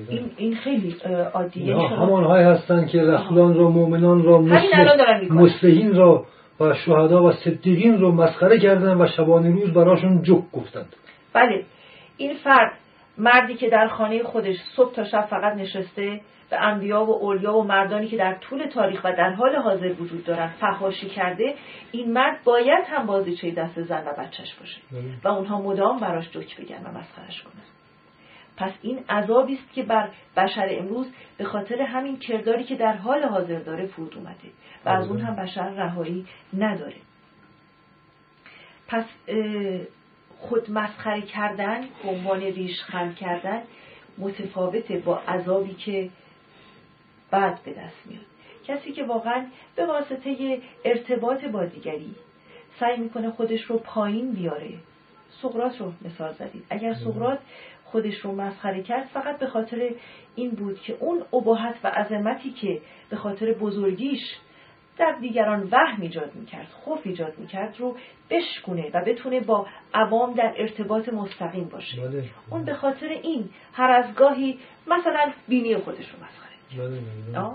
این, 0.09 0.31
این 0.37 0.55
خیلی 0.55 0.95
عادیه. 1.33 1.75
همان 1.75 2.23
های 2.23 2.43
هستن 2.43 2.85
که 2.85 3.01
رسولان 3.01 3.55
را 3.55 3.69
مؤمنان 3.69 4.23
را 4.23 4.41
مسلحین 5.29 5.95
را 5.95 6.25
و 6.59 6.73
شهدا 6.73 7.23
و 7.23 7.31
صدیقین 7.31 7.99
رو 7.99 8.11
مسخره 8.11 8.59
کردن 8.59 9.01
و 9.01 9.07
شبانه 9.07 9.49
روز 9.49 9.73
براشون 9.73 10.21
جک 10.23 10.51
گفتند 10.53 10.95
بله 11.33 11.65
این 12.17 12.33
فرد 12.33 12.71
مردی 13.17 13.55
که 13.55 13.69
در 13.69 13.87
خانه 13.87 14.23
خودش 14.23 14.55
صبح 14.75 14.93
تا 14.93 15.03
شب 15.03 15.25
فقط 15.25 15.55
نشسته 15.55 16.21
به 16.49 16.61
انبیا 16.61 17.05
و 17.05 17.09
اولیا 17.09 17.57
و 17.57 17.63
مردانی 17.63 18.07
که 18.07 18.17
در 18.17 18.35
طول 18.35 18.67
تاریخ 18.67 19.01
و 19.03 19.11
در 19.11 19.29
حال 19.29 19.55
حاضر 19.55 19.93
وجود 20.01 20.23
دارند 20.23 20.55
فحاشی 20.59 21.09
کرده 21.09 21.55
این 21.91 22.13
مرد 22.13 22.43
باید 22.43 22.85
هم 22.87 23.05
بازیچه 23.05 23.51
دست 23.51 23.81
زن 23.81 24.07
و 24.07 24.21
بچهش 24.21 24.53
باشه 24.59 24.81
بله. 24.91 25.01
و 25.23 25.27
اونها 25.27 25.61
مدام 25.61 25.99
براش 25.99 26.29
جک 26.31 26.61
بگن 26.61 26.83
و 26.85 26.99
مسخرش 26.99 27.43
کنن 27.43 27.78
پس 28.59 28.71
این 28.81 28.99
عذابی 29.09 29.53
است 29.53 29.73
که 29.73 29.83
بر 29.83 30.09
بشر 30.37 30.67
امروز 30.71 31.07
به 31.37 31.43
خاطر 31.43 31.81
همین 31.81 32.19
کرداری 32.19 32.63
که 32.63 32.75
در 32.75 32.93
حال 32.93 33.23
حاضر 33.23 33.59
داره 33.59 33.87
فرود 33.87 34.15
اومده 34.15 34.49
و 34.85 34.89
از 34.89 35.07
اون 35.07 35.19
هم 35.21 35.35
بشر 35.35 35.69
رهایی 35.69 36.25
نداره. 36.57 36.95
پس 38.87 39.05
خود 40.39 40.71
مسخره 40.71 41.21
کردن 41.21 41.81
به 42.03 42.09
عنوان 42.09 42.39
ریش 42.39 42.83
خم 42.83 43.13
کردن 43.13 43.61
متفاوته 44.17 44.97
با 44.97 45.19
عذابی 45.19 45.73
که 45.73 46.09
بعد 47.31 47.59
به 47.63 47.73
دست 47.73 47.97
میاد. 48.05 48.25
کسی 48.67 48.91
که 48.91 49.03
واقعا 49.03 49.45
به 49.75 49.85
واسطه 49.85 50.61
ارتباط 50.85 51.45
با 51.45 51.65
دیگری 51.65 52.15
سعی 52.79 52.97
می‌کنه 52.97 53.31
خودش 53.31 53.61
رو 53.61 53.77
پایین 53.77 54.31
بیاره. 54.31 54.73
سقرات 55.41 55.81
رو 55.81 55.93
مثال 56.01 56.33
زدید. 56.33 56.65
اگر 56.69 56.93
سقرات 56.93 57.39
خودش 57.91 58.19
رو 58.19 58.31
مسخره 58.31 58.83
کرد 58.83 59.09
فقط 59.13 59.39
به 59.39 59.47
خاطر 59.47 59.89
این 60.35 60.49
بود 60.49 60.81
که 60.81 60.97
اون 60.99 61.23
ابهت 61.33 61.75
و 61.83 61.87
عظمتی 61.87 62.51
که 62.51 62.81
به 63.09 63.15
خاطر 63.15 63.53
بزرگیش 63.53 64.21
در 64.97 65.11
دیگران 65.11 65.67
وهم 65.71 66.01
ایجاد 66.01 66.35
می‌کرد 66.35 66.67
خوف 66.67 66.99
ایجاد 67.03 67.33
می‌کرد 67.37 67.75
رو 67.79 67.97
بشکونه 68.29 68.89
و 68.93 69.05
بتونه 69.05 69.39
با 69.39 69.67
عوام 69.93 70.33
در 70.33 70.53
ارتباط 70.57 71.09
مستقیم 71.09 71.63
باشه. 71.63 72.01
بله. 72.01 72.23
اون 72.49 72.65
به 72.65 72.73
خاطر 72.73 73.07
این 73.07 73.49
هر 73.73 73.91
از 73.91 74.15
گاهی 74.15 74.59
مثلا 74.87 75.31
بینی 75.47 75.77
خودش 75.77 76.09
رو 76.09 76.15
مسخره 76.25 76.49
بله، 76.77 76.99
بله. 77.33 77.53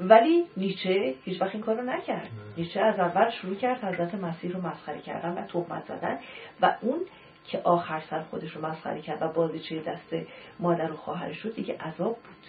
ولی 0.00 0.44
نیچه 0.56 1.14
هیچ 1.24 1.42
وقت 1.42 1.54
این 1.54 1.64
کارو 1.64 1.82
نکرد. 1.82 2.28
نیچه 2.56 2.80
از 2.80 2.98
اول 2.98 3.30
شروع 3.30 3.54
کرد 3.54 3.84
حضرت 3.84 4.14
مسیح 4.14 4.52
رو 4.52 4.60
مسخره 4.60 5.00
کردن 5.00 5.30
و 5.30 5.46
تهمت 5.46 5.84
زدن 5.88 6.18
و 6.62 6.74
اون 6.80 6.98
که 7.46 7.60
آخر 7.64 8.02
سر 8.10 8.22
خودش 8.22 8.50
رو 8.52 8.66
مسخره 8.66 9.02
کرد 9.02 9.22
و 9.22 9.28
بازیچه 9.28 9.82
دست 9.82 10.14
مادر 10.60 10.92
و 10.92 10.96
خواهرش 10.96 11.36
شد 11.36 11.54
دیگه 11.54 11.78
عذاب 11.78 12.16
بود. 12.16 12.46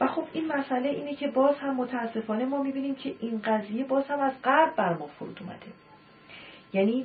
و 0.00 0.06
خب 0.06 0.24
این 0.32 0.52
مسئله 0.52 0.88
اینه 0.88 1.14
که 1.14 1.28
باز 1.28 1.56
هم 1.56 1.76
متاسفانه 1.76 2.44
ما 2.44 2.62
می‌بینیم 2.62 2.94
که 2.94 3.14
این 3.20 3.42
قضیه 3.44 3.84
باز 3.84 4.04
هم 4.06 4.20
از 4.20 4.32
غرب 4.44 4.76
بر 4.76 4.92
ما 4.92 5.06
فرود 5.06 5.38
اومده. 5.40 5.66
یعنی 6.72 7.04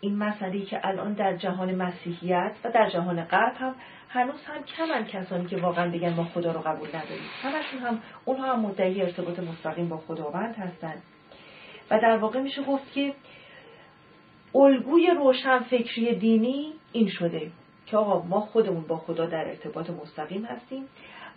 این 0.00 0.16
مسئله 0.16 0.60
که 0.60 0.86
الان 0.86 1.12
در 1.12 1.36
جهان 1.36 1.74
مسیحیت 1.74 2.52
و 2.64 2.70
در 2.70 2.90
جهان 2.90 3.24
غرب 3.24 3.56
هم 3.56 3.74
هنوز 4.08 4.44
هم 4.44 4.64
کمن 4.64 5.04
کسانی 5.04 5.46
که 5.46 5.56
واقعا 5.56 5.90
بگن 5.90 6.14
ما 6.14 6.24
خدا 6.24 6.52
رو 6.52 6.60
قبول 6.60 6.88
نداریم. 6.88 7.30
همشون 7.42 7.80
هم 7.80 8.00
اونها 8.24 8.52
هم 8.52 8.60
مدعی 8.60 9.02
ارتباط 9.02 9.38
مستقیم 9.38 9.88
با 9.88 9.96
خداوند 9.96 10.54
هستند 10.54 11.02
و 11.90 12.00
در 12.00 12.16
واقع 12.16 12.40
میشه 12.40 12.62
گفت 12.62 12.92
که 12.92 13.14
الگوی 14.56 15.10
روشن 15.10 15.58
فکری 15.58 16.14
دینی 16.14 16.72
این 16.92 17.08
شده 17.08 17.50
که 17.86 17.96
آقا 17.96 18.26
ما 18.26 18.40
خودمون 18.40 18.84
با 18.86 18.96
خدا 18.96 19.26
در 19.26 19.48
ارتباط 19.48 19.90
مستقیم 19.90 20.44
هستیم. 20.44 20.88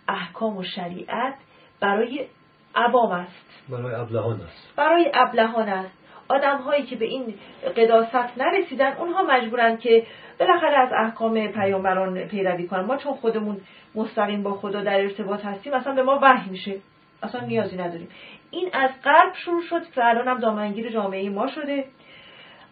احکام 0.08 0.56
و 0.56 0.62
شریعت 0.62 1.34
برای 1.80 2.26
عوام 2.74 3.12
است. 3.12 3.68
برای 3.68 3.94
ابلهان 3.94 4.40
است. 4.40 4.76
برای 4.76 5.10
ابلهان 5.14 5.68
است. 5.68 5.90
آدم 6.28 6.58
هایی 6.58 6.82
که 6.82 6.96
به 6.96 7.04
این 7.04 7.34
قداست 7.76 8.38
نرسیدن 8.38 8.92
اونها 8.92 9.22
مجبورن 9.22 9.76
که 9.76 10.06
بالاخره 10.40 10.78
از 10.78 10.92
احکام 10.92 11.48
پیامبران 11.48 12.20
پیروی 12.28 12.66
کنن. 12.66 12.80
ما 12.80 12.96
چون 12.96 13.14
خودمون 13.14 13.60
مستقیم 13.94 14.42
با 14.42 14.54
خدا 14.54 14.82
در 14.82 15.00
ارتباط 15.00 15.44
هستیم 15.44 15.74
اصلا 15.74 15.94
به 15.94 16.02
ما 16.02 16.18
وحی 16.22 16.50
میشه. 16.50 16.76
اصلا 17.22 17.40
نیازی 17.40 17.76
نداریم. 17.76 18.08
این 18.50 18.70
از 18.72 18.90
قلب 19.02 19.34
شروع 19.34 19.62
شد 19.62 19.90
که 19.90 20.04
الان 20.04 20.28
هم 20.28 20.38
دامنگیر 20.38 20.90
جامعه 20.90 21.28
ما 21.28 21.46
شده. 21.46 21.84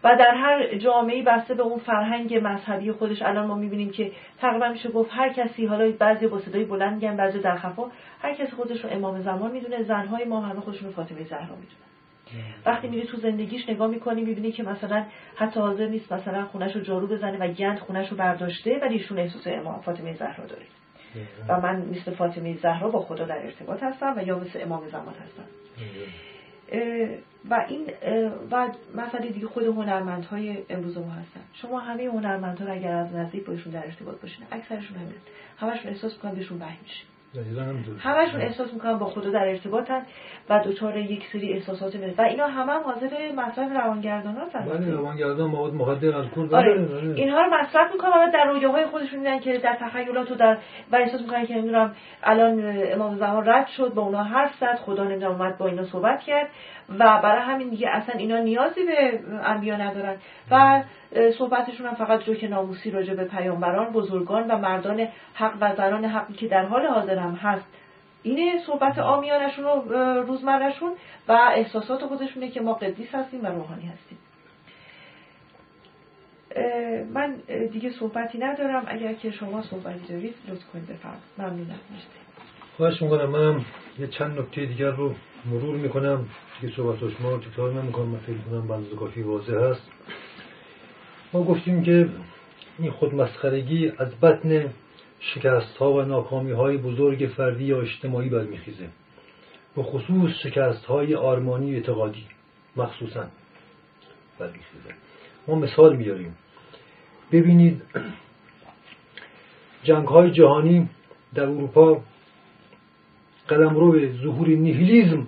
و 0.03 0.15
در 0.15 0.33
هر 0.35 0.75
جامعه 0.77 1.23
بسته 1.23 1.53
به 1.53 1.63
اون 1.63 1.79
فرهنگ 1.79 2.35
مذهبی 2.43 2.91
خودش 2.91 3.21
الان 3.21 3.47
ما 3.47 3.55
می‌بینیم 3.55 3.89
که 3.89 4.11
تقریبا 4.37 4.69
میشه 4.69 4.89
گفت 4.89 5.09
هر 5.13 5.33
کسی 5.33 5.65
حالا 5.65 5.91
بعضی 5.99 6.27
با 6.27 6.39
صدای 6.39 6.63
بلند 6.63 6.93
میگن 6.93 7.17
بعضی 7.17 7.39
در 7.39 7.57
خفا 7.57 7.91
هر 8.21 8.33
کسی 8.33 8.51
خودش 8.51 8.83
رو 8.83 8.89
امام 8.91 9.21
زمان 9.21 9.51
می‌دونه 9.51 9.83
زنهای 9.83 10.25
ما 10.25 10.41
همه 10.41 10.59
خودشون 10.59 10.87
رو 10.87 10.95
فاطمه 10.95 11.23
زهرا 11.23 11.55
می‌دونن. 11.55 11.89
وقتی 12.65 12.87
میری 12.87 13.07
تو 13.07 13.17
زندگیش 13.17 13.69
نگاه 13.69 13.87
می‌کنی 13.87 14.21
می‌بینی 14.21 14.51
که 14.51 14.63
مثلا 14.63 15.05
حتی 15.35 15.59
حاضر 15.59 15.87
نیست 15.87 16.13
مثلا 16.13 16.45
خونش 16.45 16.75
رو 16.75 16.81
جارو 16.81 17.07
بزنه 17.07 17.37
و 17.37 17.47
گند 17.47 17.79
خونش 17.79 18.09
رو 18.09 18.17
برداشته 18.17 18.79
ولی 18.81 18.93
ایشون 18.93 19.19
احساس 19.19 19.47
امام 19.47 19.81
فاطمه 19.81 20.13
زهرا 20.13 20.45
داره. 20.45 20.65
و 21.47 21.61
من 21.61 21.81
مثل 21.81 22.11
فاطمه 22.11 22.57
زهرا 22.57 22.89
با 22.89 22.99
خدا 22.99 23.25
در 23.25 23.45
ارتباط 23.45 23.83
هستم 23.83 24.13
و 24.17 24.27
یا 24.27 24.39
مثل 24.39 24.59
امام 24.61 24.87
زمان 24.87 25.13
هستم. 25.25 25.43
و 27.49 27.65
این 27.69 27.87
و 28.51 28.69
مسئله 28.95 29.29
دیگه 29.29 29.47
خود 29.47 29.63
هنرمندهای 29.63 30.57
امروز 30.69 30.97
ما 30.97 31.11
هستن. 31.11 31.41
شما 31.53 31.79
همه 31.79 32.03
هنرمندها 32.03 32.65
رو 32.65 32.73
اگر 32.73 32.91
از 32.91 33.13
نزدیک 33.13 33.45
باشون 33.45 33.73
در 33.73 33.85
ارتباط 33.85 34.21
باشین 34.21 34.45
اکثرشون 34.51 34.97
همین. 34.97 35.13
همشون 35.57 35.91
احساس 35.91 36.13
می‌کنن 36.13 36.35
بهشون 36.35 36.61
وحی 36.61 36.77
میشه 36.83 37.03
همشون 37.99 38.41
احساس 38.41 38.73
می‌کنن 38.73 38.97
با 38.97 39.05
خدا 39.05 39.29
در 39.29 39.47
ارتباطن 39.47 40.01
و 40.49 40.59
دوچار 40.59 40.97
یک 40.97 41.23
سری 41.33 41.53
احساسات 41.53 41.95
میده 41.95 42.13
و 42.17 42.21
اینا 42.21 42.47
همه 42.47 42.71
هم 42.71 42.81
حاضر 42.81 43.31
مصرف 43.35 43.71
روانگردان 43.71 44.35
هستن. 44.35 44.65
بله 44.65 44.91
روانگردان 44.91 45.49
مواد 45.49 45.73
مخدر 45.73 46.15
الکل 46.15 46.55
آره. 46.55 46.87
اینها 47.15 47.41
رو 47.41 47.53
مصرف 47.53 47.91
می‌کنن 47.91 48.11
و 48.11 48.31
در 48.33 48.45
رویاهای 48.45 48.85
خودشون 48.85 49.19
میدن 49.19 49.39
که 49.39 49.57
در 49.57 49.75
تخیلات 49.79 50.31
و 50.31 50.35
در 50.35 50.57
و 50.91 50.95
احساس 50.95 51.21
می‌کنن 51.21 51.45
که 51.45 51.55
نمی‌دونم 51.55 51.95
الان 52.23 52.77
امام 52.93 53.17
زمان 53.17 53.49
رد 53.49 53.67
شد 53.67 53.93
با 53.93 54.01
اونا 54.01 54.23
حرف 54.23 54.55
زد 54.59 54.79
خدا 54.85 55.03
نمی‌دونم 55.03 55.31
اومد 55.31 55.57
با 55.57 55.67
اینا 55.67 55.83
صحبت 55.83 56.19
کرد. 56.19 56.49
و 56.99 57.21
برای 57.23 57.41
همین 57.41 57.69
دیگه 57.69 57.89
اصلا 57.89 58.15
اینا 58.15 58.37
نیازی 58.37 58.85
به 58.85 59.19
انبیا 59.43 59.77
ندارن. 59.77 60.15
و 60.51 60.83
صحبتشون 61.37 61.87
هم 61.87 61.95
فقط 61.95 62.23
جوک 62.23 62.43
ناموسی 62.43 62.91
راجع 62.91 63.13
به 63.13 63.25
پیامبران 63.25 63.93
بزرگان 63.93 64.51
و 64.51 64.57
مردان 64.57 65.07
حق 65.33 65.53
و 65.61 65.75
زنان 65.75 66.05
حقی 66.05 66.33
که 66.33 66.47
در 66.47 66.65
حال 66.65 66.85
حاضر 66.85 67.17
هم 67.17 67.33
هست. 67.33 67.65
اینه 68.23 68.59
صحبت 68.65 68.99
آمیانشون 68.99 69.65
و 69.65 69.93
روزمرهشون 70.21 70.91
و 71.27 71.31
احساسات 71.31 72.05
خودشونه 72.05 72.49
که 72.49 72.61
ما 72.61 72.73
قدیس 72.73 73.15
هستیم 73.15 73.43
و 73.43 73.47
روحانی 73.47 73.85
هستیم. 73.85 74.17
من 77.13 77.35
دیگه 77.71 77.91
صحبتی 77.91 78.37
ندارم. 78.37 78.83
اگر 78.87 79.13
که 79.13 79.31
شما 79.31 79.61
صحبتی 79.61 80.13
دارید 80.13 80.35
لطف 80.47 80.65
کنید 80.73 80.87
بفرمایید. 80.87 81.23
ممنونم. 81.37 81.79
خواهش 82.77 83.01
می‌کنم. 83.01 83.29
منم 83.29 83.65
یه 83.99 84.07
چند 84.07 84.39
نکته 84.39 84.65
دیگر 84.65 84.91
رو 84.91 85.13
مرور 85.45 85.75
می‌کنم. 85.75 86.25
دیگه 86.61 86.73
صحبت 86.75 86.99
شما 87.17 87.29
رو 87.29 87.37
تکرار 87.37 87.73
نمی‌کنم 87.73 88.07
من 88.07 88.19
فکر 88.19 88.37
کنم 88.37 88.67
بعضی 88.67 88.95
کافی 88.95 89.21
واضح 89.21 89.53
هست. 89.53 89.91
ما 91.33 91.43
گفتیم 91.43 91.83
که 91.83 92.09
این 92.79 92.91
خودمسخرگی 92.91 93.91
از 93.97 94.19
بطن 94.19 94.73
شکست 95.19 95.77
ها 95.77 95.93
و 95.93 96.01
ناکامی 96.01 96.51
های 96.51 96.77
بزرگ 96.77 97.31
فردی 97.37 97.63
یا 97.63 97.81
اجتماعی 97.81 98.29
برمیخیزه. 98.29 98.89
به 99.75 99.83
خصوص 99.83 100.31
شکست 100.43 100.85
های 100.85 101.15
آرمانی 101.15 101.71
و 101.71 101.75
اعتقادی 101.75 102.23
مخصوصا 102.75 103.25
برمیخیزه. 104.39 104.93
ما 105.47 105.55
مثال 105.55 105.95
میاریم 105.95 106.35
ببینید 107.31 107.81
جنگ 109.83 110.07
های 110.07 110.31
جهانی 110.31 110.89
در 111.33 111.43
اروپا 111.43 112.01
قلمرو 113.47 114.13
ظهور 114.13 114.47
نیهیلیزم 114.47 115.27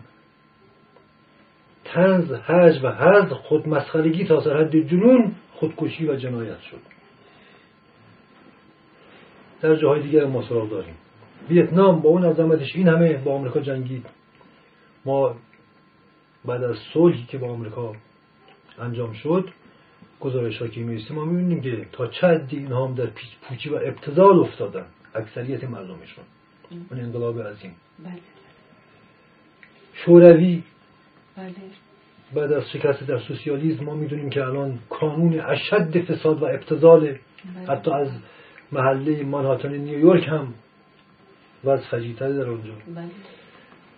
تنز 1.94 2.32
هج 2.44 2.84
و 2.84 2.88
هز 2.88 3.32
خودمسخرگی 3.32 4.26
تا 4.26 4.42
سرحد 4.42 4.76
جنون 4.76 5.36
خودکشی 5.54 6.08
و 6.08 6.16
جنایت 6.16 6.60
شد. 6.60 6.80
در 9.62 9.76
جاهای 9.76 10.02
دیگر 10.02 10.26
ما 10.26 10.42
سراغ 10.42 10.70
داریم. 10.70 10.96
ویتنام 11.50 12.02
با 12.02 12.10
اون 12.10 12.26
عظمتش 12.26 12.76
این 12.76 12.88
همه 12.88 13.14
با 13.14 13.36
آمریکا 13.36 13.60
جنگید. 13.60 14.06
ما 15.06 15.36
بعد 16.46 16.64
از 16.64 16.76
صلحی 16.94 17.26
که 17.28 17.38
با 17.38 17.48
آمریکا 17.48 17.96
انجام 18.80 19.14
شد 19.14 19.50
گزارش 20.20 20.62
ها 20.62 20.68
که 20.68 20.82
می‌رسیم 20.82 21.16
ما 21.16 21.26
می‌بینیم 21.26 21.62
که 21.62 21.86
تا 21.92 22.08
چه 22.08 22.28
حدی 22.28 22.58
اینها 22.58 22.88
هم 22.88 22.94
در 22.94 23.06
پیچ 23.06 23.30
پوچی 23.42 23.70
و 23.70 23.76
ابتزال 23.76 24.39
افتادن 24.39 24.86
اکثریت 25.16 25.64
مردمشون. 25.64 26.26
اون 26.72 27.00
انقلاب 27.00 27.42
عظیم. 27.42 27.76
بله. 28.00 28.12
شوروی 29.94 30.64
بله. 31.38 31.53
بعد 32.34 32.51
از 32.53 32.69
شکست 32.69 33.07
در 33.07 33.19
سوسیالیسم 33.19 33.84
ما 33.84 33.95
می‌دونیم 33.95 34.29
که 34.29 34.43
الان 34.43 34.79
کانون 34.89 35.39
اشد 35.39 36.01
فساد 36.01 36.41
و 36.41 36.45
ابتزال 36.45 36.99
بله. 36.99 37.17
حتی 37.67 37.91
از 37.91 38.09
محله 38.71 39.23
مانهاتن 39.23 39.73
نیویورک 39.73 40.27
هم 40.27 40.53
وضع 41.63 41.84
فجیتره 41.84 42.34
در 42.34 42.49
اونجا. 42.49 42.73
بله. 42.95 43.05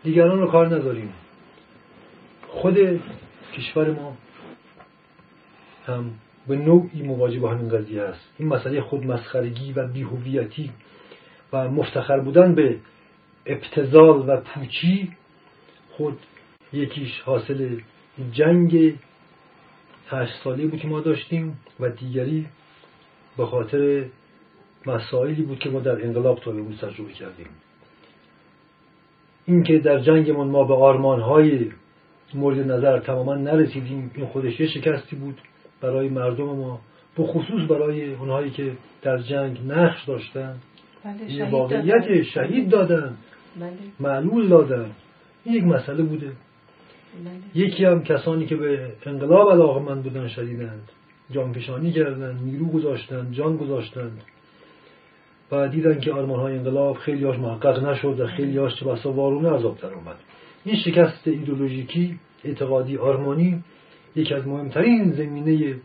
دیگران 0.03 0.39
رو 0.39 0.51
کار 0.51 0.75
نداریم. 0.75 1.13
خود 2.47 3.01
کشور 3.53 3.91
ما 3.91 4.17
هم 5.85 6.11
به 6.47 6.55
نوعی 6.55 7.01
مواجه 7.01 7.39
با 7.39 7.51
همین 7.51 7.69
قضیه 7.69 8.01
است 8.01 8.29
این 8.39 8.47
مسئله 8.47 8.81
خودمسخرگی 8.81 9.73
و 9.73 9.87
بیهویتی 9.87 10.71
و 11.53 11.69
مفتخر 11.69 12.19
بودن 12.19 12.55
به 12.55 12.79
ابتزال 13.45 14.29
و 14.29 14.41
پوچی 14.41 15.11
خود 15.91 16.19
یکیش 16.73 17.21
حاصل 17.21 17.77
جنگ 18.31 18.93
هشت 20.09 20.33
ساله 20.43 20.67
بود 20.67 20.79
که 20.79 20.87
ما 20.87 21.01
داشتیم 21.01 21.59
و 21.79 21.89
دیگری 21.89 22.45
به 23.37 23.45
خاطر 23.45 24.05
مسائلی 24.85 25.41
بود 25.41 25.59
که 25.59 25.69
ما 25.69 25.79
در 25.79 26.05
انقلاب 26.05 26.39
تا 26.39 26.51
امروز 26.51 26.79
تجربه 26.79 27.13
کردیم. 27.13 27.47
اینکه 29.45 29.79
در 29.79 29.99
جنگمون 29.99 30.47
ما 30.47 30.63
به 30.63 30.73
آرمانهای 30.73 31.71
مورد 32.33 32.71
نظر 32.71 32.99
تماما 32.99 33.35
نرسیدیم 33.35 34.11
این 34.15 34.25
خودش 34.25 34.59
یه 34.59 34.67
شکستی 34.67 35.15
بود 35.15 35.41
برای 35.81 36.09
مردم 36.09 36.43
ما 36.43 36.79
به 37.17 37.23
خصوص 37.23 37.69
برای 37.69 38.13
اونهایی 38.13 38.51
که 38.51 38.71
در 39.01 39.17
جنگ 39.17 39.59
نقش 39.67 40.05
داشتن. 40.05 40.55
بله 41.05 41.29
شهید 41.29 41.53
واقعیت 41.53 42.07
دادن. 42.07 42.23
شهید 42.23 42.69
دادن. 42.69 43.17
بله. 43.59 43.73
معلول 43.99 44.47
دادن. 44.47 44.91
این 45.43 45.55
یک 45.55 45.63
مسئله 45.63 46.03
بوده. 46.03 46.31
یکی 47.55 47.85
هم 47.85 48.03
کسانی 48.03 48.45
که 48.45 48.55
به 48.55 48.91
انقلاب 49.05 49.51
علاقمند 49.51 50.03
بودن 50.03 50.27
شدیدند. 50.27 50.91
جانفشانی 51.31 51.91
کردند 51.91 52.41
نیرو 52.43 52.65
گذاشتند 52.65 53.33
جان 53.33 53.57
گذاشتند. 53.57 54.21
و 55.51 55.67
دیدن 55.67 55.99
که 55.99 56.11
آرمان 56.11 56.39
های 56.39 56.57
انقلاب 56.57 56.97
خیلی 56.97 57.23
هاش 57.23 57.39
محقق 57.39 57.85
نشد 57.85 58.19
و 58.19 58.27
خیلی 58.27 58.57
هاش 58.57 58.79
چه 58.79 58.85
بسا 58.85 59.11
وارونه 59.11 59.49
عذاب 59.49 59.77
در 59.77 59.93
اومد 59.93 60.15
این 60.65 60.75
شکست 60.75 61.27
ایدولوژیکی 61.27 62.19
اعتقادی 62.43 62.97
آرمانی 62.97 63.63
یکی 64.15 64.33
از 64.33 64.47
مهمترین 64.47 65.11
زمینه 65.11 65.75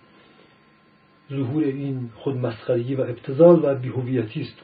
ظهور 1.31 1.65
این 1.65 2.11
خودمسخرگی 2.15 2.95
و 2.95 3.01
ابتزال 3.01 3.65
و 3.65 3.75
بیهویتی 3.75 4.41
است. 4.41 4.63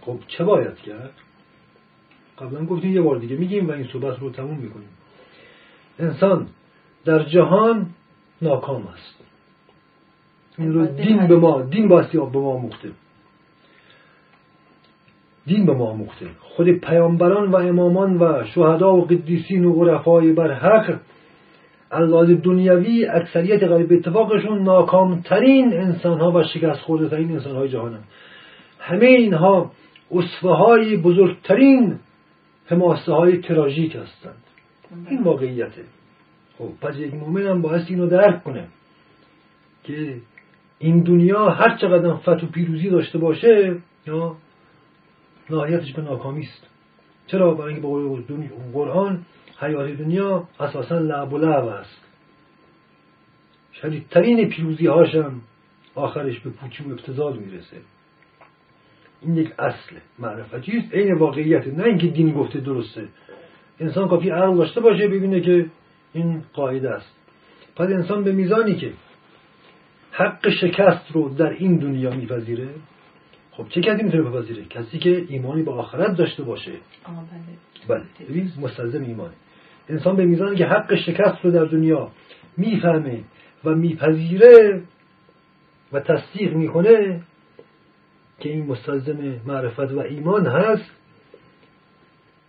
خب 0.00 0.18
چه 0.28 0.44
باید 0.44 0.76
کرد؟ 0.76 1.12
قبلا 2.38 2.64
گفتیم 2.64 2.92
یه 2.92 3.00
بار 3.00 3.18
دیگه 3.18 3.36
میگیم 3.36 3.68
و 3.68 3.72
این 3.72 3.86
صحبت 3.92 4.18
رو 4.18 4.30
تموم 4.30 4.58
می‌کنیم. 4.58 4.88
انسان 5.98 6.46
در 7.04 7.22
جهان 7.22 7.86
ناکام 8.42 8.86
است. 8.86 9.16
این 10.58 10.72
رو 10.72 10.86
دین 10.86 11.26
به 11.26 11.36
ما 11.36 11.62
دین 11.62 11.88
باستی 11.88 12.18
به 12.18 12.38
ما 12.38 12.58
مخته. 12.58 12.88
دین 15.46 15.66
به 15.66 15.72
ما 15.72 15.94
مخته. 15.94 16.26
خود 16.40 16.70
پیامبران 16.70 17.50
و 17.50 17.56
امامان 17.56 18.16
و 18.18 18.44
شهدا 18.44 18.96
و 18.96 19.04
قدیسین 19.04 19.64
و 19.64 19.84
عرفای 19.84 20.32
بر 20.32 20.52
حق 20.52 20.98
الواز 21.90 22.28
دنیوی 22.42 23.06
اکثریت 23.06 23.62
غریب 23.62 23.92
اتفاقشون 23.92 24.62
ناکامترین 24.62 25.74
انسان 25.74 26.20
ها 26.20 26.32
و 26.32 26.42
شکست 26.42 26.80
خورده 26.80 27.08
ترین 27.08 27.32
انسان 27.32 27.56
های 27.56 27.68
جهانن. 27.68 28.00
همه 28.78 29.06
اینها 29.06 29.70
اصفه 30.10 30.48
های 30.48 30.96
بزرگترین 30.96 31.98
حماسه 32.66 33.12
های 33.12 33.38
تراژیک 33.38 33.96
هستند. 33.96 34.45
این 35.08 35.22
واقعیته 35.22 35.84
خب 36.58 36.70
پس 36.80 36.96
یک 36.96 37.14
مؤمن 37.14 37.46
هم 37.46 37.62
باید 37.62 37.86
اینو 37.88 38.06
درک 38.06 38.44
کنه 38.44 38.68
که 39.84 40.16
این 40.78 41.02
دنیا 41.02 41.50
هر 41.50 41.76
چقدر 41.76 42.14
فتح 42.14 42.46
و 42.46 42.50
پیروزی 42.50 42.90
داشته 42.90 43.18
باشه 43.18 43.76
یا 44.06 44.36
نهایتش 45.50 45.92
به 45.92 46.02
ناکامی 46.02 46.42
است 46.42 46.66
چرا 47.26 47.54
برای 47.54 47.74
اینکه 47.74 48.22
دنیا- 48.28 48.72
قرآن 48.72 49.24
حیات 49.60 49.90
دنیا 49.90 50.48
اساسا 50.60 50.98
لعب 50.98 51.32
و 51.32 51.38
لعب 51.38 51.64
است 51.64 52.06
شدیدترین 53.72 54.48
پیروزی 54.48 54.86
هاشم 54.86 55.40
آخرش 55.94 56.40
به 56.40 56.50
پوچی 56.50 56.84
و 56.84 56.92
ابتزال 56.92 57.38
می‌رسه 57.38 57.76
این 59.22 59.36
یک 59.36 59.52
اصل 59.58 59.96
معرفتی 60.18 60.78
است 60.78 60.94
عین 60.94 61.14
واقعیت 61.14 61.66
نه 61.66 61.84
اینکه 61.84 62.06
دین 62.06 62.32
گفته 62.32 62.60
درسته 62.60 63.08
انسان 63.80 64.08
کافی 64.08 64.30
عقل 64.30 64.56
داشته 64.56 64.80
باشه 64.80 65.08
ببینه 65.08 65.40
که 65.40 65.66
این 66.12 66.42
قاعده 66.52 66.90
است. 66.90 67.16
پس 67.76 67.88
انسان 67.88 68.24
به 68.24 68.32
میزانی 68.32 68.74
که 68.74 68.92
حق 70.12 70.50
شکست 70.50 71.10
رو 71.12 71.28
در 71.28 71.50
این 71.50 71.76
دنیا 71.76 72.10
میپذیره 72.10 72.68
خب 73.50 73.68
چه 73.68 73.80
کسی 73.80 74.02
می‌تونه 74.02 74.22
بپذیره؟ 74.22 74.64
کسی 74.64 74.98
که 74.98 75.24
ایمانی 75.28 75.62
به 75.62 75.70
آخرت 75.70 76.16
داشته 76.16 76.42
باشه. 76.42 76.72
بله. 77.88 77.98
بله 77.98 78.28
ببین 78.28 78.52
مستلزم 78.60 79.02
ایمانه 79.02 79.34
انسان 79.88 80.16
به 80.16 80.24
میزانی 80.24 80.56
که 80.56 80.66
حق 80.66 80.94
شکست 80.94 81.44
رو 81.44 81.50
در 81.50 81.64
دنیا 81.64 82.10
می‌فهمه 82.56 83.20
و 83.64 83.74
میپذیره 83.74 84.82
و 85.92 86.00
تصدیق 86.00 86.52
می‌کنه 86.54 87.22
که 88.40 88.48
این 88.48 88.66
مستلزم 88.66 89.40
معرفت 89.46 89.92
و 89.92 89.98
ایمان 89.98 90.46
هست 90.46 90.90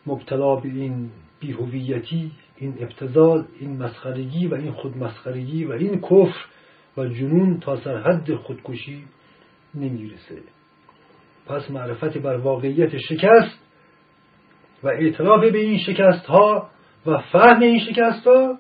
مبتلا 0.08 0.56
به 0.56 0.70
این 0.70 1.10
بیهویتی 1.40 2.32
این 2.58 2.78
ابتزال 2.80 3.46
این 3.60 3.84
مسخرگی 3.84 4.48
و 4.48 4.54
این 4.54 4.72
خودمسخرگی 4.72 5.66
و 5.66 5.72
این 5.72 6.02
کفر 6.02 6.46
و 6.98 7.08
جنون 7.08 7.60
تا 7.60 7.76
سرحد 7.76 8.36
خودکشی 8.36 9.04
نمی‌رسه. 9.76 10.42
پس 11.48 11.72
معرفت 11.72 12.18
بر 12.18 12.38
واقعیت 12.38 12.98
شکست 12.98 13.60
و 14.84 14.88
اعتراف 14.88 15.42
به 15.42 15.58
این 15.58 15.78
شکست 15.78 16.26
ها 16.26 16.70
و 17.06 17.18
فهم 17.18 17.60
این 17.60 17.80
شکست 17.80 18.28
ها 18.28 18.58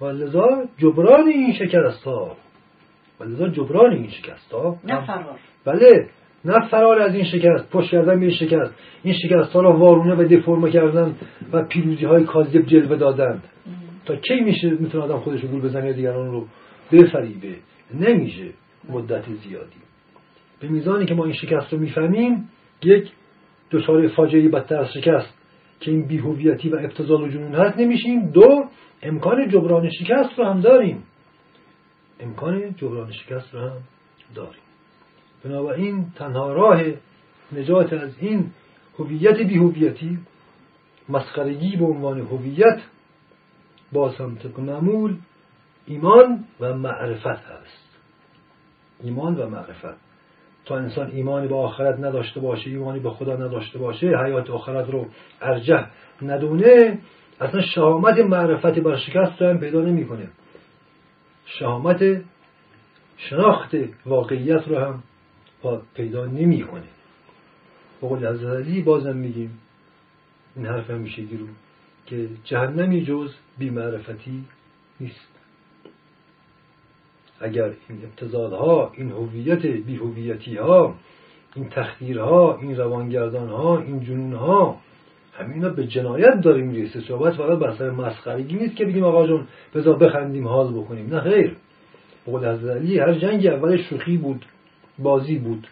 و 0.00 0.04
لذا 0.04 0.64
جبران 0.78 1.28
این 1.28 1.52
شکست 1.52 2.04
ها 2.04 2.36
و 3.20 3.24
لذا 3.24 3.48
جبران 3.48 3.92
این 3.92 4.10
شکست 4.10 4.52
ها 4.52 4.76
نه 4.84 5.06
فرار. 5.06 5.38
بله. 5.64 6.10
نه 6.46 6.68
فرار 6.68 6.98
از 7.00 7.14
این 7.14 7.24
شکست 7.24 7.70
پشت 7.70 7.90
کردن 7.90 8.20
به 8.20 8.26
این 8.26 8.34
شکست. 8.34 8.74
این 9.02 9.14
شکست 9.14 9.52
ها 9.52 9.60
را 9.60 9.76
وارونه 9.76 10.14
و 10.14 10.28
دفرمه 10.28 10.70
کردن 10.70 11.14
و 11.52 11.62
پیروزی 11.62 12.04
های 12.04 12.24
کاذب 12.24 12.66
جلوه 12.66 12.96
دادند. 12.96 13.42
تا 14.04 14.16
کی 14.16 14.40
میشه 14.40 14.70
می‌تونه 14.70 15.04
آدم 15.04 15.18
خودش 15.18 15.40
رو 15.40 15.48
گول 15.48 15.60
بزنه 15.60 15.92
دیگران 15.92 16.30
رو 16.30 16.46
بفریبه؟ 16.92 17.54
نمیشه. 17.94 18.50
مدت 18.88 19.24
زیادی. 19.28 19.80
به 20.60 20.68
میزانی 20.68 21.06
که 21.06 21.14
ما 21.14 21.24
این 21.24 21.34
شکست 21.34 21.72
رو 21.72 21.78
می‌فهمیم 21.78 22.48
یک 22.82 23.10
دچار 23.70 24.08
فاجعه 24.08 24.48
بدتر 24.48 24.76
از 24.76 24.92
شکست 24.92 25.38
که 25.80 25.90
این 25.90 26.06
بیهویتی 26.06 26.68
و 26.68 26.76
ابتزال 26.76 27.22
و 27.22 27.28
جنون 27.28 27.54
هست 27.54 27.78
نمیشیم. 27.78 28.30
دو 28.30 28.64
امکان 29.02 29.48
جبران 29.48 29.90
شکست 29.90 30.38
رو 30.38 30.44
هم 30.44 30.60
داریم. 30.60 31.02
امکان 32.20 32.74
جبران 32.74 33.12
شکست 33.12 33.54
رو 33.54 33.60
هم 33.60 33.78
داریم. 34.34 34.65
بنابراین 35.46 36.06
تنها 36.16 36.52
راه 36.52 36.82
نجات 37.52 37.92
از 37.92 38.10
این 38.18 38.50
هویت 38.98 39.36
بیهویتی 39.36 40.18
مسخرگی 41.08 41.76
به 41.76 41.84
عنوان 41.84 42.20
هویت 42.20 42.80
هم 44.18 44.34
طبق 44.34 44.60
معمول 44.60 45.16
ایمان 45.86 46.44
و 46.60 46.74
معرفت 46.74 47.26
هست 47.26 47.98
ایمان 49.02 49.36
و 49.36 49.48
معرفت. 49.48 49.96
تا 50.64 50.76
انسان 50.76 51.10
ایمانی 51.10 51.48
به 51.48 51.54
آخرت 51.54 51.98
نداشته 51.98 52.40
باشه 52.40 52.70
ایمانی 52.70 53.00
به 53.00 53.10
خدا 53.10 53.36
نداشته 53.36 53.78
باشه 53.78 54.06
حیات 54.06 54.50
آخرت 54.50 54.90
رو 54.90 55.06
ارجح 55.42 55.86
ندونه 56.22 56.98
اصلا 57.40 57.60
شهامت 57.60 58.18
معرفت 58.18 58.78
بر 58.78 58.96
شکست 58.96 59.42
رو 59.42 59.48
هم 59.48 59.58
پیدا 59.58 59.80
نمی‌کنه. 59.80 60.28
شهامت 61.44 62.22
شناخت 63.16 63.74
واقعیت 64.06 64.68
رو 64.68 64.78
هم 64.78 65.02
پیدا 65.94 66.26
نمی‌کنه. 66.26 66.88
به 68.00 68.08
قول 68.08 68.26
علی 68.26 68.82
بازم 68.82 69.16
میگیم 69.16 69.58
این 70.56 70.66
حرف 70.66 70.90
همیشگی 70.90 71.36
رو 71.36 71.46
که 72.06 72.28
جهنمی 72.44 73.04
جز 73.04 73.30
بیمعرفتی 73.58 74.44
نیست. 75.00 75.28
اگر 77.40 77.64
این 77.88 77.98
ابتزالها 78.04 78.92
این 78.96 79.10
هویت 79.10 79.66
بیهویتی 79.66 80.56
ها 80.56 80.94
این 81.54 81.68
تخدیرها 81.68 82.58
این 82.62 82.76
روانگردان 82.76 83.48
ها 83.48 83.78
این 83.78 84.04
جنون 84.04 84.32
ها 84.32 84.80
همینا 85.32 85.68
به 85.68 85.86
جنایت 85.86 86.40
داریم 86.40 86.66
می‌رسه. 86.66 87.00
صحبت 87.00 87.34
فقط 87.34 87.58
بحث 87.58 87.80
مسخرگی 87.80 88.56
نیست 88.56 88.76
که 88.76 88.84
بگیم 88.84 89.04
آقا 89.04 89.26
جون 89.26 89.46
بذار 89.74 89.96
بخندیم 89.96 90.48
حال 90.48 90.72
بکنیم. 90.72 91.14
نه 91.14 91.20
خیر. 91.20 91.56
قول 92.26 92.52
حضرت 92.52 92.76
علی 92.76 92.98
هر 92.98 93.14
جنگ 93.14 93.46
اول 93.46 93.76
شوخی 93.76 94.16
بود. 94.16 94.44
بازی 94.98 95.38
بود. 95.38 95.68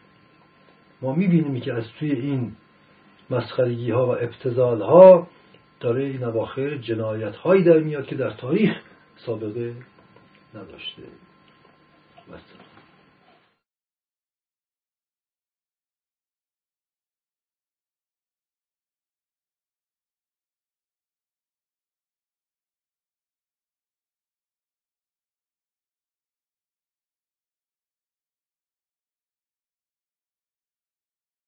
ما 1.02 1.14
می‌بینیم 1.14 1.60
که 1.60 1.72
از 1.72 1.84
توی 1.98 2.12
این 2.12 2.52
مسخرگی 3.30 3.90
ها 3.90 4.06
و 4.06 4.10
ابتزال 4.10 4.82
ها 4.82 5.28
داره 5.80 6.04
این 6.04 6.24
اواخر 6.24 6.76
جنایت 6.76 7.36
هایی 7.36 7.64
در 7.64 7.78
میاد 7.78 8.06
که 8.06 8.14
در 8.14 8.30
تاریخ 8.30 8.80
سابقه 9.16 9.74
نداشته. 10.54 11.02